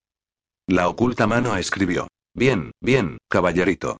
[0.66, 2.08] La oculta mano escribió.
[2.34, 3.98] Bien, bien, caballerito.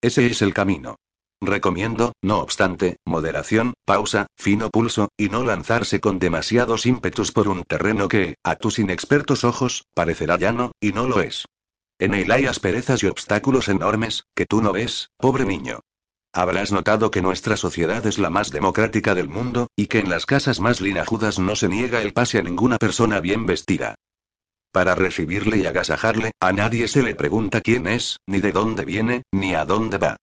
[0.00, 0.96] Ese es el camino.
[1.44, 7.64] Recomiendo, no obstante, moderación, pausa, fino pulso, y no lanzarse con demasiados ímpetus por un
[7.64, 11.46] terreno que, a tus inexpertos ojos, parecerá llano, y no lo es.
[11.98, 15.80] En él hay asperezas y obstáculos enormes, que tú no ves, pobre niño.
[16.32, 20.26] Habrás notado que nuestra sociedad es la más democrática del mundo, y que en las
[20.26, 23.96] casas más linajudas no se niega el pase a ninguna persona bien vestida.
[24.70, 29.24] Para recibirle y agasajarle, a nadie se le pregunta quién es, ni de dónde viene,
[29.32, 30.16] ni a dónde va.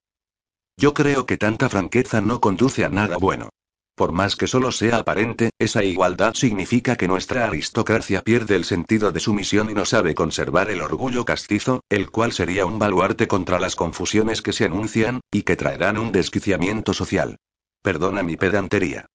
[0.80, 3.50] Yo creo que tanta franqueza no conduce a nada bueno.
[3.96, 9.12] Por más que solo sea aparente, esa igualdad significa que nuestra aristocracia pierde el sentido
[9.12, 13.28] de su misión y no sabe conservar el orgullo castizo, el cual sería un baluarte
[13.28, 17.36] contra las confusiones que se anuncian, y que traerán un desquiciamiento social.
[17.82, 19.06] Perdona mi pedantería.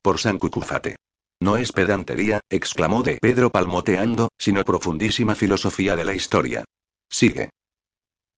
[0.00, 0.96] Por San Cucufate.
[1.38, 6.64] No es pedantería, exclamó de Pedro palmoteando, sino profundísima filosofía de la historia.
[7.10, 7.50] Sigue.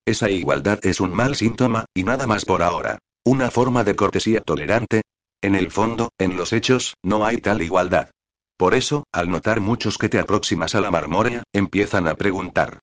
[0.05, 2.98] Esa igualdad es un mal síntoma, y nada más por ahora.
[3.24, 5.02] Una forma de cortesía tolerante,
[5.43, 8.10] en el fondo, en los hechos, no hay tal igualdad.
[8.59, 12.81] Por eso, al notar muchos que te aproximas a la marmórea, empiezan a preguntar.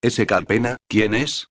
[0.00, 1.48] ¿Ese Calpena, quién es?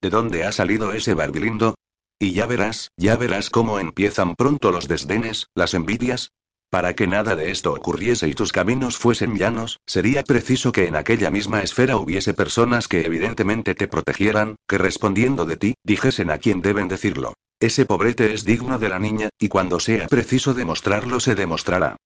[0.00, 1.74] ¿De dónde ha salido ese barbilindo?
[2.20, 6.30] Y ya verás, ya verás cómo empiezan pronto los desdenes, las envidias.
[6.70, 10.96] Para que nada de esto ocurriese y tus caminos fuesen llanos, sería preciso que en
[10.96, 16.38] aquella misma esfera hubiese personas que evidentemente te protegieran, que respondiendo de ti, dijesen a
[16.38, 17.34] quién deben decirlo.
[17.60, 21.96] Ese pobrete es digno de la niña, y cuando sea preciso demostrarlo se demostrará.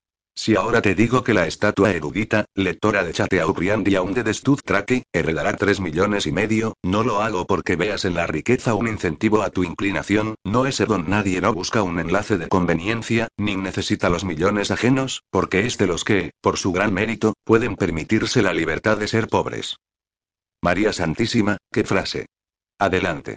[0.43, 4.63] Si ahora te digo que la estatua erudita, lectora de Chateaubriand y aún de Destuz
[4.63, 8.89] Traque, heredará tres millones y medio, no lo hago porque veas en la riqueza un
[8.89, 13.55] incentivo a tu inclinación, no ese don nadie no busca un enlace de conveniencia, ni
[13.55, 18.41] necesita los millones ajenos, porque es de los que, por su gran mérito, pueden permitirse
[18.41, 19.77] la libertad de ser pobres.
[20.63, 22.29] María Santísima, qué frase.
[22.79, 23.37] Adelante.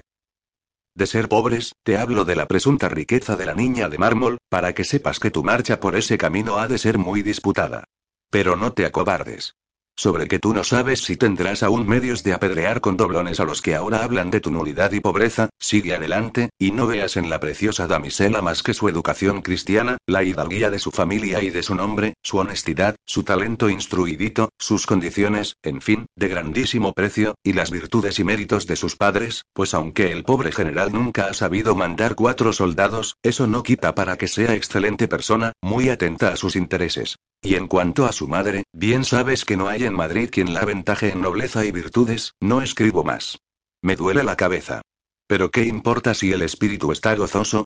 [0.96, 4.74] De ser pobres, te hablo de la presunta riqueza de la niña de mármol, para
[4.74, 7.86] que sepas que tu marcha por ese camino ha de ser muy disputada.
[8.30, 9.56] Pero no te acobardes.
[9.96, 13.62] Sobre que tú no sabes si tendrás aún medios de apedrear con doblones a los
[13.62, 17.40] que ahora hablan de tu nulidad y pobreza, sigue adelante, y no veas en la
[17.40, 21.76] preciosa damisela más que su educación cristiana, la hidalguía de su familia y de su
[21.76, 27.70] nombre, su honestidad, su talento instruidito, sus condiciones, en fin, de grandísimo precio, y las
[27.70, 32.16] virtudes y méritos de sus padres, pues aunque el pobre general nunca ha sabido mandar
[32.16, 37.18] cuatro soldados, eso no quita para que sea excelente persona, muy atenta a sus intereses.
[37.46, 40.62] Y en cuanto a su madre, bien sabes que no hay en Madrid quien la
[40.62, 43.38] aventaje en nobleza y virtudes, no escribo más.
[43.82, 44.82] Me duele la cabeza.
[45.28, 47.66] Pero ¿qué importa si el espíritu está gozoso?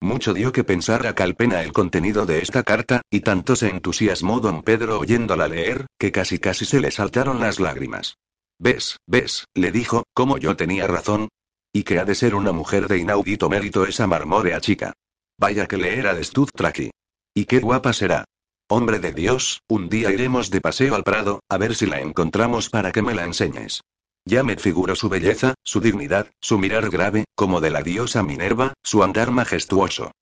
[0.00, 4.40] Mucho dio que pensar a Calpena el contenido de esta carta, y tanto se entusiasmó
[4.40, 8.16] don Pedro oyéndola leer, que casi casi se le saltaron las lágrimas.
[8.58, 9.44] ¿Ves, ves?
[9.52, 11.28] le dijo, como yo tenía razón.
[11.74, 14.94] Y que ha de ser una mujer de inaudito mérito esa marmórea chica.
[15.38, 16.90] Vaya que leer de Stud Traki.
[17.34, 18.24] Y qué guapa será.
[18.68, 22.70] Hombre de Dios, un día iremos de paseo al Prado, a ver si la encontramos
[22.70, 23.82] para que me la enseñes.
[24.24, 28.72] Ya me figuro su belleza, su dignidad, su mirar grave, como de la diosa Minerva,
[28.82, 30.12] su andar majestuoso.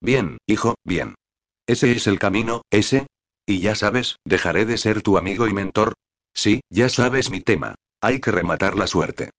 [0.00, 1.14] Bien, hijo, bien.
[1.68, 3.06] Ese es el camino, ese.
[3.46, 5.94] Y ya sabes, dejaré de ser tu amigo y mentor.
[6.34, 7.76] Sí, ya sabes mi tema.
[8.00, 9.30] Hay que rematar la suerte.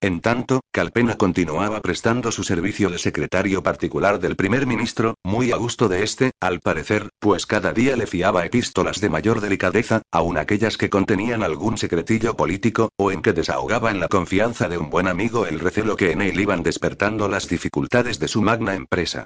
[0.00, 5.56] En tanto, Calpena continuaba prestando su servicio de secretario particular del primer ministro, muy a
[5.56, 10.36] gusto de este, al parecer, pues cada día le fiaba epístolas de mayor delicadeza, aun
[10.36, 14.90] aquellas que contenían algún secretillo político, o en que desahogaba en la confianza de un
[14.90, 19.24] buen amigo el recelo que en él iban despertando las dificultades de su magna empresa.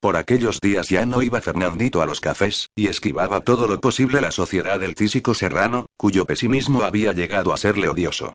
[0.00, 4.20] Por aquellos días ya no iba Fernandito a los cafés, y esquivaba todo lo posible
[4.20, 8.32] la sociedad del físico serrano, cuyo pesimismo había llegado a serle odioso.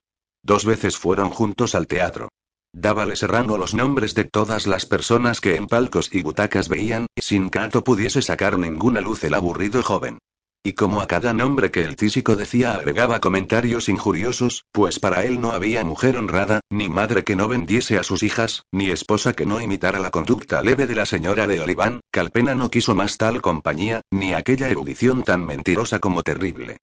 [0.48, 2.30] Dos veces fueron juntos al teatro.
[2.74, 7.50] Dábale Serrano los nombres de todas las personas que en palcos y butacas veían, sin
[7.50, 10.20] que Ato pudiese sacar ninguna luz el aburrido joven.
[10.64, 15.42] Y como a cada nombre que el físico decía agregaba comentarios injuriosos, pues para él
[15.42, 19.46] no había mujer honrada, ni madre que no vendiese a sus hijas, ni esposa que
[19.46, 23.42] no imitara la conducta leve de la señora de Oliván, Calpena no quiso más tal
[23.42, 26.78] compañía, ni aquella erudición tan mentirosa como terrible.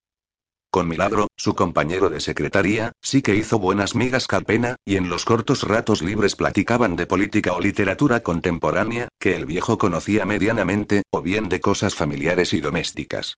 [0.74, 5.24] Con Milagro, su compañero de secretaría, sí que hizo buenas migas Calpena, y en los
[5.24, 11.22] cortos ratos libres platicaban de política o literatura contemporánea, que el viejo conocía medianamente, o
[11.22, 13.36] bien de cosas familiares y domésticas.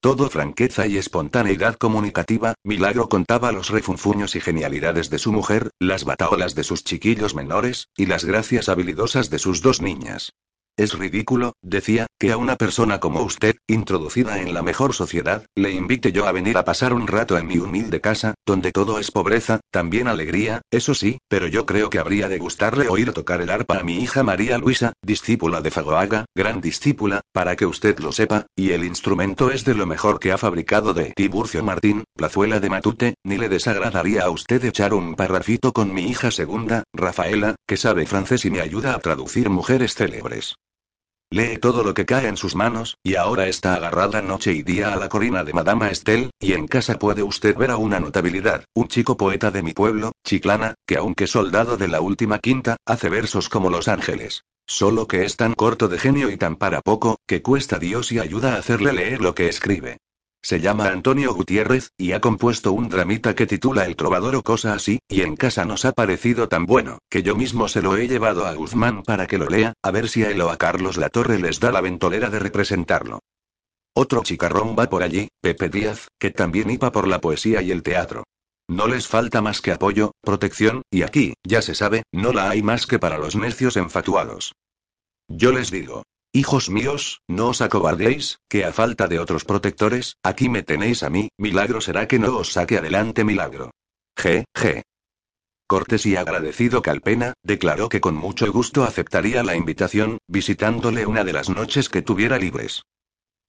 [0.00, 6.04] Todo franqueza y espontaneidad comunicativa, Milagro contaba los refunfuños y genialidades de su mujer, las
[6.04, 10.32] bataolas de sus chiquillos menores, y las gracias habilidosas de sus dos niñas.
[10.76, 15.70] Es ridículo, decía, que a una persona como usted, introducida en la mejor sociedad, le
[15.70, 19.12] invite yo a venir a pasar un rato en mi humilde casa, donde todo es
[19.12, 23.50] pobreza, también alegría, eso sí, pero yo creo que habría de gustarle oír tocar el
[23.50, 28.10] arpa a mi hija María Luisa, discípula de Fagoaga, gran discípula, para que usted lo
[28.10, 32.58] sepa, y el instrumento es de lo mejor que ha fabricado de Tiburcio Martín, plazuela
[32.58, 37.54] de Matute, ni le desagradaría a usted echar un parrafito con mi hija segunda, Rafaela,
[37.64, 40.56] que sabe francés y me ayuda a traducir mujeres célebres.
[41.30, 44.92] Lee todo lo que cae en sus manos, y ahora está agarrada noche y día
[44.92, 48.64] a la corina de Madama Estel, y en casa puede usted ver a una notabilidad,
[48.74, 53.08] un chico poeta de mi pueblo, Chiclana, que aunque soldado de la última quinta, hace
[53.08, 54.44] versos como los ángeles.
[54.66, 58.20] Solo que es tan corto de genio y tan para poco, que cuesta Dios y
[58.20, 59.98] ayuda a hacerle leer lo que escribe.
[60.44, 64.74] Se llama Antonio Gutiérrez, y ha compuesto un dramita que titula El trovador o cosa
[64.74, 68.06] así, y en casa nos ha parecido tan bueno, que yo mismo se lo he
[68.08, 70.98] llevado a Guzmán para que lo lea, a ver si a él o a Carlos
[70.98, 73.20] La Torre les da la ventolera de representarlo.
[73.94, 77.82] Otro chicarrón va por allí, Pepe Díaz, que también iba por la poesía y el
[77.82, 78.24] teatro.
[78.68, 82.62] No les falta más que apoyo, protección, y aquí, ya se sabe, no la hay
[82.62, 84.52] más que para los necios enfatuados.
[85.26, 86.02] Yo les digo,
[86.36, 91.08] Hijos míos, no os acobardéis, que a falta de otros protectores, aquí me tenéis a
[91.08, 93.70] mí, milagro será que no os saque adelante milagro.
[94.18, 94.42] G.
[94.52, 94.82] G.
[95.68, 101.34] Cortés y agradecido Calpena, declaró que con mucho gusto aceptaría la invitación, visitándole una de
[101.34, 102.82] las noches que tuviera libres.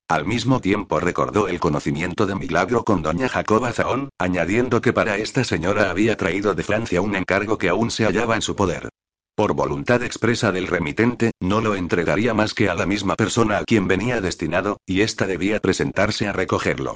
[0.08, 5.18] Al mismo tiempo recordó el conocimiento de Milagro con doña Jacoba Zahón, añadiendo que para
[5.18, 8.90] esta señora había traído de Francia un encargo que aún se hallaba en su poder.
[9.36, 13.66] Por voluntad expresa del remitente, no lo entregaría más que a la misma persona a
[13.66, 16.96] quien venía destinado, y ésta debía presentarse a recogerlo.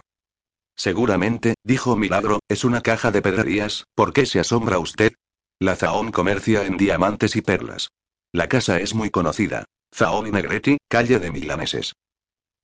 [0.77, 5.11] Seguramente, dijo Milagro, es una caja de pedrerías, ¿por qué se asombra usted?
[5.59, 7.89] La Zahón comercia en diamantes y perlas.
[8.31, 9.65] La casa es muy conocida.
[9.93, 11.91] Zahón y Negretti, calle de Milaneses.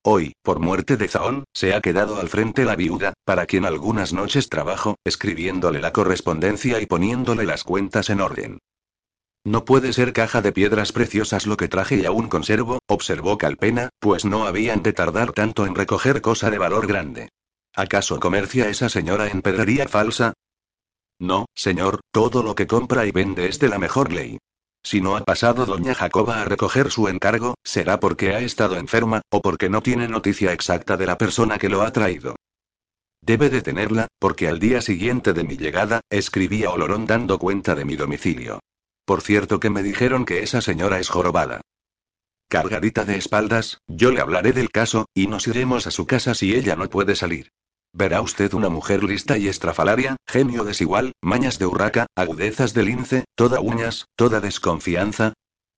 [0.06, 4.14] Hoy, por muerte de Zahón, se ha quedado al frente la viuda, para quien algunas
[4.14, 8.60] noches trabajo, escribiéndole la correspondencia y poniéndole las cuentas en orden.
[9.46, 13.90] No puede ser caja de piedras preciosas lo que traje y aún conservo, observó Calpena,
[14.00, 17.30] pues no habían de tardar tanto en recoger cosa de valor grande.
[17.76, 20.34] ¿Acaso comercia esa señora en pedrería falsa?
[21.20, 24.40] No, señor, todo lo que compra y vende es de la mejor ley.
[24.82, 29.22] Si no ha pasado doña Jacoba a recoger su encargo, será porque ha estado enferma,
[29.30, 32.36] o porque no tiene noticia exacta de la persona que lo ha traído.
[33.22, 37.76] Debe de tenerla, porque al día siguiente de mi llegada, escribí a Olorón dando cuenta
[37.76, 38.60] de mi domicilio.
[39.06, 41.62] Por cierto que me dijeron que esa señora es jorobada.
[42.50, 46.56] Cargadita de espaldas, yo le hablaré del caso, y nos iremos a su casa si
[46.56, 47.52] ella no puede salir.
[47.94, 53.26] Verá usted una mujer lista y estrafalaria, genio desigual, mañas de urraca, agudezas de lince,
[53.36, 55.34] toda uñas, toda desconfianza.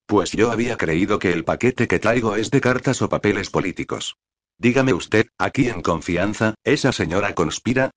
[0.07, 4.15] Pues yo había creído que el paquete que traigo es de cartas o papeles políticos.
[4.57, 7.91] Dígame usted, aquí en confianza, ¿esa señora conspira?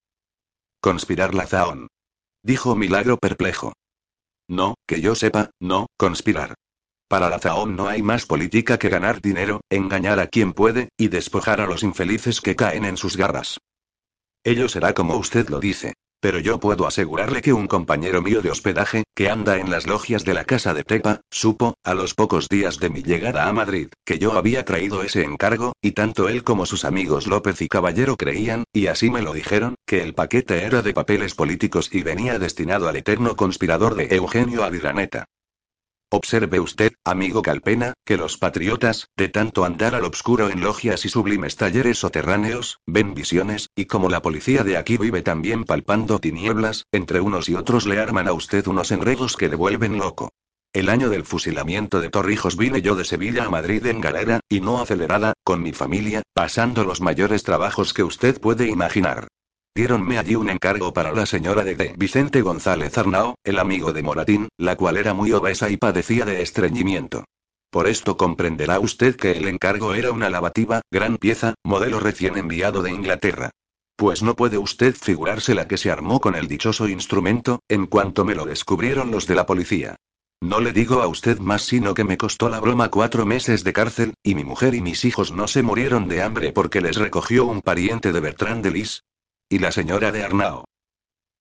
[0.81, 1.89] Conspirar la Zaón.
[2.43, 3.73] Dijo Milagro perplejo.
[4.51, 6.55] No, que yo sepa, no, conspirar.
[7.09, 11.07] Para la Zahón no hay más política que ganar dinero, engañar a quien puede, y
[11.07, 13.59] despojar a los infelices que caen en sus garras.
[14.43, 15.95] Ello será como usted lo dice.
[16.21, 20.25] Pero yo puedo asegurarle que un compañero mío de hospedaje, que anda en las logias
[20.25, 23.89] de la casa de Tepa, supo, a los pocos días de mi llegada a Madrid,
[24.05, 28.17] que yo había traído ese encargo, y tanto él como sus amigos López y Caballero
[28.17, 32.39] creían, y así me lo dijeron, que el paquete era de papeles políticos y venía
[32.39, 35.25] destinado al eterno conspirador de Eugenio Aviraneta.
[36.13, 41.09] Observe usted, amigo Calpena, que los patriotas, de tanto andar al obscuro en logias y
[41.09, 46.87] sublimes talleres soterráneos, ven visiones, y como la policía de aquí vive también palpando tinieblas,
[46.91, 50.31] entre unos y otros le arman a usted unos enredos que devuelven loco.
[50.73, 54.61] El año del fusilamiento de Torrijos vine yo de Sevilla a Madrid en galera, y
[54.61, 59.29] no acelerada, con mi familia, pasando los mayores trabajos que usted puede imaginar.
[59.75, 61.95] Diéronme allí un encargo para la señora de D.
[61.97, 66.43] Vicente González Arnao, el amigo de Moratín, la cual era muy obesa y padecía de
[66.43, 67.25] estreñimiento.
[67.71, 72.83] Por esto comprenderá usted que el encargo era una lavativa, gran pieza, modelo recién enviado
[72.83, 73.51] de Inglaterra.
[73.95, 78.25] Pues no puede usted figurarse la que se armó con el dichoso instrumento, en cuanto
[78.25, 79.95] me lo descubrieron los de la policía.
[80.43, 83.73] No le digo a usted más sino que me costó la broma cuatro meses de
[83.73, 87.45] cárcel, y mi mujer y mis hijos no se murieron de hambre porque les recogió
[87.45, 89.03] un pariente de Bertrand de Lis,
[89.51, 90.65] y la señora de Arnao.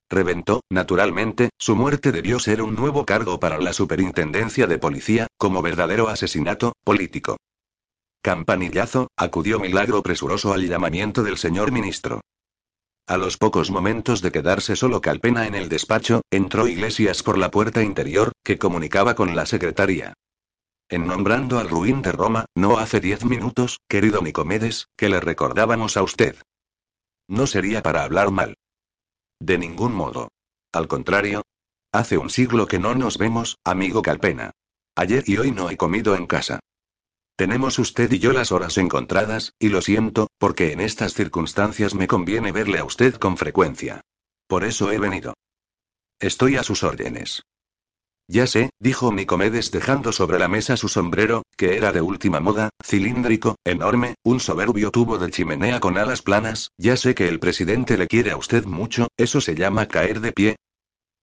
[0.10, 5.62] Reventó, naturalmente, su muerte debió ser un nuevo cargo para la superintendencia de policía, como
[5.62, 7.38] verdadero asesinato político.
[8.24, 12.22] Campanillazo, acudió Milagro presuroso al llamamiento del señor ministro.
[13.08, 17.52] A los pocos momentos de quedarse solo Calpena en el despacho, entró Iglesias por la
[17.52, 20.14] puerta interior, que comunicaba con la secretaría.
[20.90, 25.98] En nombrando al ruin de Roma, no hace diez minutos, querido Nicomedes, que le recordábamos
[25.98, 26.36] a usted.
[27.30, 28.58] No sería para hablar mal.
[29.40, 30.30] De ningún modo.
[30.74, 31.44] Al contrario.
[31.92, 34.52] Hace un siglo que no nos vemos, amigo Calpena.
[34.96, 36.60] Ayer y hoy no he comido en casa.
[37.36, 42.08] Tenemos usted y yo las horas encontradas, y lo siento, porque en estas circunstancias me
[42.08, 44.02] conviene verle a usted con frecuencia.
[44.48, 45.36] Por eso he venido.
[46.20, 47.44] Estoy a sus órdenes.
[48.32, 52.70] Ya sé, dijo Nicomedes dejando sobre la mesa su sombrero, que era de última moda,
[52.86, 57.98] cilíndrico, enorme, un soberbio tubo de chimenea con alas planas, ya sé que el presidente
[57.98, 60.56] le quiere a usted mucho, eso se llama caer de pie.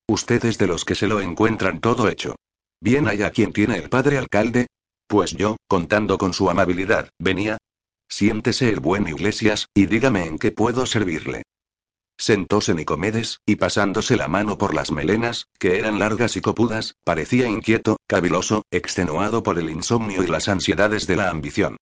[0.09, 2.35] Usted es de los que se lo encuentran todo hecho.
[2.81, 4.67] Bien allá quien tiene el padre alcalde.
[5.07, 7.57] Pues yo, contando con su amabilidad, venía.
[8.09, 11.45] Siéntese el buen Iglesias, y dígame en qué puedo servirle.
[12.19, 17.47] Sentóse Nicomedes, y pasándose la mano por las melenas, que eran largas y copudas, parecía
[17.47, 21.77] inquieto, caviloso, extenuado por el insomnio y las ansiedades de la ambición.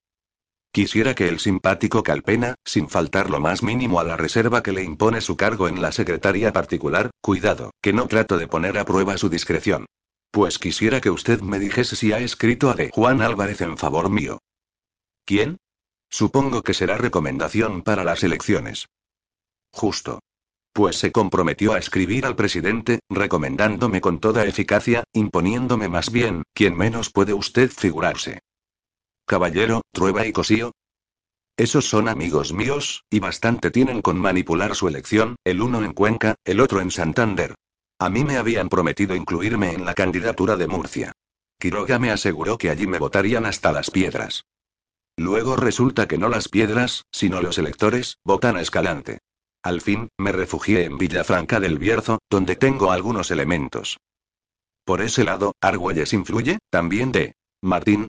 [0.73, 4.83] Quisiera que el simpático Calpena, sin faltar lo más mínimo a la reserva que le
[4.83, 9.17] impone su cargo en la secretaría particular, cuidado, que no trato de poner a prueba
[9.17, 9.87] su discreción.
[10.33, 14.11] Pues quisiera que usted me dijese si ha escrito a de Juan Álvarez en favor
[14.11, 14.41] mío.
[15.25, 15.59] ¿Quién?
[16.11, 18.89] Supongo que será recomendación para las elecciones.
[19.75, 20.21] Justo.
[20.73, 26.77] Pues se comprometió a escribir al presidente, recomendándome con toda eficacia, imponiéndome más bien, quien
[26.77, 28.39] menos puede usted figurarse.
[29.27, 30.71] Caballero, Trueba y Cosío.
[31.57, 36.37] Esos son amigos míos, y bastante tienen con manipular su elección, el uno en Cuenca,
[36.45, 37.57] el otro en Santander.
[37.99, 41.13] A mí me habían prometido incluirme en la candidatura de Murcia.
[41.59, 44.45] Quiroga me aseguró que allí me votarían hasta las piedras.
[45.17, 49.19] Luego resulta que no las piedras, sino los electores, votan a Escalante.
[49.65, 53.97] Al fin, me refugié en Villafranca del Bierzo, donde tengo algunos elementos.
[54.85, 56.59] Por ese lado, ¿Argüelles influye?
[56.71, 57.33] También de.
[57.63, 58.07] Martín.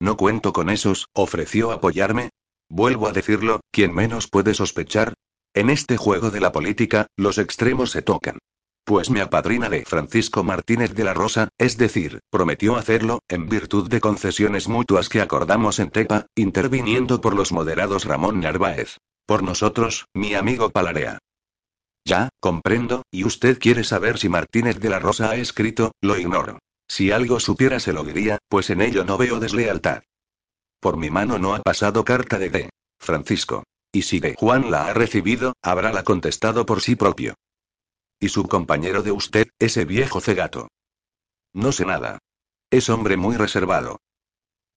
[0.00, 2.30] No cuento con esos, ofreció apoyarme.
[2.68, 5.14] Vuelvo a decirlo, quien menos puede sospechar.
[5.54, 8.38] En este juego de la política, los extremos se tocan.
[8.84, 13.88] Pues me apadrina de Francisco Martínez de la Rosa, es decir, prometió hacerlo, en virtud
[13.88, 18.96] de concesiones mutuas que acordamos en Tepa, interviniendo por los moderados Ramón Narváez.
[19.26, 21.18] Por nosotros, mi amigo Palarea.
[22.04, 26.60] Ya, comprendo, y usted quiere saber si Martínez de la Rosa ha escrito, lo ignoro.
[26.88, 30.04] Si algo supiera se lo diría, pues en ello no veo deslealtad.
[30.78, 32.70] Por mi mano no ha pasado carta de D.
[33.00, 33.64] Francisco.
[33.90, 37.34] Y si de Juan la ha recibido, habrála contestado por sí propio.
[38.20, 40.68] Y su compañero de usted, ese viejo cegato.
[41.52, 42.18] No sé nada.
[42.70, 43.98] Es hombre muy reservado.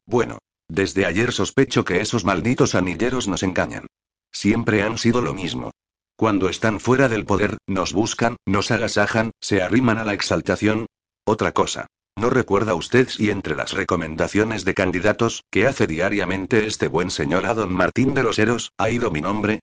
[0.05, 0.39] Bueno.
[0.71, 3.87] Desde ayer sospecho que esos malditos anilleros nos engañan.
[4.31, 5.71] Siempre han sido lo mismo.
[6.15, 10.85] Cuando están fuera del poder, nos buscan, nos agasajan, se arriman a la exaltación.
[11.25, 11.87] Otra cosa.
[12.17, 17.45] ¿No recuerda usted si entre las recomendaciones de candidatos, que hace diariamente este buen señor
[17.45, 19.61] a don Martín de los Eros, ha ido mi nombre?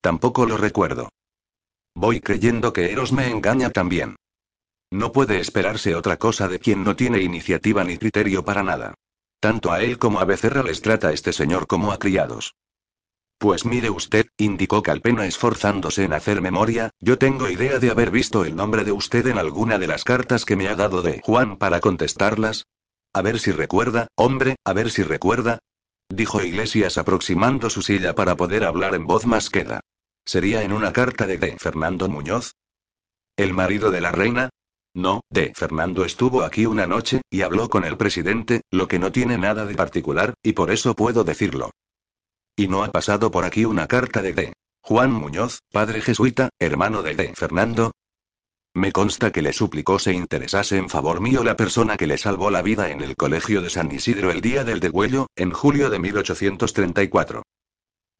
[0.00, 1.08] Tampoco lo recuerdo.
[1.96, 4.14] Voy creyendo que Eros me engaña también.
[4.92, 8.94] No puede esperarse otra cosa de quien no tiene iniciativa ni criterio para nada.
[9.40, 12.54] Tanto a él como a Becerra les trata este señor como a criados.
[13.38, 18.44] Pues mire usted, indicó Calpena esforzándose en hacer memoria, yo tengo idea de haber visto
[18.44, 21.56] el nombre de usted en alguna de las cartas que me ha dado de Juan
[21.56, 22.66] para contestarlas.
[23.12, 25.58] A ver si recuerda, hombre, a ver si recuerda.
[26.08, 29.80] Dijo Iglesias aproximando su silla para poder hablar en voz más queda.
[30.24, 31.56] ¿Sería en una carta de D.
[31.58, 32.52] Fernando Muñoz?
[33.36, 34.50] ¿El marido de la reina?
[34.94, 35.52] No, D.
[35.56, 39.66] Fernando estuvo aquí una noche, y habló con el presidente, lo que no tiene nada
[39.66, 41.70] de particular, y por eso puedo decirlo.
[42.56, 44.52] Y no ha pasado por aquí una carta de D.
[44.80, 47.32] Juan Muñoz, padre jesuita, hermano de D.
[47.34, 47.90] Fernando.
[48.74, 52.50] Me consta que le suplicó se interesase en favor mío la persona que le salvó
[52.50, 55.98] la vida en el colegio de San Isidro el día del degüello, en julio de
[55.98, 57.42] 1834.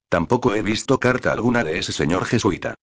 [0.09, 2.75] Tampoco he visto carta alguna de ese señor jesuita.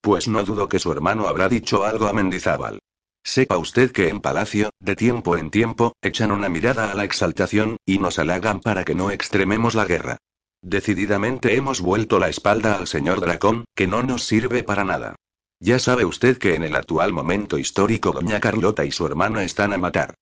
[0.00, 2.80] Pues no dudo que su hermano habrá dicho algo a Mendizábal.
[3.22, 7.76] Sepa usted que en Palacio, de tiempo en tiempo, echan una mirada a la exaltación,
[7.86, 10.18] y nos halagan para que no extrememos la guerra.
[10.64, 15.14] Decididamente hemos vuelto la espalda al señor Dracón, que no nos sirve para nada.
[15.60, 19.74] Ya sabe usted que en el actual momento histórico doña Carlota y su hermano están
[19.74, 20.14] a matar.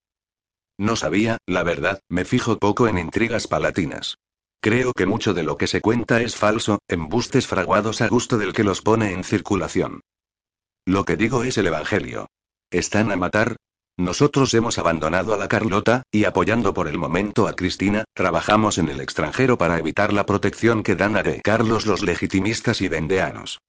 [0.76, 4.16] No sabía, la verdad, me fijo poco en intrigas palatinas.
[4.60, 8.52] Creo que mucho de lo que se cuenta es falso, embustes fraguados a gusto del
[8.52, 10.00] que los pone en circulación.
[10.84, 12.26] Lo que digo es el Evangelio.
[12.72, 13.54] ¿Están a matar?
[13.98, 18.88] Nosotros hemos abandonado a la Carlota, y apoyando por el momento a Cristina, trabajamos en
[18.88, 23.60] el extranjero para evitar la protección que dan a de Carlos los legitimistas y vendeanos.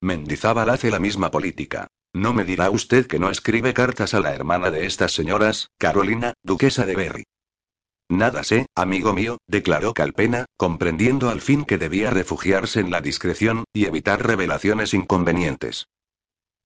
[0.00, 1.88] Mendizábal hace la misma política.
[2.12, 6.32] No me dirá usted que no escribe cartas a la hermana de estas señoras, Carolina,
[6.42, 7.24] duquesa de Berry.
[8.08, 13.64] Nada sé, amigo mío, declaró Calpena, comprendiendo al fin que debía refugiarse en la discreción,
[13.72, 15.86] y evitar revelaciones inconvenientes.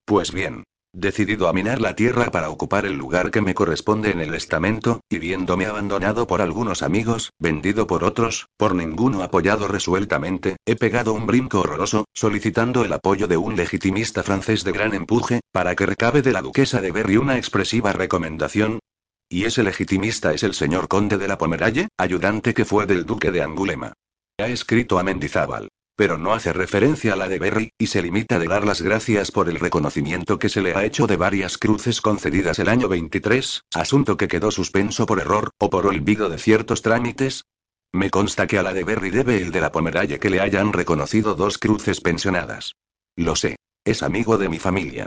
[0.06, 0.64] Pues bien,
[0.94, 5.00] Decidido a minar la tierra para ocupar el lugar que me corresponde en el estamento,
[5.08, 11.12] y viéndome abandonado por algunos amigos, vendido por otros, por ninguno apoyado resueltamente, he pegado
[11.12, 15.84] un brinco horroroso, solicitando el apoyo de un legitimista francés de gran empuje, para que
[15.84, 18.78] recabe de la duquesa de Berry una expresiva recomendación.
[19.28, 23.32] Y ese legitimista es el señor conde de la Pomeralle, ayudante que fue del duque
[23.32, 23.94] de Angulema.
[24.38, 28.36] Ha escrito a Mendizábal pero no hace referencia a la de Berry, y se limita
[28.36, 32.00] a dar las gracias por el reconocimiento que se le ha hecho de varias cruces
[32.00, 36.82] concedidas el año 23, asunto que quedó suspenso por error, o por olvido de ciertos
[36.82, 37.44] trámites.
[37.92, 40.72] Me consta que a la de Berry debe el de la Pomeralle que le hayan
[40.72, 42.74] reconocido dos cruces pensionadas.
[43.16, 43.56] Lo sé.
[43.84, 45.06] Es amigo de mi familia.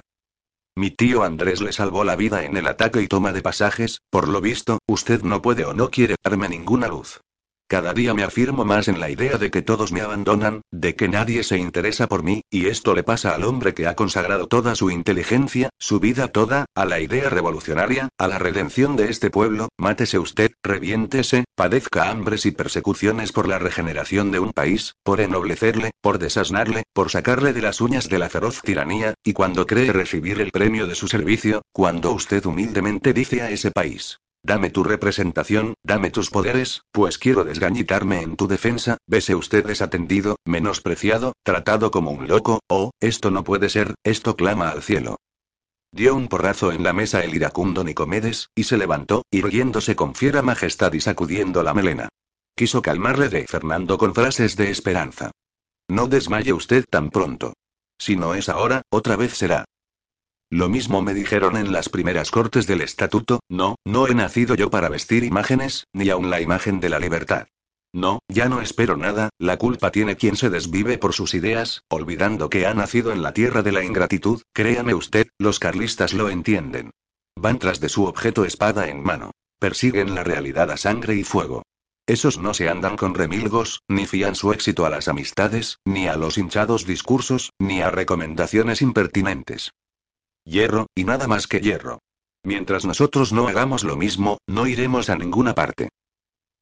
[0.78, 4.28] Mi tío Andrés le salvó la vida en el ataque y toma de pasajes, por
[4.28, 7.20] lo visto, usted no puede o no quiere darme ninguna luz.
[7.70, 11.10] Cada día me afirmo más en la idea de que todos me abandonan, de que
[11.10, 14.74] nadie se interesa por mí, y esto le pasa al hombre que ha consagrado toda
[14.74, 19.68] su inteligencia, su vida toda, a la idea revolucionaria, a la redención de este pueblo,
[19.78, 25.92] mátese usted, reviéntese, padezca hambres y persecuciones por la regeneración de un país, por ennoblecerle,
[26.02, 30.40] por desasnarle, por sacarle de las uñas de la feroz tiranía, y cuando cree recibir
[30.40, 35.74] el premio de su servicio, cuando usted humildemente dice a ese país, Dame tu representación,
[35.84, 42.12] dame tus poderes, pues quiero desgañitarme en tu defensa, vese usted desatendido, menospreciado, tratado como
[42.12, 45.18] un loco, oh, esto no puede ser, esto clama al cielo.
[45.92, 50.42] Dio un porrazo en la mesa el iracundo Nicomedes, y se levantó, irguiéndose con fiera
[50.42, 52.08] majestad y sacudiendo la melena.
[52.56, 55.32] Quiso calmarle de Fernando con frases de esperanza.
[55.90, 57.52] No desmaye usted tan pronto.
[58.00, 59.66] Si no es ahora, otra vez será.
[60.50, 64.70] Lo mismo me dijeron en las primeras cortes del estatuto, no, no he nacido yo
[64.70, 67.48] para vestir imágenes, ni aun la imagen de la libertad.
[67.94, 72.50] No, ya no espero nada, la culpa tiene quien se desvive por sus ideas, olvidando
[72.50, 76.92] que ha nacido en la tierra de la ingratitud, créame usted, los carlistas lo entienden.
[77.36, 79.32] Van tras de su objeto espada en mano.
[79.60, 81.64] Persiguen la realidad a sangre y fuego.
[82.06, 86.16] Esos no se andan con remilgos, ni fían su éxito a las amistades, ni a
[86.16, 89.72] los hinchados discursos, ni a recomendaciones impertinentes.
[90.48, 92.00] Hierro, y nada más que hierro.
[92.42, 95.90] Mientras nosotros no hagamos lo mismo, no iremos a ninguna parte.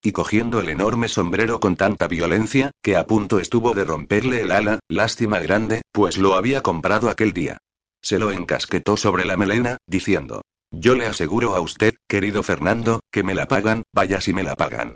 [0.02, 4.52] Y cogiendo el enorme sombrero con tanta violencia, que a punto estuvo de romperle el
[4.52, 7.60] ala, lástima grande, pues lo había comprado aquel día.
[8.02, 10.42] Se lo encasquetó sobre la melena, diciendo,
[10.72, 14.56] yo le aseguro a usted, querido Fernando, que me la pagan, vaya si me la
[14.56, 14.96] pagan.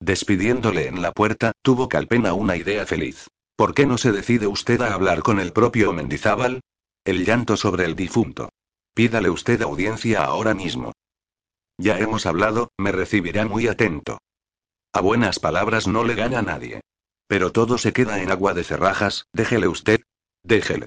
[0.00, 3.28] Despidiéndole en la puerta, tuvo Calpena una idea feliz.
[3.54, 6.60] ¿Por qué no se decide usted a hablar con el propio Mendizábal?
[7.10, 8.50] El llanto sobre el difunto.
[8.94, 10.92] Pídale usted audiencia ahora mismo.
[11.76, 14.18] Ya hemos hablado, me recibirá muy atento.
[14.92, 16.82] A buenas palabras no le gana nadie.
[17.26, 20.02] Pero todo se queda en agua de cerrajas, déjele usted.
[20.44, 20.86] Déjele.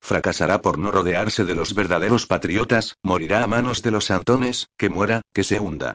[0.00, 4.88] Fracasará por no rodearse de los verdaderos patriotas, morirá a manos de los santones, que
[4.88, 5.94] muera, que se hunda.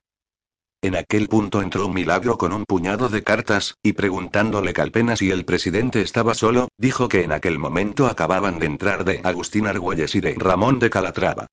[0.86, 5.32] En aquel punto entró un milagro con un puñado de cartas, y preguntándole Calpena si
[5.32, 10.14] el presidente estaba solo, dijo que en aquel momento acababan de entrar de Agustín Argüelles
[10.14, 11.48] y de Ramón de Calatrava.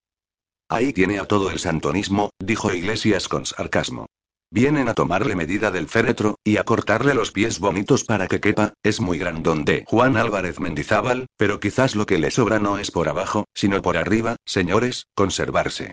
[0.69, 4.05] Ahí tiene a todo el santonismo, dijo Iglesias con sarcasmo.
[4.51, 8.75] Vienen a tomarle medida del féretro, y a cortarle los pies bonitos para que quepa,
[8.83, 12.91] es muy grandón de Juan Álvarez Mendizábal, pero quizás lo que le sobra no es
[12.91, 15.93] por abajo, sino por arriba, señores, conservarse.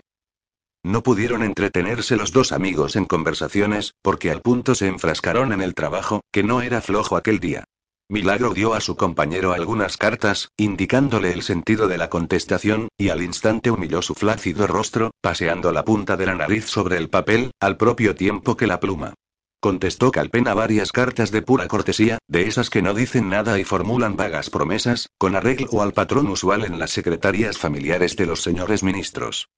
[0.82, 5.74] No pudieron entretenerse los dos amigos en conversaciones, porque al punto se enfrascaron en el
[5.74, 7.64] trabajo, que no era flojo aquel día.
[8.08, 13.22] Milagro dio a su compañero algunas cartas, indicándole el sentido de la contestación, y al
[13.22, 17.76] instante humilló su flácido rostro, paseando la punta de la nariz sobre el papel, al
[17.76, 19.14] propio tiempo que la pluma.
[19.60, 24.16] Contestó Calpena varias cartas de pura cortesía, de esas que no dicen nada y formulan
[24.16, 29.50] vagas promesas, con arreglo al patrón usual en las secretarías familiares de los señores ministros.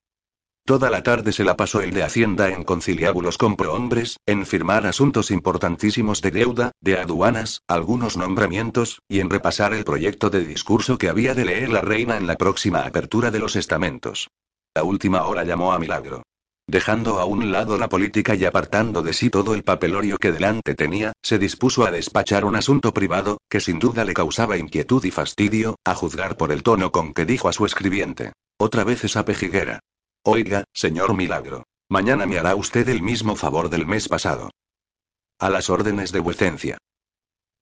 [0.64, 4.86] Toda la tarde se la pasó el de Hacienda en conciliábulos con prohombres, en firmar
[4.86, 10.98] asuntos importantísimos de deuda, de aduanas, algunos nombramientos, y en repasar el proyecto de discurso
[10.98, 14.28] que había de leer la reina en la próxima apertura de los estamentos.
[14.72, 16.22] La última hora llamó a Milagro.
[16.68, 20.76] Dejando a un lado la política y apartando de sí todo el papelorio que delante
[20.76, 25.10] tenía, se dispuso a despachar un asunto privado, que sin duda le causaba inquietud y
[25.10, 28.32] fastidio, a juzgar por el tono con que dijo a su escribiente.
[28.60, 29.80] Otra vez esa pejiguera.
[30.24, 31.65] Oiga, señor Milagro.
[31.89, 34.53] Mañana me hará usted el mismo favor del mes pasado.
[35.40, 36.78] A las órdenes de vuecencia.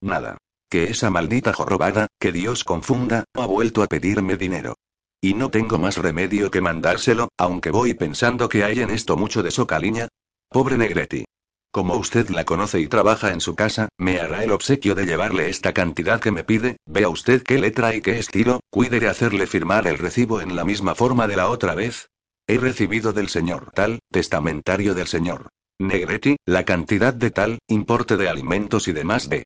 [0.02, 0.36] Nada.
[0.68, 4.74] Que esa maldita jorrobada, que Dios confunda, ha vuelto a pedirme dinero.
[5.22, 9.42] Y no tengo más remedio que mandárselo, aunque voy pensando que hay en esto mucho
[9.42, 10.08] de socaliña.
[10.50, 11.24] Pobre Negretti.
[11.72, 15.48] Como usted la conoce y trabaja en su casa, me hará el obsequio de llevarle
[15.48, 19.46] esta cantidad que me pide, vea usted qué letra y qué estilo, cuide de hacerle
[19.46, 22.10] firmar el recibo en la misma forma de la otra vez,
[22.50, 28.28] He recibido del señor tal, testamentario del señor Negretti, la cantidad de tal, importe de
[28.28, 29.44] alimentos y demás de.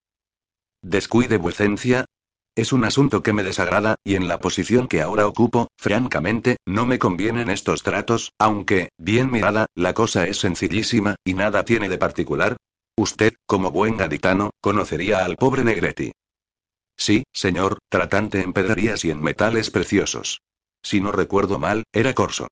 [0.81, 2.07] Descuide vuecencia.
[2.57, 6.87] Es un asunto que me desagrada, y en la posición que ahora ocupo, francamente, no
[6.87, 11.99] me convienen estos tratos, aunque, bien mirada, la cosa es sencillísima, y nada tiene de
[11.99, 12.57] particular.
[12.97, 16.13] Usted, como buen gaditano, conocería al pobre Negretti.
[16.97, 20.41] Sí, señor, tratante en pedrerías y en metales preciosos.
[20.83, 22.49] Si no recuerdo mal, era corso.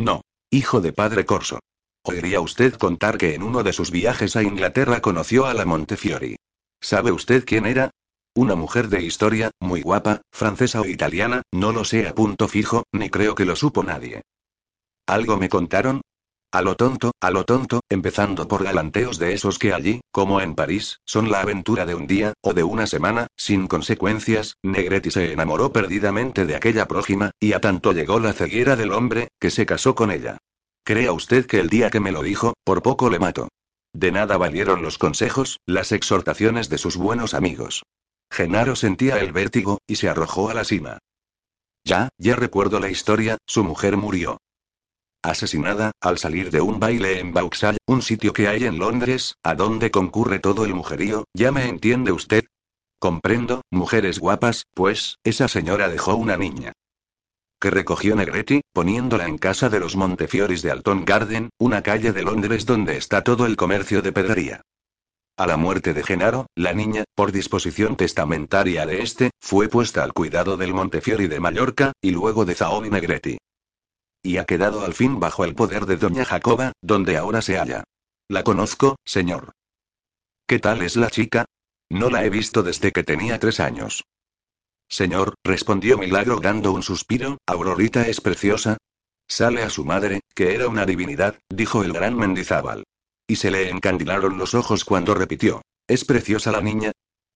[0.00, 0.22] No.
[0.50, 1.60] Hijo de padre Corso.
[2.04, 6.36] Oiría usted contar que en uno de sus viajes a Inglaterra conoció a la Montefiori.
[6.80, 7.90] ¿Sabe usted quién era?
[8.34, 12.84] Una mujer de historia, muy guapa, francesa o italiana, no lo sé a punto fijo,
[12.92, 14.22] ni creo que lo supo nadie.
[15.06, 16.00] ¿Algo me contaron?
[16.52, 20.56] A lo tonto, a lo tonto, empezando por galanteos de esos que allí, como en
[20.56, 25.32] París, son la aventura de un día, o de una semana, sin consecuencias, Negretti se
[25.32, 29.64] enamoró perdidamente de aquella prójima, y a tanto llegó la ceguera del hombre, que se
[29.64, 30.38] casó con ella.
[30.82, 33.48] Crea usted que el día que me lo dijo, por poco le mato.
[33.92, 37.84] De nada valieron los consejos, las exhortaciones de sus buenos amigos.
[38.28, 40.98] Genaro sentía el vértigo, y se arrojó a la cima.
[41.84, 44.38] Ya, ya recuerdo la historia, su mujer murió.
[45.22, 49.54] Asesinada, al salir de un baile en Vauxhall, un sitio que hay en Londres, a
[49.54, 52.44] donde concurre todo el mujerío, ¿ya me entiende usted?
[52.98, 56.72] Comprendo, mujeres guapas, pues, esa señora dejó una niña.
[57.60, 62.22] Que recogió Negretti, poniéndola en casa de los Montefioris de Alton Garden, una calle de
[62.22, 64.62] Londres donde está todo el comercio de pedrería.
[65.36, 70.14] A la muerte de Genaro, la niña, por disposición testamentaria de este, fue puesta al
[70.14, 73.38] cuidado del Montefiori de Mallorca, y luego de Zaoni Negretti.
[74.22, 77.84] Y ha quedado al fin bajo el poder de doña Jacoba, donde ahora se halla.
[78.28, 79.52] La conozco, señor.
[80.46, 81.46] ¿Qué tal es la chica?
[81.88, 84.04] No la he visto desde que tenía tres años.
[84.88, 88.76] Señor, respondió Milagro dando un suspiro, Aurorita es preciosa.
[89.28, 92.84] Sale a su madre, que era una divinidad, dijo el gran Mendizábal.
[93.26, 95.62] Y se le encandilaron los ojos cuando repitió.
[95.86, 96.92] ¿Es preciosa la niña?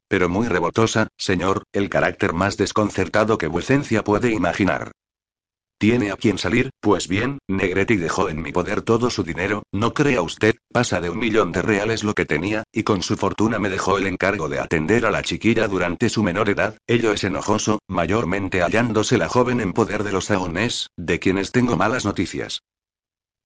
[0.09, 4.91] Pero muy rebotosa, señor, el carácter más desconcertado que vuecencia puede imaginar.
[5.79, 6.71] ¿Tiene a quien salir?
[6.81, 11.11] Pues bien, Negretti dejó en mi poder todo su dinero, no crea usted, pasa de
[11.11, 14.49] un millón de reales lo que tenía, y con su fortuna me dejó el encargo
[14.49, 19.29] de atender a la chiquilla durante su menor edad, ello es enojoso, mayormente hallándose la
[19.29, 22.63] joven en poder de los saones, de quienes tengo malas noticias.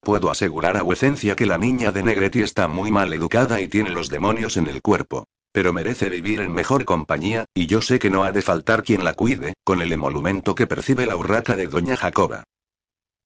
[0.01, 3.89] Puedo asegurar a vuecencia que la niña de Negretti está muy mal educada y tiene
[3.89, 5.25] los demonios en el cuerpo.
[5.51, 9.03] Pero merece vivir en mejor compañía, y yo sé que no ha de faltar quien
[9.03, 12.43] la cuide, con el emolumento que percibe la urraca de doña Jacoba.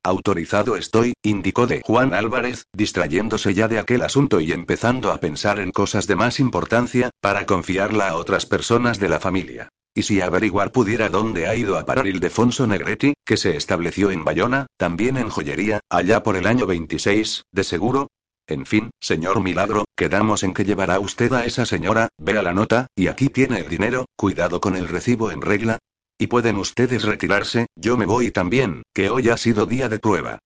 [0.05, 5.59] Autorizado estoy, indicó de Juan Álvarez, distrayéndose ya de aquel asunto y empezando a pensar
[5.59, 9.69] en cosas de más importancia, para confiarla a otras personas de la familia.
[9.95, 14.25] Y si averiguar pudiera dónde ha ido a parar Ildefonso Negretti, que se estableció en
[14.25, 18.07] Bayona, también en joyería, allá por el año 26, de seguro,
[18.47, 22.87] En fin, señor Milagro, quedamos en que llevará usted a esa señora, vea la nota,
[22.95, 25.79] y aquí tiene el dinero, cuidado con el recibo en regla.
[26.17, 30.39] Y pueden ustedes retirarse, yo me voy también, que hoy ha sido día de prueba.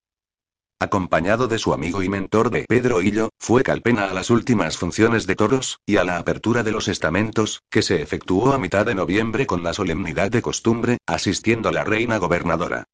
[0.80, 5.26] Acompañado de su amigo y mentor de Pedro Hillo, fue Calpena a las últimas funciones
[5.26, 8.94] de toros, y a la apertura de los estamentos, que se efectuó a mitad de
[8.94, 12.84] noviembre con la solemnidad de costumbre, asistiendo la reina gobernadora.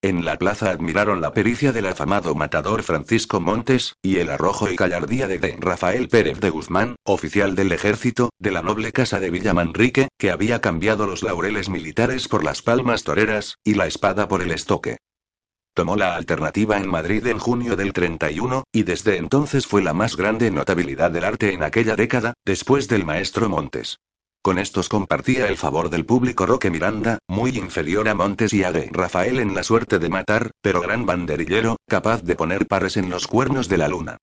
[0.00, 4.76] En la plaza admiraron la pericia del afamado matador Francisco Montes, y el arrojo y
[4.76, 5.56] gallardía de D.
[5.58, 10.60] Rafael Pérez de Guzmán, oficial del ejército, de la noble casa de Villamanrique, que había
[10.60, 14.98] cambiado los laureles militares por las palmas toreras, y la espada por el estoque.
[15.74, 20.16] Tomó la alternativa en Madrid en junio del 31, y desde entonces fue la más
[20.16, 23.98] grande notabilidad del arte en aquella década, después del maestro Montes.
[24.48, 28.72] Con estos compartía el favor del público Roque Miranda, muy inferior a Montes y a
[28.72, 33.10] de Rafael en la suerte de matar, pero gran banderillero, capaz de poner pares en
[33.10, 34.16] los cuernos de la luna.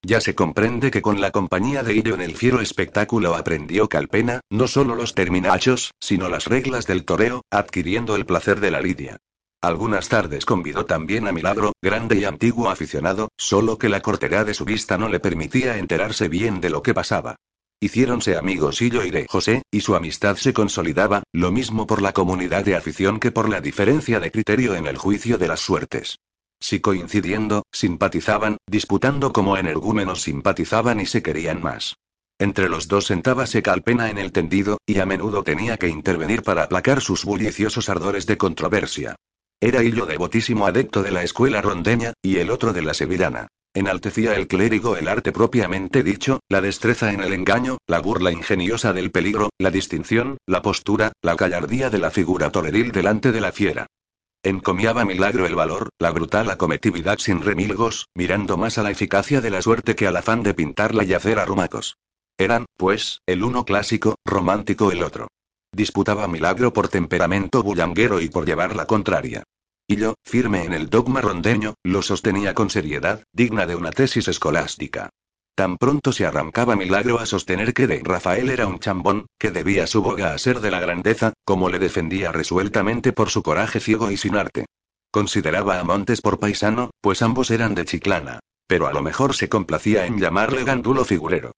[0.00, 4.42] Ya se comprende que con la compañía de Illo en el fiero espectáculo aprendió Calpena,
[4.48, 9.16] no solo los terminachos, sino las reglas del toreo, adquiriendo el placer de la lidia.
[9.60, 14.54] Algunas tardes convidó también a Milagro, grande y antiguo aficionado, solo que la cortedad de
[14.54, 17.34] su vista no le permitía enterarse bien de lo que pasaba.
[17.80, 22.12] Hiciéronse amigos Hillo y de José, y su amistad se consolidaba, lo mismo por la
[22.12, 26.18] comunidad de afición que por la diferencia de criterio en el juicio de las suertes.
[26.58, 31.94] Si coincidiendo, simpatizaban, disputando como energúmenos simpatizaban y se querían más.
[32.40, 36.64] Entre los dos sentábase Calpena en el tendido, y a menudo tenía que intervenir para
[36.64, 39.14] aplacar sus bulliciosos ardores de controversia.
[39.60, 43.46] Era Hillo devotísimo adepto de la escuela rondeña, y el otro de la sevillana.
[43.78, 48.92] Enaltecía el clérigo el arte propiamente dicho, la destreza en el engaño, la burla ingeniosa
[48.92, 53.52] del peligro, la distinción, la postura, la gallardía de la figura toreril delante de la
[53.52, 53.86] fiera.
[54.42, 59.50] Encomiaba milagro el valor, la brutal acometividad sin remilgos, mirando más a la eficacia de
[59.50, 61.98] la suerte que al afán de pintarla y hacer arrumacos.
[62.36, 65.28] Eran, pues, el uno clásico, romántico el otro.
[65.72, 69.44] Disputaba milagro por temperamento bullanguero y por llevar la contraria.
[69.90, 74.28] Y yo, firme en el dogma rondeño, lo sostenía con seriedad, digna de una tesis
[74.28, 75.08] escolástica.
[75.54, 79.86] Tan pronto se arrancaba Milagro a sostener que de Rafael era un chambón, que debía
[79.86, 84.10] su boga a ser de la grandeza, como le defendía resueltamente por su coraje ciego
[84.10, 84.66] y sin arte.
[85.10, 88.40] Consideraba a Montes por paisano, pues ambos eran de Chiclana.
[88.66, 91.52] Pero a lo mejor se complacía en llamarle gandulo figurero.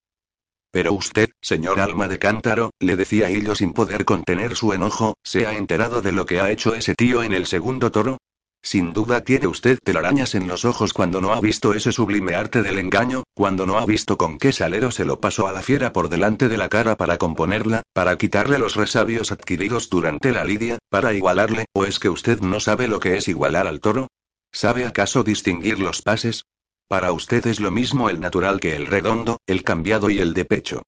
[0.72, 5.46] Pero usted, señor alma de cántaro, le decía Hillo sin poder contener su enojo, ¿se
[5.46, 8.18] ha enterado de lo que ha hecho ese tío en el segundo toro?
[8.62, 12.62] Sin duda tiene usted telarañas en los ojos cuando no ha visto ese sublime arte
[12.62, 15.92] del engaño, cuando no ha visto con qué salero se lo pasó a la fiera
[15.94, 20.78] por delante de la cara para componerla, para quitarle los resabios adquiridos durante la lidia,
[20.90, 24.08] para igualarle, ¿o es que usted no sabe lo que es igualar al toro?
[24.52, 26.44] ¿Sabe acaso distinguir los pases?
[26.90, 30.44] Para usted es lo mismo el natural que el redondo, el cambiado y el de
[30.44, 30.82] pecho.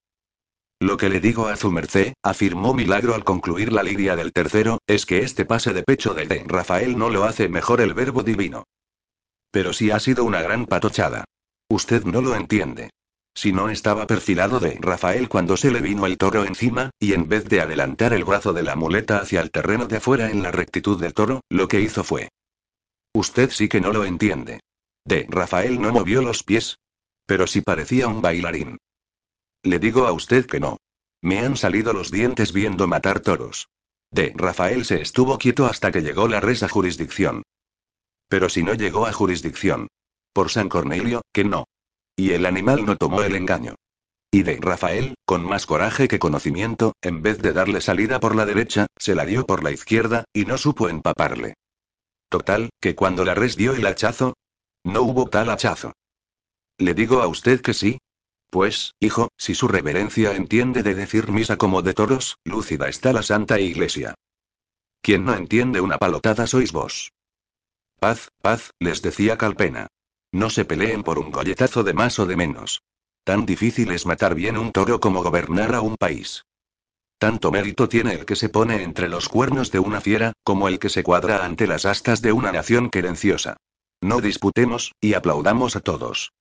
[0.81, 4.79] Lo que le digo a su merced, afirmó Milagro al concluir la lidia del tercero,
[4.89, 8.25] es que este pase de pecho de, de Rafael no lo hace mejor el verbo
[8.25, 8.65] divino.
[9.53, 11.23] Pero sí ha sido una gran patochada.
[11.69, 12.91] Usted no lo entiende.
[13.33, 17.29] Si no estaba perfilado de Rafael cuando se le vino el toro encima, y en
[17.29, 20.51] vez de adelantar el brazo de la muleta hacia el terreno de afuera en la
[20.51, 22.29] rectitud del toro, lo que hizo fue.
[23.15, 24.59] Usted sí que no lo entiende.
[25.05, 26.79] De Rafael no movió los pies.
[27.27, 28.79] Pero sí parecía un bailarín.
[29.63, 30.79] Le digo a usted que no.
[31.21, 33.69] Me han salido los dientes viendo matar toros.
[34.11, 37.43] De Rafael se estuvo quieto hasta que llegó la res a jurisdicción.
[38.29, 39.89] Pero si no llegó a jurisdicción.
[40.33, 41.65] Por San Cornelio, que no.
[42.17, 43.75] Y el animal no tomó el engaño.
[44.31, 48.47] Y de Rafael, con más coraje que conocimiento, en vez de darle salida por la
[48.47, 51.55] derecha, se la dio por la izquierda, y no supo empaparle.
[52.31, 54.35] Total, que cuando la res dio el hachazo,
[54.85, 55.93] no hubo tal hachazo.
[56.79, 57.99] ¿Le digo a usted que sí?
[58.51, 63.23] Pues, hijo, si su reverencia entiende de decir misa como de toros, lúcida está la
[63.23, 64.15] Santa Iglesia.
[65.01, 67.13] Quien no entiende una palotada sois vos.
[67.99, 69.87] Paz, paz, les decía Calpena.
[70.33, 72.83] No se peleen por un golletazo de más o de menos.
[73.25, 76.45] Tan difícil es matar bien un toro como gobernar a un país.
[77.19, 80.79] Tanto mérito tiene el que se pone entre los cuernos de una fiera, como el
[80.79, 83.57] que se cuadra ante las astas de una nación querenciosa.
[84.03, 86.33] No disputemos, y aplaudamos a todos.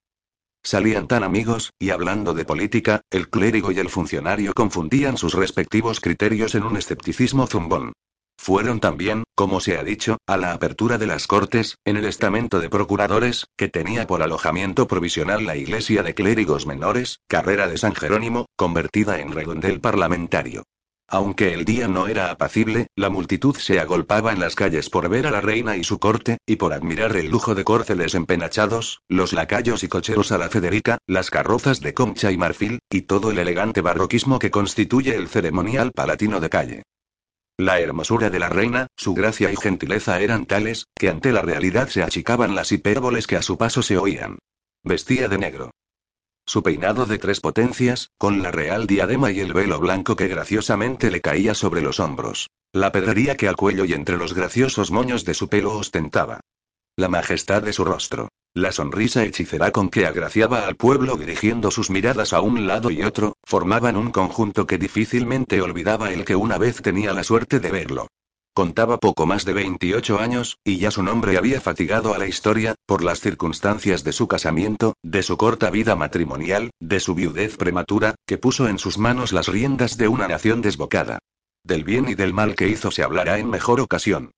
[0.64, 6.00] Salían tan amigos, y hablando de política, el clérigo y el funcionario confundían sus respectivos
[6.00, 7.94] criterios en un escepticismo zumbón.
[8.40, 12.60] Fueron también, como se ha dicho, a la apertura de las Cortes, en el estamento
[12.60, 17.94] de procuradores, que tenía por alojamiento provisional la iglesia de clérigos menores, carrera de San
[17.94, 20.64] Jerónimo, convertida en redondel parlamentario.
[21.14, 25.28] Aunque el día no era apacible, la multitud se agolpaba en las calles por ver
[25.28, 29.34] a la reina y su corte, y por admirar el lujo de córceles empenachados, los
[29.34, 33.40] lacayos y cocheros a la Federica, las carrozas de concha y marfil, y todo el
[33.40, 36.84] elegante barroquismo que constituye el ceremonial palatino de calle.
[37.58, 41.90] La hermosura de la reina, su gracia y gentileza eran tales, que ante la realidad
[41.90, 44.40] se achicaban las hipérboles que a su paso se oían.
[44.82, 45.72] Vestía de negro.
[46.46, 51.12] Su peinado de tres potencias, con la real diadema y el velo blanco que graciosamente
[51.12, 52.50] le caía sobre los hombros.
[52.74, 56.42] La pedrería que al cuello y entre los graciosos moños de su pelo ostentaba.
[56.98, 58.30] La majestad de su rostro.
[58.54, 63.02] La sonrisa hechicera con que agraciaba al pueblo dirigiendo sus miradas a un lado y
[63.02, 67.72] otro, formaban un conjunto que difícilmente olvidaba el que una vez tenía la suerte de
[67.72, 68.08] verlo.
[68.54, 72.76] Contaba poco más de 28 años, y ya su nombre había fatigado a la historia,
[72.86, 78.16] por las circunstancias de su casamiento, de su corta vida matrimonial, de su viudez prematura,
[78.28, 81.20] que puso en sus manos las riendas de una nación desbocada.
[81.64, 84.32] Del bien y del mal que hizo se hablará en mejor ocasión.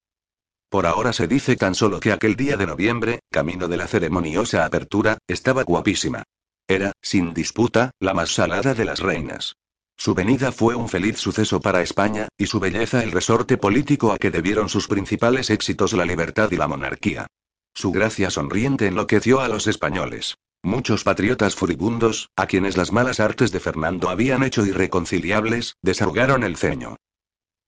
[0.70, 4.64] Por ahora se dice tan solo que aquel día de noviembre, camino de la ceremoniosa
[4.64, 6.24] apertura, estaba guapísima.
[6.68, 9.56] Era, sin disputa, la más salada de las reinas.
[10.04, 14.18] Su venida fue un feliz suceso para España, y su belleza el resorte político a
[14.18, 17.28] que debieron sus principales éxitos la libertad y la monarquía.
[17.74, 20.36] Su gracia sonriente enloqueció a los españoles.
[20.62, 26.58] Muchos patriotas furibundos, a quienes las malas artes de Fernando habían hecho irreconciliables, desahogaron el
[26.58, 26.98] ceño.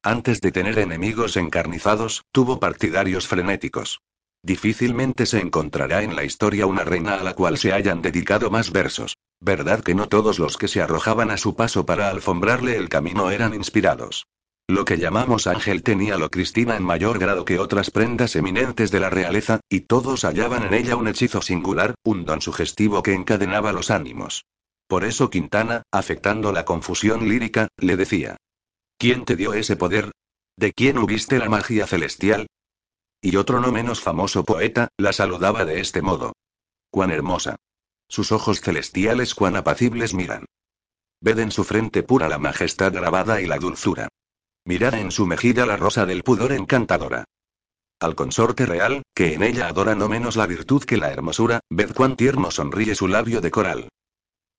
[0.03, 4.01] Antes de tener enemigos encarnizados, tuvo partidarios frenéticos.
[4.43, 8.73] Difícilmente se encontrará en la historia una reina a la cual se hayan dedicado más
[8.73, 9.14] versos.
[9.45, 13.29] ¿Verdad que no todos los que se arrojaban a su paso para alfombrarle el camino
[13.29, 14.25] eran inspirados?
[14.67, 18.99] Lo que llamamos ángel tenía lo Cristina en mayor grado que otras prendas eminentes de
[18.99, 23.71] la realeza, y todos hallaban en ella un hechizo singular, un don sugestivo que encadenaba
[23.71, 24.45] los ánimos.
[24.87, 28.37] Por eso Quintana, afectando la confusión lírica, le decía.
[28.97, 30.09] ¿Quién te dio ese poder?
[30.57, 32.47] ¿De quién hubiste la magia celestial?
[33.21, 36.33] Y otro no menos famoso poeta, la saludaba de este modo.
[36.89, 37.57] Cuán hermosa.
[38.07, 40.45] Sus ojos celestiales cuán apacibles miran.
[41.21, 44.09] Ved en su frente pura la majestad grabada y la dulzura.
[44.65, 47.25] Mirad en su mejilla la rosa del pudor encantadora.
[47.99, 51.93] Al consorte real, que en ella adora no menos la virtud que la hermosura, ved
[51.93, 53.89] cuán tierno sonríe su labio de coral.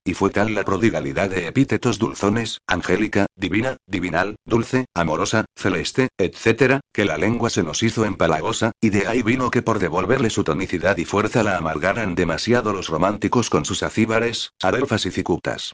[0.06, 6.78] Y fue tal la prodigalidad de epítetos dulzones, angélica, divina, divinal, dulce, amorosa, celeste, etc.,
[6.92, 10.44] que la lengua se nos hizo empalagosa, y de ahí vino que por devolverle su
[10.44, 15.72] tonicidad y fuerza la amargaran demasiado los románticos con sus acíbares, adelfas y cicutas.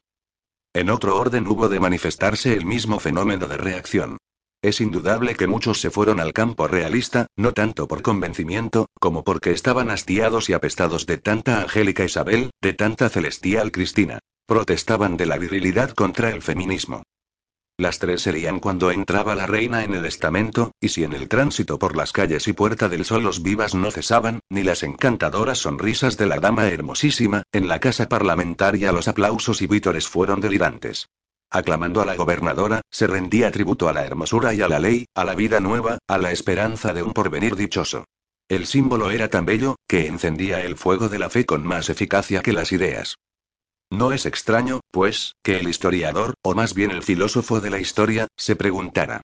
[0.73, 4.17] En otro orden hubo de manifestarse el mismo fenómeno de reacción.
[4.63, 9.51] Es indudable que muchos se fueron al campo realista, no tanto por convencimiento, como porque
[9.51, 14.21] estaban hastiados y apestados de tanta Angélica Isabel, de tanta celestial Cristina.
[14.47, 17.03] Protestaban de la virilidad contra el feminismo.
[17.77, 21.81] Las tres serían cuando entraba la reina en el estamento, y si en el tránsito
[21.81, 26.17] por las calles y Puerta del Sol los vivas no cesaban, ni las encantadoras sonrisas
[26.17, 31.09] de la dama hermosísima, en la casa parlamentaria los aplausos y vítores fueron delirantes
[31.53, 35.25] aclamando a la gobernadora, se rendía tributo a la hermosura y a la ley, a
[35.25, 38.07] la vida nueva, a la esperanza de un porvenir dichoso.
[38.49, 42.43] El símbolo era tan bello, que encendía el fuego de la fe con más eficacia
[42.43, 43.17] que las ideas.
[43.91, 48.27] No es extraño, pues, que el historiador, o más bien el filósofo de la historia,
[48.37, 49.21] se preguntara.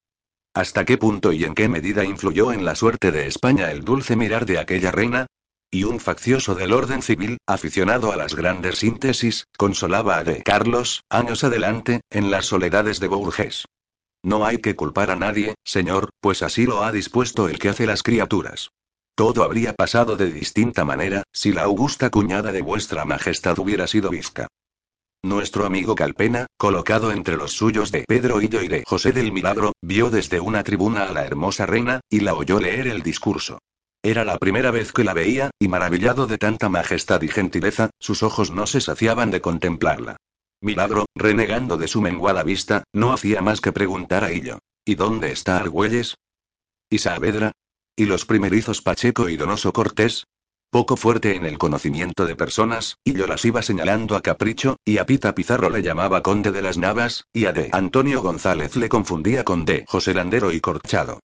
[0.55, 4.17] ¿Hasta qué punto y en qué medida influyó en la suerte de España el dulce
[4.17, 5.27] mirar de aquella reina?
[5.71, 11.03] Y un faccioso del orden civil, aficionado a las grandes síntesis, consolaba a de Carlos,
[11.11, 13.67] años adelante, en las soledades de Bourges.
[14.23, 17.85] No hay que culpar a nadie, señor, pues así lo ha dispuesto el que hace
[17.85, 18.71] las criaturas.
[19.15, 24.09] Todo habría pasado de distinta manera, si la augusta cuñada de vuestra majestad hubiera sido
[24.09, 24.49] visca.
[25.23, 29.73] Nuestro amigo Calpena, colocado entre los suyos de Pedro Hillo y de José del Milagro,
[29.83, 33.59] vio desde una tribuna a la hermosa reina, y la oyó leer el discurso.
[34.03, 38.23] Era la primera vez que la veía, y maravillado de tanta majestad y gentileza, sus
[38.23, 40.17] ojos no se saciaban de contemplarla.
[40.61, 44.59] Milagro, renegando de su menguada vista, no hacía más que preguntar a Hillo.
[44.85, 46.17] ¿Y dónde está Argüelles?
[46.91, 47.53] ¿Y Saavedra?
[47.97, 50.25] ¿Y los primerizos Pacheco y Donoso Cortés?
[50.71, 55.07] Poco fuerte en el conocimiento de personas, Hillo las iba señalando a capricho, y a
[55.07, 59.45] Pita Pizarro le llamaba conde de las Navas, y a de Antonio González le confundía
[59.45, 61.21] con de José Landero y Corchado.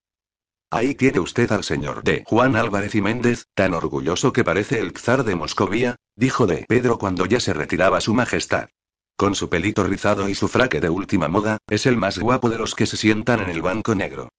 [0.71, 4.93] Ahí tiene usted al señor de Juan Álvarez y Méndez, tan orgulloso que parece el
[4.93, 8.69] czar de Moscovia, dijo de Pedro cuando ya se retiraba su majestad.
[9.17, 12.59] Con su pelito rizado y su fraque de última moda, es el más guapo de
[12.59, 14.31] los que se sientan en el banco negro.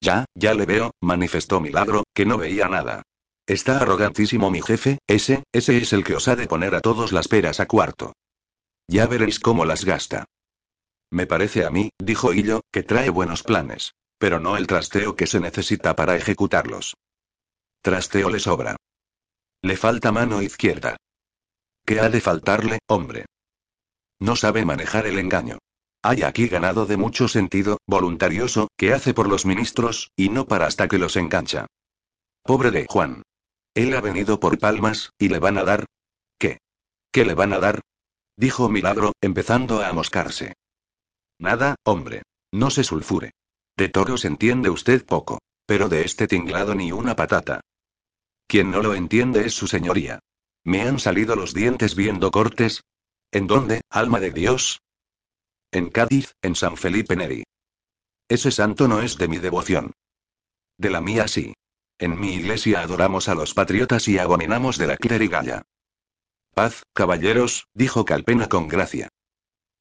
[0.00, 3.02] Ya, ya le veo, manifestó Milagro, que no veía nada.
[3.46, 7.12] Está arrogantísimo mi jefe, ese, ese es el que os ha de poner a todos
[7.12, 8.14] las peras a cuarto.
[8.88, 10.24] Ya veréis cómo las gasta.
[11.10, 13.92] Me parece a mí, dijo Hillo, que trae buenos planes.
[14.20, 16.94] Pero no el trasteo que se necesita para ejecutarlos.
[17.80, 18.76] Trasteo le sobra.
[19.62, 20.98] Le falta mano izquierda.
[21.86, 23.24] ¿Qué ha de faltarle, hombre?
[24.18, 25.56] No sabe manejar el engaño.
[26.02, 30.66] Hay aquí ganado de mucho sentido, voluntarioso, que hace por los ministros, y no para
[30.66, 31.66] hasta que los engancha.
[32.42, 33.22] Pobre de Juan.
[33.72, 35.86] Él ha venido por palmas, y le van a dar.
[36.38, 36.58] ¿Qué?
[37.10, 37.80] ¿Qué le van a dar?
[38.36, 40.52] Dijo Milagro, empezando a amoscarse.
[41.38, 42.22] Nada, hombre.
[42.52, 43.30] No se sulfure.
[43.80, 45.38] De toros entiende usted poco.
[45.64, 47.62] Pero de este tinglado ni una patata.
[48.46, 50.18] Quien no lo entiende es su señoría.
[50.64, 52.82] Me han salido los dientes viendo cortes.
[53.32, 54.82] ¿En dónde, alma de Dios?
[55.70, 57.44] En Cádiz, en San Felipe Neri.
[58.28, 59.92] Ese santo no es de mi devoción.
[60.76, 61.54] De la mía sí.
[61.98, 65.62] En mi iglesia adoramos a los patriotas y abominamos de la clerigalla.
[66.52, 69.08] Paz, caballeros, dijo Calpena con gracia.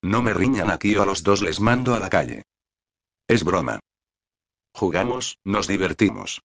[0.01, 2.43] No me riñan aquí o a los dos les mando a la calle.
[3.27, 3.81] Es broma.
[4.73, 6.41] Jugamos, nos divertimos.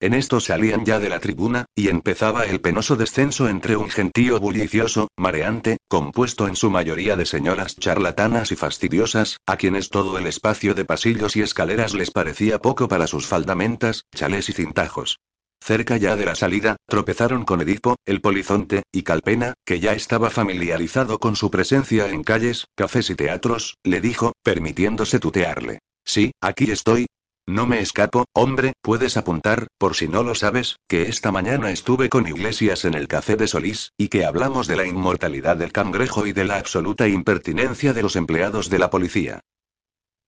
[0.00, 4.38] En esto salían ya de la tribuna, y empezaba el penoso descenso entre un gentío
[4.38, 10.26] bullicioso, mareante, compuesto en su mayoría de señoras charlatanas y fastidiosas, a quienes todo el
[10.26, 15.20] espacio de pasillos y escaleras les parecía poco para sus faldamentas, chalés y cintajos.
[15.62, 20.28] Cerca ya de la salida, tropezaron con Edipo, el polizonte, y Calpena, que ya estaba
[20.28, 25.78] familiarizado con su presencia en calles, cafés y teatros, le dijo, permitiéndose tutearle.
[26.04, 27.06] Sí, aquí estoy,
[27.46, 32.08] no me escapo, hombre, puedes apuntar, por si no lo sabes, que esta mañana estuve
[32.08, 36.26] con Iglesias en el café de Solís, y que hablamos de la inmortalidad del cangrejo
[36.26, 39.40] y de la absoluta impertinencia de los empleados de la policía.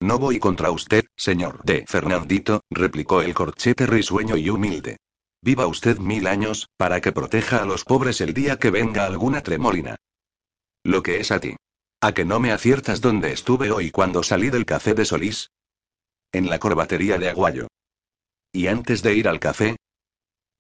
[0.01, 4.99] No voy contra usted, señor de Fernandito, replicó el corchete risueño y humilde.
[5.41, 9.43] Viva usted mil años, para que proteja a los pobres el día que venga alguna
[9.43, 9.97] tremolina.
[10.85, 11.57] Lo que es a ti.
[12.03, 15.51] ¿A que no me aciertas dónde estuve hoy cuando salí del café de Solís?
[16.33, 17.69] En la corbatería de Aguayo.
[18.53, 19.77] ¿Y antes de ir al café?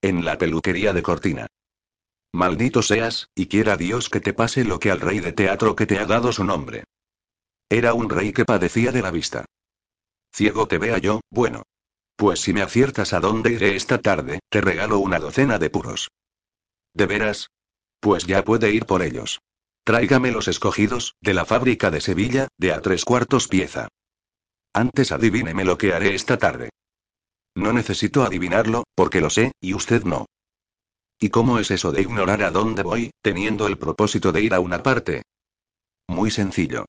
[0.03, 1.47] En la peluquería de Cortina.
[2.33, 5.87] Maldito seas, y quiera Dios que te pase lo que al rey de teatro que
[5.87, 6.85] te ha dado su nombre.
[7.69, 9.45] Era un rey que padecía de la vista.
[10.33, 11.63] Ciego te vea yo, bueno.
[12.15, 16.09] Pues si me aciertas a dónde iré esta tarde, te regalo una docena de puros.
[16.95, 17.51] ¿De veras?
[18.01, 19.41] Pues ya puede ir por ellos.
[19.85, 23.89] Tráigame los escogidos, de la fábrica de Sevilla, de a tres cuartos pieza.
[24.77, 26.69] Antes adivíneme lo que haré esta tarde.
[27.57, 30.27] No necesito adivinarlo, porque lo sé, y usted no.
[31.19, 34.61] ¿Y cómo es eso de ignorar a dónde voy, teniendo el propósito de ir a
[34.61, 35.23] una parte?
[36.07, 36.85] Muy sencillo.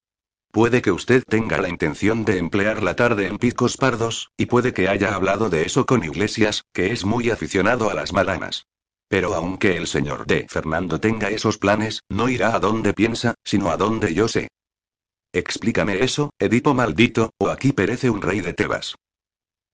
[0.51, 4.73] Puede que usted tenga la intención de emplear la tarde en picos pardos, y puede
[4.73, 8.65] que haya hablado de eso con Iglesias, que es muy aficionado a las malanas.
[9.07, 13.71] Pero aunque el señor de Fernando tenga esos planes, no irá a donde piensa, sino
[13.71, 14.49] a donde yo sé.
[15.37, 18.95] Explícame eso, Edipo maldito, o aquí perece un rey de Tebas.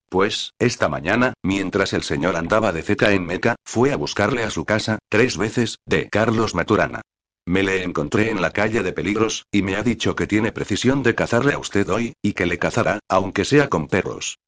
[0.09, 4.49] Pues, esta mañana, mientras el señor andaba de zeta en Meca, fue a buscarle a
[4.49, 6.99] su casa, tres veces, de Carlos Maturana.
[7.45, 11.01] Me le encontré en la calle de Peligros, y me ha dicho que tiene precisión
[11.01, 14.39] de cazarle a usted hoy, y que le cazará, aunque sea con perros.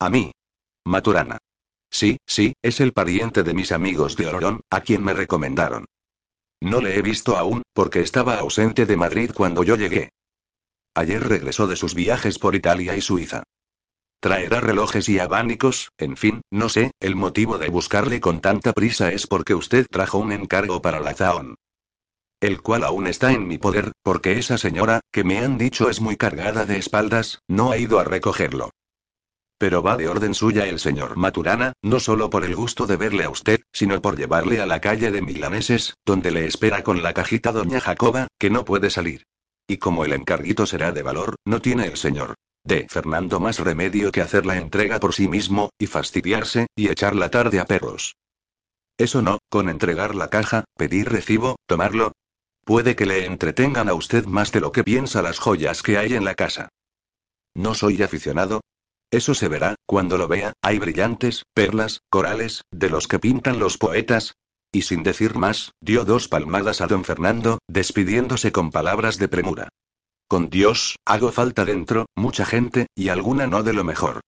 [0.00, 0.32] A mí.
[0.84, 1.38] Maturana.
[1.88, 5.84] Sí, sí, es el pariente de mis amigos de Orón, a quien me recomendaron.
[6.60, 10.10] No le he visto aún, porque estaba ausente de Madrid cuando yo llegué.
[10.94, 13.42] Ayer regresó de sus viajes por Italia y Suiza.
[14.20, 19.10] Traerá relojes y abanicos, en fin, no sé, el motivo de buscarle con tanta prisa
[19.10, 21.56] es porque usted trajo un encargo para la Zaon.
[22.40, 26.00] El cual aún está en mi poder, porque esa señora, que me han dicho es
[26.00, 28.70] muy cargada de espaldas, no ha ido a recogerlo.
[29.58, 33.24] Pero va de orden suya el señor Maturana, no solo por el gusto de verle
[33.24, 37.14] a usted, sino por llevarle a la calle de Milaneses, donde le espera con la
[37.14, 39.24] cajita doña Jacoba, que no puede salir.
[39.72, 44.12] Y como el encarguito será de valor, no tiene el señor de Fernando más remedio
[44.12, 48.14] que hacer la entrega por sí mismo, y fastidiarse, y echar la tarde a perros.
[48.98, 52.12] Eso no, con entregar la caja, pedir recibo, tomarlo.
[52.66, 56.12] Puede que le entretengan a usted más de lo que piensa las joyas que hay
[56.12, 56.68] en la casa.
[57.54, 58.60] No soy aficionado.
[59.10, 63.78] Eso se verá, cuando lo vea, hay brillantes, perlas, corales, de los que pintan los
[63.78, 64.34] poetas,
[64.72, 69.68] y sin decir más, dio dos palmadas a don Fernando, despidiéndose con palabras de premura.
[70.28, 74.20] Con Dios, hago falta dentro, mucha gente, y alguna no de lo mejor.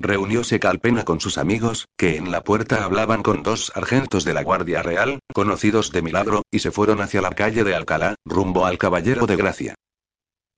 [0.00, 4.42] Reunióse Calpena con sus amigos, que en la puerta hablaban con dos sargentos de la
[4.42, 8.78] Guardia Real, conocidos de milagro, y se fueron hacia la calle de Alcalá, rumbo al
[8.78, 9.74] Caballero de Gracia.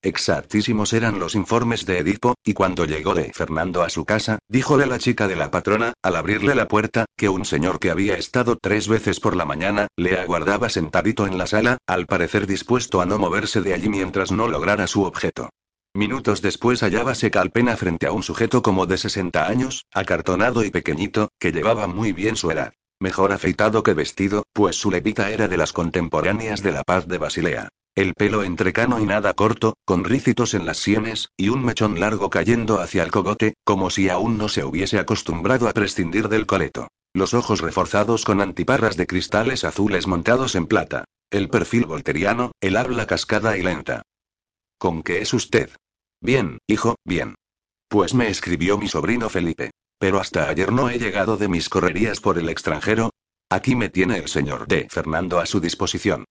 [0.03, 4.87] Exactísimos eran los informes de Edipo, y cuando llegó de Fernando a su casa, díjole
[4.87, 8.57] la chica de la patrona, al abrirle la puerta, que un señor que había estado
[8.61, 13.07] tres veces por la mañana, le aguardaba sentadito en la sala, al parecer dispuesto a
[13.07, 15.51] no moverse de allí mientras no lograra su objeto.
[15.95, 21.31] Minutos después hallábase Calpena frente a un sujeto como de 60 años, acartonado y pequeñito,
[21.41, 22.75] que llevaba muy bien su edad.
[23.01, 27.19] Mejor afeitado que vestido, pues su levita era de las contemporáneas de la paz de
[27.19, 27.69] Basilea.
[27.97, 32.29] El pelo entrecano y nada corto, con rícitos en las sienes, y un mechón largo
[32.29, 36.89] cayendo hacia el cogote, como si aún no se hubiese acostumbrado a prescindir del coleto.
[37.15, 41.07] Los ojos reforzados con antiparras de cristales azules montados en plata.
[41.31, 44.03] El perfil volteriano, el habla cascada y lenta.
[44.77, 45.71] ¿Con qué es usted?
[46.21, 47.35] Bien, hijo, bien.
[47.89, 49.71] Pues me escribió mi sobrino Felipe.
[49.99, 53.09] Pero hasta ayer no he llegado de mis correrías por el extranjero.
[53.49, 54.87] Aquí me tiene el señor D.
[54.91, 56.27] Fernando a su disposición.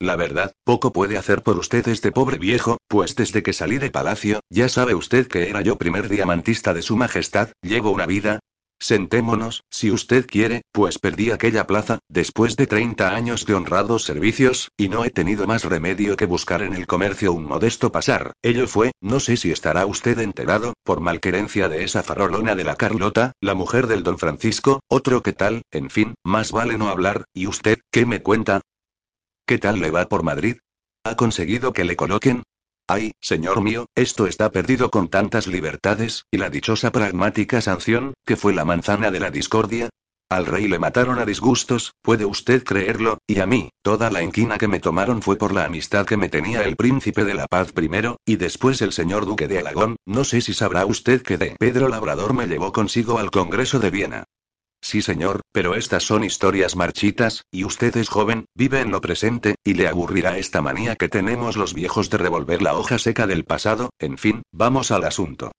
[0.00, 3.90] La verdad, poco puede hacer por usted este pobre viejo, pues desde que salí de
[3.90, 8.40] palacio, ya sabe usted que era yo primer diamantista de su majestad, llevo una vida,
[8.78, 14.70] Sentémonos, si usted quiere, pues perdí aquella plaza, después de 30 años de honrados servicios,
[14.76, 18.32] y no he tenido más remedio que buscar en el comercio un modesto pasar.
[18.42, 22.76] Ello fue, no sé si estará usted enterado, por malquerencia de esa farolona de la
[22.76, 27.24] Carlota, la mujer del don Francisco, otro que tal, en fin, más vale no hablar,
[27.32, 28.60] ¿y usted, qué me cuenta?
[29.48, 30.56] ¿Qué tal le va por Madrid?
[31.04, 32.42] ¿Ha conseguido que le coloquen?
[32.88, 38.34] Ay, señor mío, esto está perdido con tantas libertades, y la dichosa pragmática sanción, que
[38.34, 39.88] fue la manzana de la discordia.
[40.28, 44.58] Al rey le mataron a disgustos, puede usted creerlo, y a mí, toda la inquina
[44.58, 47.70] que me tomaron fue por la amistad que me tenía el príncipe de la paz
[47.70, 51.54] primero, y después el señor duque de Alagón, no sé si sabrá usted que de
[51.56, 54.24] Pedro Labrador me llevó consigo al Congreso de Viena.
[54.86, 59.56] Sí, señor, pero estas son historias marchitas, y usted es joven, vive en lo presente,
[59.64, 63.44] y le aburrirá esta manía que tenemos los viejos de revolver la hoja seca del
[63.44, 65.50] pasado, en fin, vamos al asunto.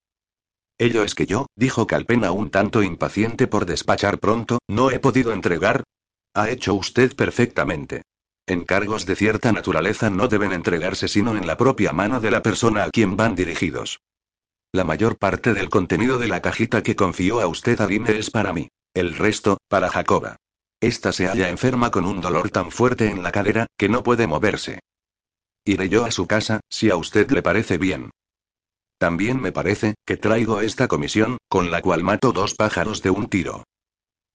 [0.78, 5.34] Ello es que yo, dijo Calpena un tanto impaciente por despachar pronto, no he podido
[5.34, 5.84] entregar.
[6.34, 8.04] Ha hecho usted perfectamente.
[8.46, 12.86] Encargos de cierta naturaleza no deben entregarse sino en la propia mano de la persona
[12.86, 14.00] a quien van dirigidos.
[14.72, 18.54] La mayor parte del contenido de la cajita que confió a usted Aline es para
[18.54, 18.70] mí.
[18.94, 20.38] El resto, para Jacoba.
[20.80, 24.28] Esta se halla enferma con un dolor tan fuerte en la cadera, que no puede
[24.28, 24.80] moverse.
[25.66, 28.12] Iré yo a su casa, si a usted le parece bien.
[28.98, 33.28] También me parece, que traigo esta comisión, con la cual mato dos pájaros de un
[33.28, 33.64] tiro.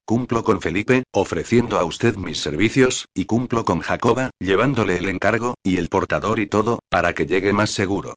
[0.04, 5.54] Cumplo con Felipe, ofreciendo a usted mis servicios, y cumplo con Jacoba, llevándole el encargo,
[5.62, 8.14] y el portador y todo, para que llegue más seguro.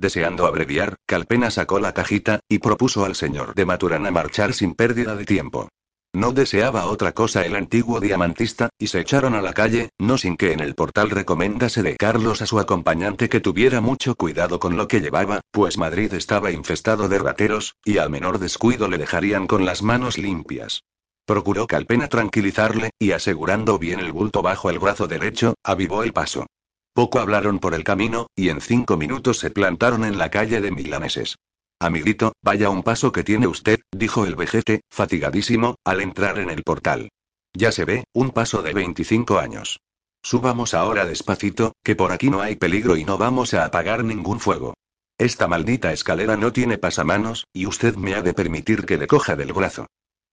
[0.00, 5.14] Deseando abreviar, Calpena sacó la cajita, y propuso al señor de Maturana marchar sin pérdida
[5.14, 5.68] de tiempo.
[6.14, 10.38] No deseaba otra cosa el antiguo diamantista, y se echaron a la calle, no sin
[10.38, 14.78] que en el portal recomendase de Carlos a su acompañante que tuviera mucho cuidado con
[14.78, 19.46] lo que llevaba, pues Madrid estaba infestado de rateros, y al menor descuido le dejarían
[19.46, 20.82] con las manos limpias.
[21.26, 26.46] Procuró Calpena tranquilizarle, y asegurando bien el bulto bajo el brazo derecho, avivó el paso.
[26.92, 30.70] Poco hablaron por el camino, y en cinco minutos se plantaron en la calle de
[30.70, 31.36] Milaneses.
[31.78, 36.62] Amiguito, vaya un paso que tiene usted, dijo el vejete, fatigadísimo, al entrar en el
[36.62, 37.08] portal.
[37.54, 39.80] Ya se ve, un paso de 25 años.
[40.22, 44.40] Subamos ahora despacito, que por aquí no hay peligro y no vamos a apagar ningún
[44.40, 44.74] fuego.
[45.16, 49.36] Esta maldita escalera no tiene pasamanos, y usted me ha de permitir que le coja
[49.36, 49.86] del brazo.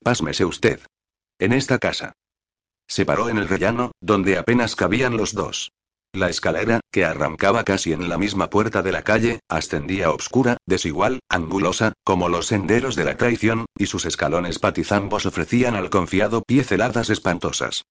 [0.04, 0.82] Pásmese usted.
[1.40, 2.14] En esta casa.
[2.88, 5.72] Se paró en el rellano, donde apenas cabían los dos.
[6.14, 11.20] La escalera, que arrancaba casi en la misma puerta de la calle, ascendía obscura, desigual,
[11.30, 16.64] angulosa, como los senderos de la traición, y sus escalones patizambos ofrecían al confiado pie
[16.64, 17.84] celadas espantosas.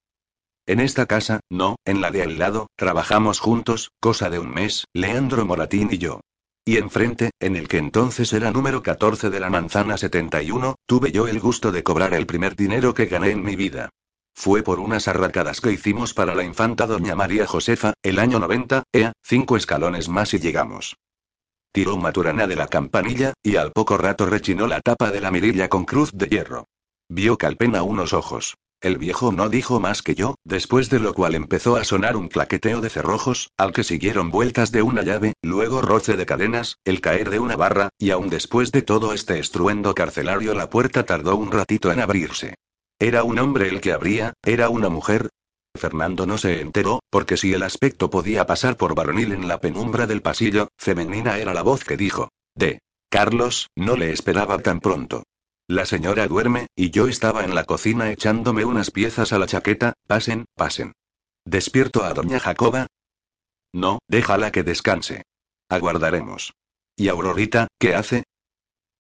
[0.66, 4.84] En esta casa, no, en la de al lado, trabajamos juntos, cosa de un mes,
[4.92, 6.20] Leandro Moratín y yo.
[6.64, 11.28] Y enfrente, en el que entonces era número 14 de la manzana 71, tuve yo
[11.28, 13.90] el gusto de cobrar el primer dinero que gané en mi vida.
[14.38, 18.82] Fue por unas arracadas que hicimos para la infanta doña María Josefa, el año 90,
[18.92, 20.96] ea, cinco escalones más y llegamos.
[21.72, 25.68] Tiró Maturana de la campanilla, y al poco rato rechinó la tapa de la mirilla
[25.68, 26.66] con cruz de hierro.
[27.08, 28.56] Vio Calpena unos ojos.
[28.82, 32.28] El viejo no dijo más que yo, después de lo cual empezó a sonar un
[32.28, 37.00] claqueteo de cerrojos, al que siguieron vueltas de una llave, luego roce de cadenas, el
[37.00, 41.36] caer de una barra, y aún después de todo este estruendo carcelario la puerta tardó
[41.36, 42.54] un ratito en abrirse.
[42.98, 44.32] ¿Era un hombre el que abría?
[44.42, 45.28] ¿Era una mujer?
[45.76, 50.06] Fernando no se enteró, porque si el aspecto podía pasar por varonil en la penumbra
[50.06, 52.30] del pasillo, femenina era la voz que dijo.
[52.54, 52.80] De.
[53.10, 55.24] Carlos, no le esperaba tan pronto.
[55.68, 59.92] La señora duerme, y yo estaba en la cocina echándome unas piezas a la chaqueta,
[60.06, 60.92] pasen, pasen.
[61.44, 62.86] ¿Despierto a doña Jacoba?
[63.72, 65.22] No, déjala que descanse.
[65.68, 66.54] Aguardaremos.
[66.96, 68.24] ¿Y Aurorita, qué hace?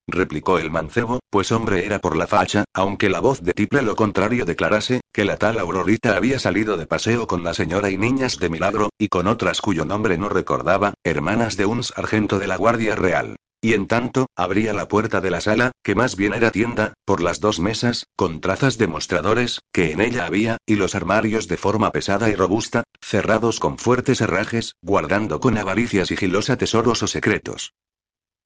[0.06, 3.96] Replicó el mancebo, pues hombre era por la facha, aunque la voz de Tiple lo
[3.96, 8.38] contrario declarase, que la tal Aurorita había salido de paseo con la señora y niñas
[8.38, 12.56] de milagro, y con otras cuyo nombre no recordaba, hermanas de un sargento de la
[12.56, 13.36] Guardia Real.
[13.62, 17.20] Y en tanto, abría la puerta de la sala, que más bien era tienda, por
[17.20, 21.56] las dos mesas, con trazas de mostradores, que en ella había, y los armarios de
[21.56, 27.72] forma pesada y robusta, cerrados con fuertes herrajes, guardando con avaricia sigilosa tesoros o secretos.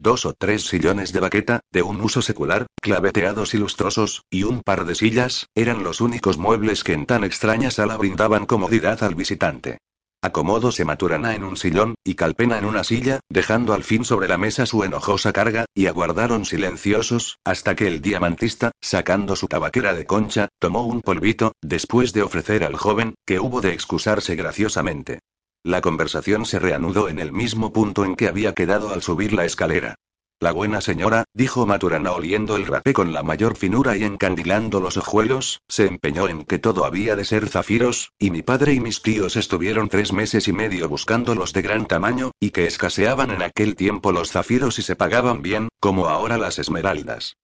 [0.02, 4.62] Dos o tres sillones de baqueta, de un uso secular, claveteados y lustrosos, y un
[4.62, 9.14] par de sillas, eran los únicos muebles que en tan extraña sala brindaban comodidad al
[9.14, 9.76] visitante.
[10.22, 14.38] Acomódose Maturana en un sillón, y Calpena en una silla, dejando al fin sobre la
[14.38, 20.06] mesa su enojosa carga, y aguardaron silenciosos, hasta que el diamantista, sacando su tabaquera de
[20.06, 25.20] concha, tomó un polvito, después de ofrecer al joven, que hubo de excusarse graciosamente.
[25.62, 29.44] La conversación se reanudó en el mismo punto en que había quedado al subir la
[29.44, 29.96] escalera.
[30.42, 34.96] La buena señora, dijo Maturana oliendo el rapé con la mayor finura y encandilando los
[34.96, 39.02] ojuelos, se empeñó en que todo había de ser zafiros, y mi padre y mis
[39.02, 43.42] tíos estuvieron tres meses y medio buscando los de gran tamaño, y que escaseaban en
[43.42, 47.36] aquel tiempo los zafiros y se pagaban bien, como ahora las esmeraldas.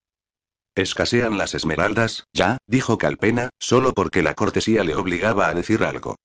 [0.75, 6.17] Escasean las esmeraldas, ya, dijo Calpena, solo porque la cortesía le obligaba a decir algo.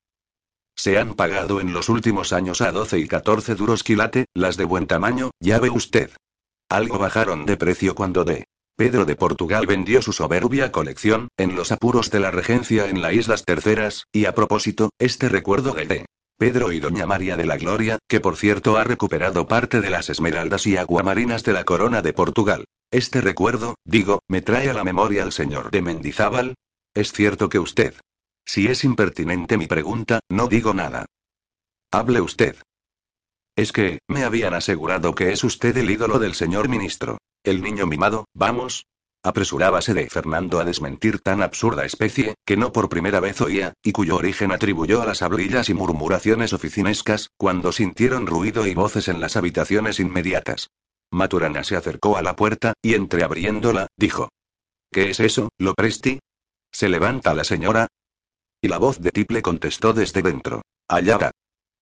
[0.82, 4.66] Se han pagado en los últimos años a 12 y 14 duros quilate, las de
[4.66, 6.10] buen tamaño, ya ve usted.
[6.72, 8.46] Algo bajaron de precio cuando de
[8.76, 13.14] Pedro de Portugal vendió su soberbia colección, en los apuros de la regencia en las
[13.14, 16.08] Islas Terceras, y a propósito, este recuerdo de
[16.40, 20.10] Pedro y Doña María de la Gloria, que por cierto ha recuperado parte de las
[20.10, 22.66] esmeraldas y aguamarinas de la corona de Portugal.
[22.90, 26.56] Este recuerdo, digo, me trae a la memoria al señor de Mendizábal.
[26.96, 27.94] Es cierto que usted
[28.46, 31.06] si es impertinente mi pregunta, no digo nada.
[31.92, 32.56] Hable usted.
[33.56, 37.18] Es que, me habían asegurado que es usted el ídolo del señor ministro.
[37.44, 38.86] El niño mimado, vamos.
[39.24, 43.92] Apresurábase de Fernando a desmentir tan absurda especie, que no por primera vez oía, y
[43.92, 49.20] cuyo origen atribuyó a las hablillas y murmuraciones oficinescas, cuando sintieron ruido y voces en
[49.20, 50.70] las habitaciones inmediatas.
[51.12, 54.30] Maturana se acercó a la puerta, y entreabriéndola, dijo.
[54.92, 56.20] ¿Qué es eso, Lopresti?
[56.72, 57.88] ¿Se levanta la señora?
[58.62, 60.62] Y la voz de Tiple contestó desde dentro.
[60.88, 61.32] Allá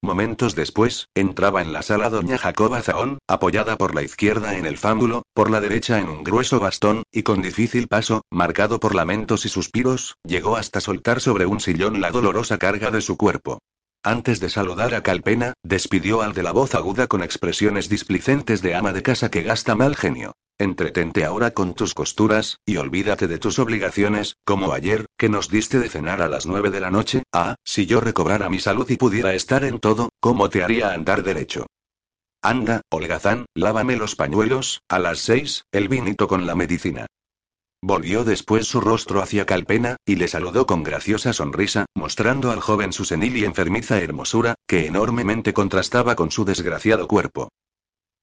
[0.02, 4.78] Momentos después, entraba en la sala doña Jacoba Zahón, apoyada por la izquierda en el
[4.78, 9.46] fámulo, por la derecha en un grueso bastón, y con difícil paso, marcado por lamentos
[9.46, 13.60] y suspiros, llegó hasta soltar sobre un sillón la dolorosa carga de su cuerpo.
[14.04, 18.74] Antes de saludar a Calpena, despidió al de la voz aguda con expresiones displicentes de
[18.74, 20.32] ama de casa que gasta mal genio.
[20.58, 25.80] Entretente ahora con tus costuras, y olvídate de tus obligaciones, como ayer, que nos diste
[25.80, 27.24] de cenar a las nueve de la noche.
[27.34, 31.24] Ah, si yo recobrara mi salud y pudiera estar en todo, ¿cómo te haría andar
[31.24, 31.66] derecho?
[32.42, 37.08] Anda, holgazán, lávame los pañuelos, a las seis, el vinito con la medicina.
[37.82, 42.92] Volvió después su rostro hacia Calpena, y le saludó con graciosa sonrisa, mostrando al joven
[42.92, 47.50] su senil y enfermiza hermosura, que enormemente contrastaba con su desgraciado cuerpo.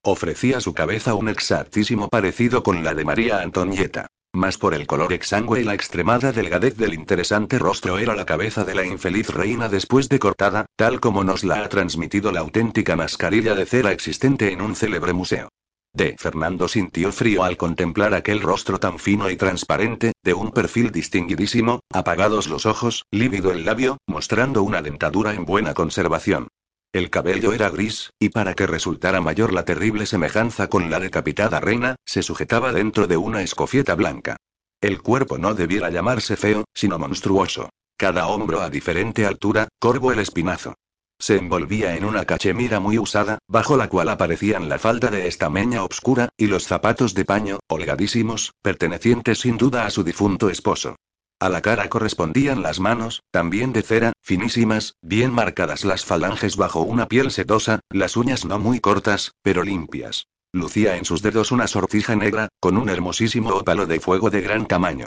[0.03, 4.07] Ofrecía su cabeza un exactísimo parecido con la de María Antonieta.
[4.35, 8.65] Mas por el color exangüe y la extremada delgadez del interesante rostro era la cabeza
[8.65, 12.97] de la infeliz reina después de cortada, tal como nos la ha transmitido la auténtica
[12.97, 15.49] mascarilla de cera existente en un célebre museo.
[15.97, 20.93] De Fernando sintió frío al contemplar aquel rostro tan fino y transparente, de un perfil
[20.93, 26.49] distinguidísimo, apagados los ojos, lívido el labio, mostrando una dentadura en buena conservación.
[26.93, 31.61] El cabello era gris, y para que resultara mayor la terrible semejanza con la decapitada
[31.61, 34.37] reina, se sujetaba dentro de una escofieta blanca.
[34.83, 37.71] El cuerpo no debiera llamarse feo, sino monstruoso.
[37.97, 40.75] Cada hombro a diferente altura, corvo el espinazo.
[41.19, 45.83] Se envolvía en una cachemira muy usada, bajo la cual aparecían la falda de estameña
[45.83, 50.97] obscura, y los zapatos de paño, holgadísimos, pertenecientes sin duda a su difunto esposo.
[51.41, 56.81] A la cara correspondían las manos, también de cera, finísimas, bien marcadas las falanges bajo
[56.81, 60.29] una piel sedosa, las uñas no muy cortas, pero limpias.
[60.53, 64.67] Lucía en sus dedos una sortija negra, con un hermosísimo ópalo de fuego de gran
[64.67, 65.07] tamaño.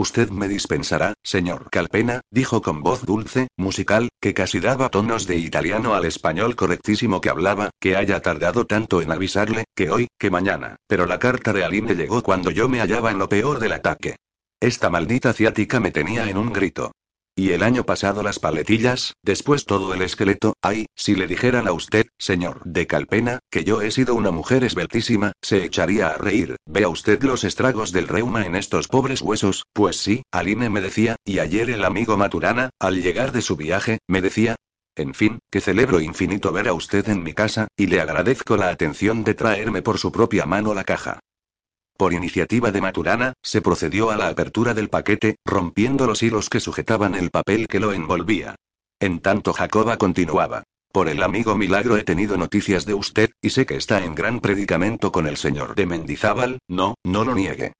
[0.00, 5.36] Usted me dispensará, señor Calpena, dijo con voz dulce, musical, que casi daba tonos de
[5.36, 10.30] italiano al español correctísimo que hablaba, que haya tardado tanto en avisarle, que hoy, que
[10.30, 13.74] mañana, pero la carta de Aline llegó cuando yo me hallaba en lo peor del
[13.74, 14.16] ataque.
[14.58, 16.92] Esta maldita ciática me tenía en un grito.
[17.36, 21.72] Y el año pasado las paletillas, después todo el esqueleto, ay, si le dijeran a
[21.72, 26.56] usted, señor de Calpena, que yo he sido una mujer esbeltísima, se echaría a reír.
[26.66, 31.16] Vea usted los estragos del reuma en estos pobres huesos, pues sí, Aline me decía,
[31.24, 34.56] y ayer el amigo Maturana, al llegar de su viaje, me decía,
[34.96, 38.68] en fin, que celebro infinito ver a usted en mi casa, y le agradezco la
[38.68, 41.20] atención de traerme por su propia mano la caja.
[42.00, 46.58] Por iniciativa de Maturana, se procedió a la apertura del paquete, rompiendo los hilos que
[46.58, 48.54] sujetaban el papel que lo envolvía.
[49.00, 50.62] En tanto Jacoba continuaba.
[50.92, 54.40] Por el amigo Milagro he tenido noticias de usted, y sé que está en gran
[54.40, 57.74] predicamento con el señor de Mendizábal, no, no lo niegue.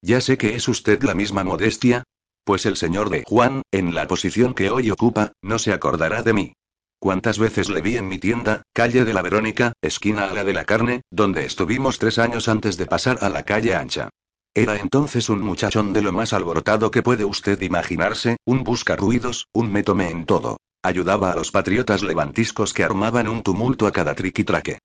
[0.00, 2.02] Ya sé que es usted la misma modestia.
[2.44, 6.32] Pues el señor de Juan, en la posición que hoy ocupa, no se acordará de
[6.32, 6.52] mí.
[6.98, 10.54] ¿Cuántas veces le vi en mi tienda, calle de la Verónica, esquina a la de
[10.54, 14.08] la carne, donde estuvimos tres años antes de pasar a la calle ancha?
[14.54, 19.48] Era entonces un muchachón de lo más alborotado que puede usted imaginarse, un busca ruidos,
[19.52, 20.56] un métome en todo.
[20.82, 24.78] Ayudaba a los patriotas levantiscos que armaban un tumulto a cada triquitraque.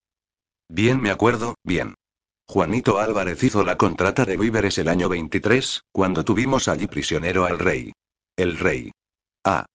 [0.68, 1.96] Bien me acuerdo, bien.
[2.48, 7.60] Juanito Álvarez hizo la contrata de víveres el año 23, cuando tuvimos allí prisionero al
[7.60, 7.94] rey.
[8.36, 8.92] El rey.
[9.46, 9.66] Ah.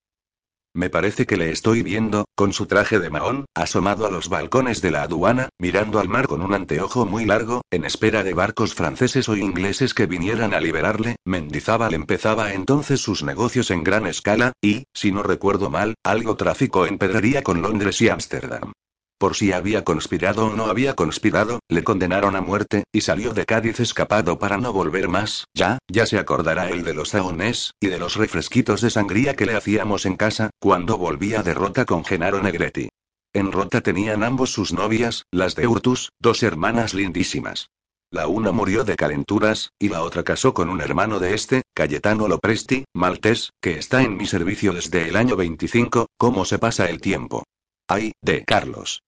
[0.76, 4.82] Me parece que le estoy viendo, con su traje de mahón, asomado a los balcones
[4.82, 8.74] de la aduana, mirando al mar con un anteojo muy largo, en espera de barcos
[8.74, 11.16] franceses o ingleses que vinieran a liberarle.
[11.24, 16.86] Mendizábal empezaba entonces sus negocios en gran escala, y, si no recuerdo mal, algo tráfico
[16.86, 18.74] en pedrería con Londres y Ámsterdam.
[19.18, 23.46] Por si había conspirado o no había conspirado, le condenaron a muerte, y salió de
[23.46, 25.46] Cádiz escapado para no volver más.
[25.54, 29.46] Ya, ya se acordará él de los saones, y de los refresquitos de sangría que
[29.46, 32.90] le hacíamos en casa, cuando volvía de Rota con Genaro Negretti.
[33.32, 37.70] En Rota tenían ambos sus novias, las de Urtus, dos hermanas lindísimas.
[38.10, 42.28] La una murió de calenturas, y la otra casó con un hermano de este, Cayetano
[42.28, 47.00] Lopresti, maltés, que está en mi servicio desde el año 25, ¿cómo se pasa el
[47.00, 47.44] tiempo?
[47.88, 49.02] Ay, de Carlos.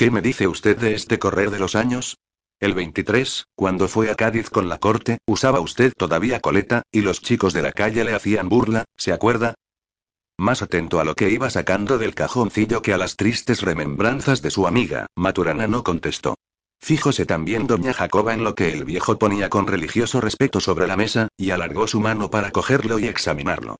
[0.00, 2.16] ¿Qué me dice usted de este correr de los años?
[2.58, 7.20] El 23, cuando fue a Cádiz con la corte, usaba usted todavía coleta, y los
[7.20, 9.56] chicos de la calle le hacían burla, ¿se acuerda?
[10.38, 14.50] Más atento a lo que iba sacando del cajoncillo que a las tristes remembranzas de
[14.50, 16.36] su amiga, Maturana no contestó.
[16.78, 20.96] Fíjose también doña Jacoba en lo que el viejo ponía con religioso respeto sobre la
[20.96, 23.76] mesa, y alargó su mano para cogerlo y examinarlo.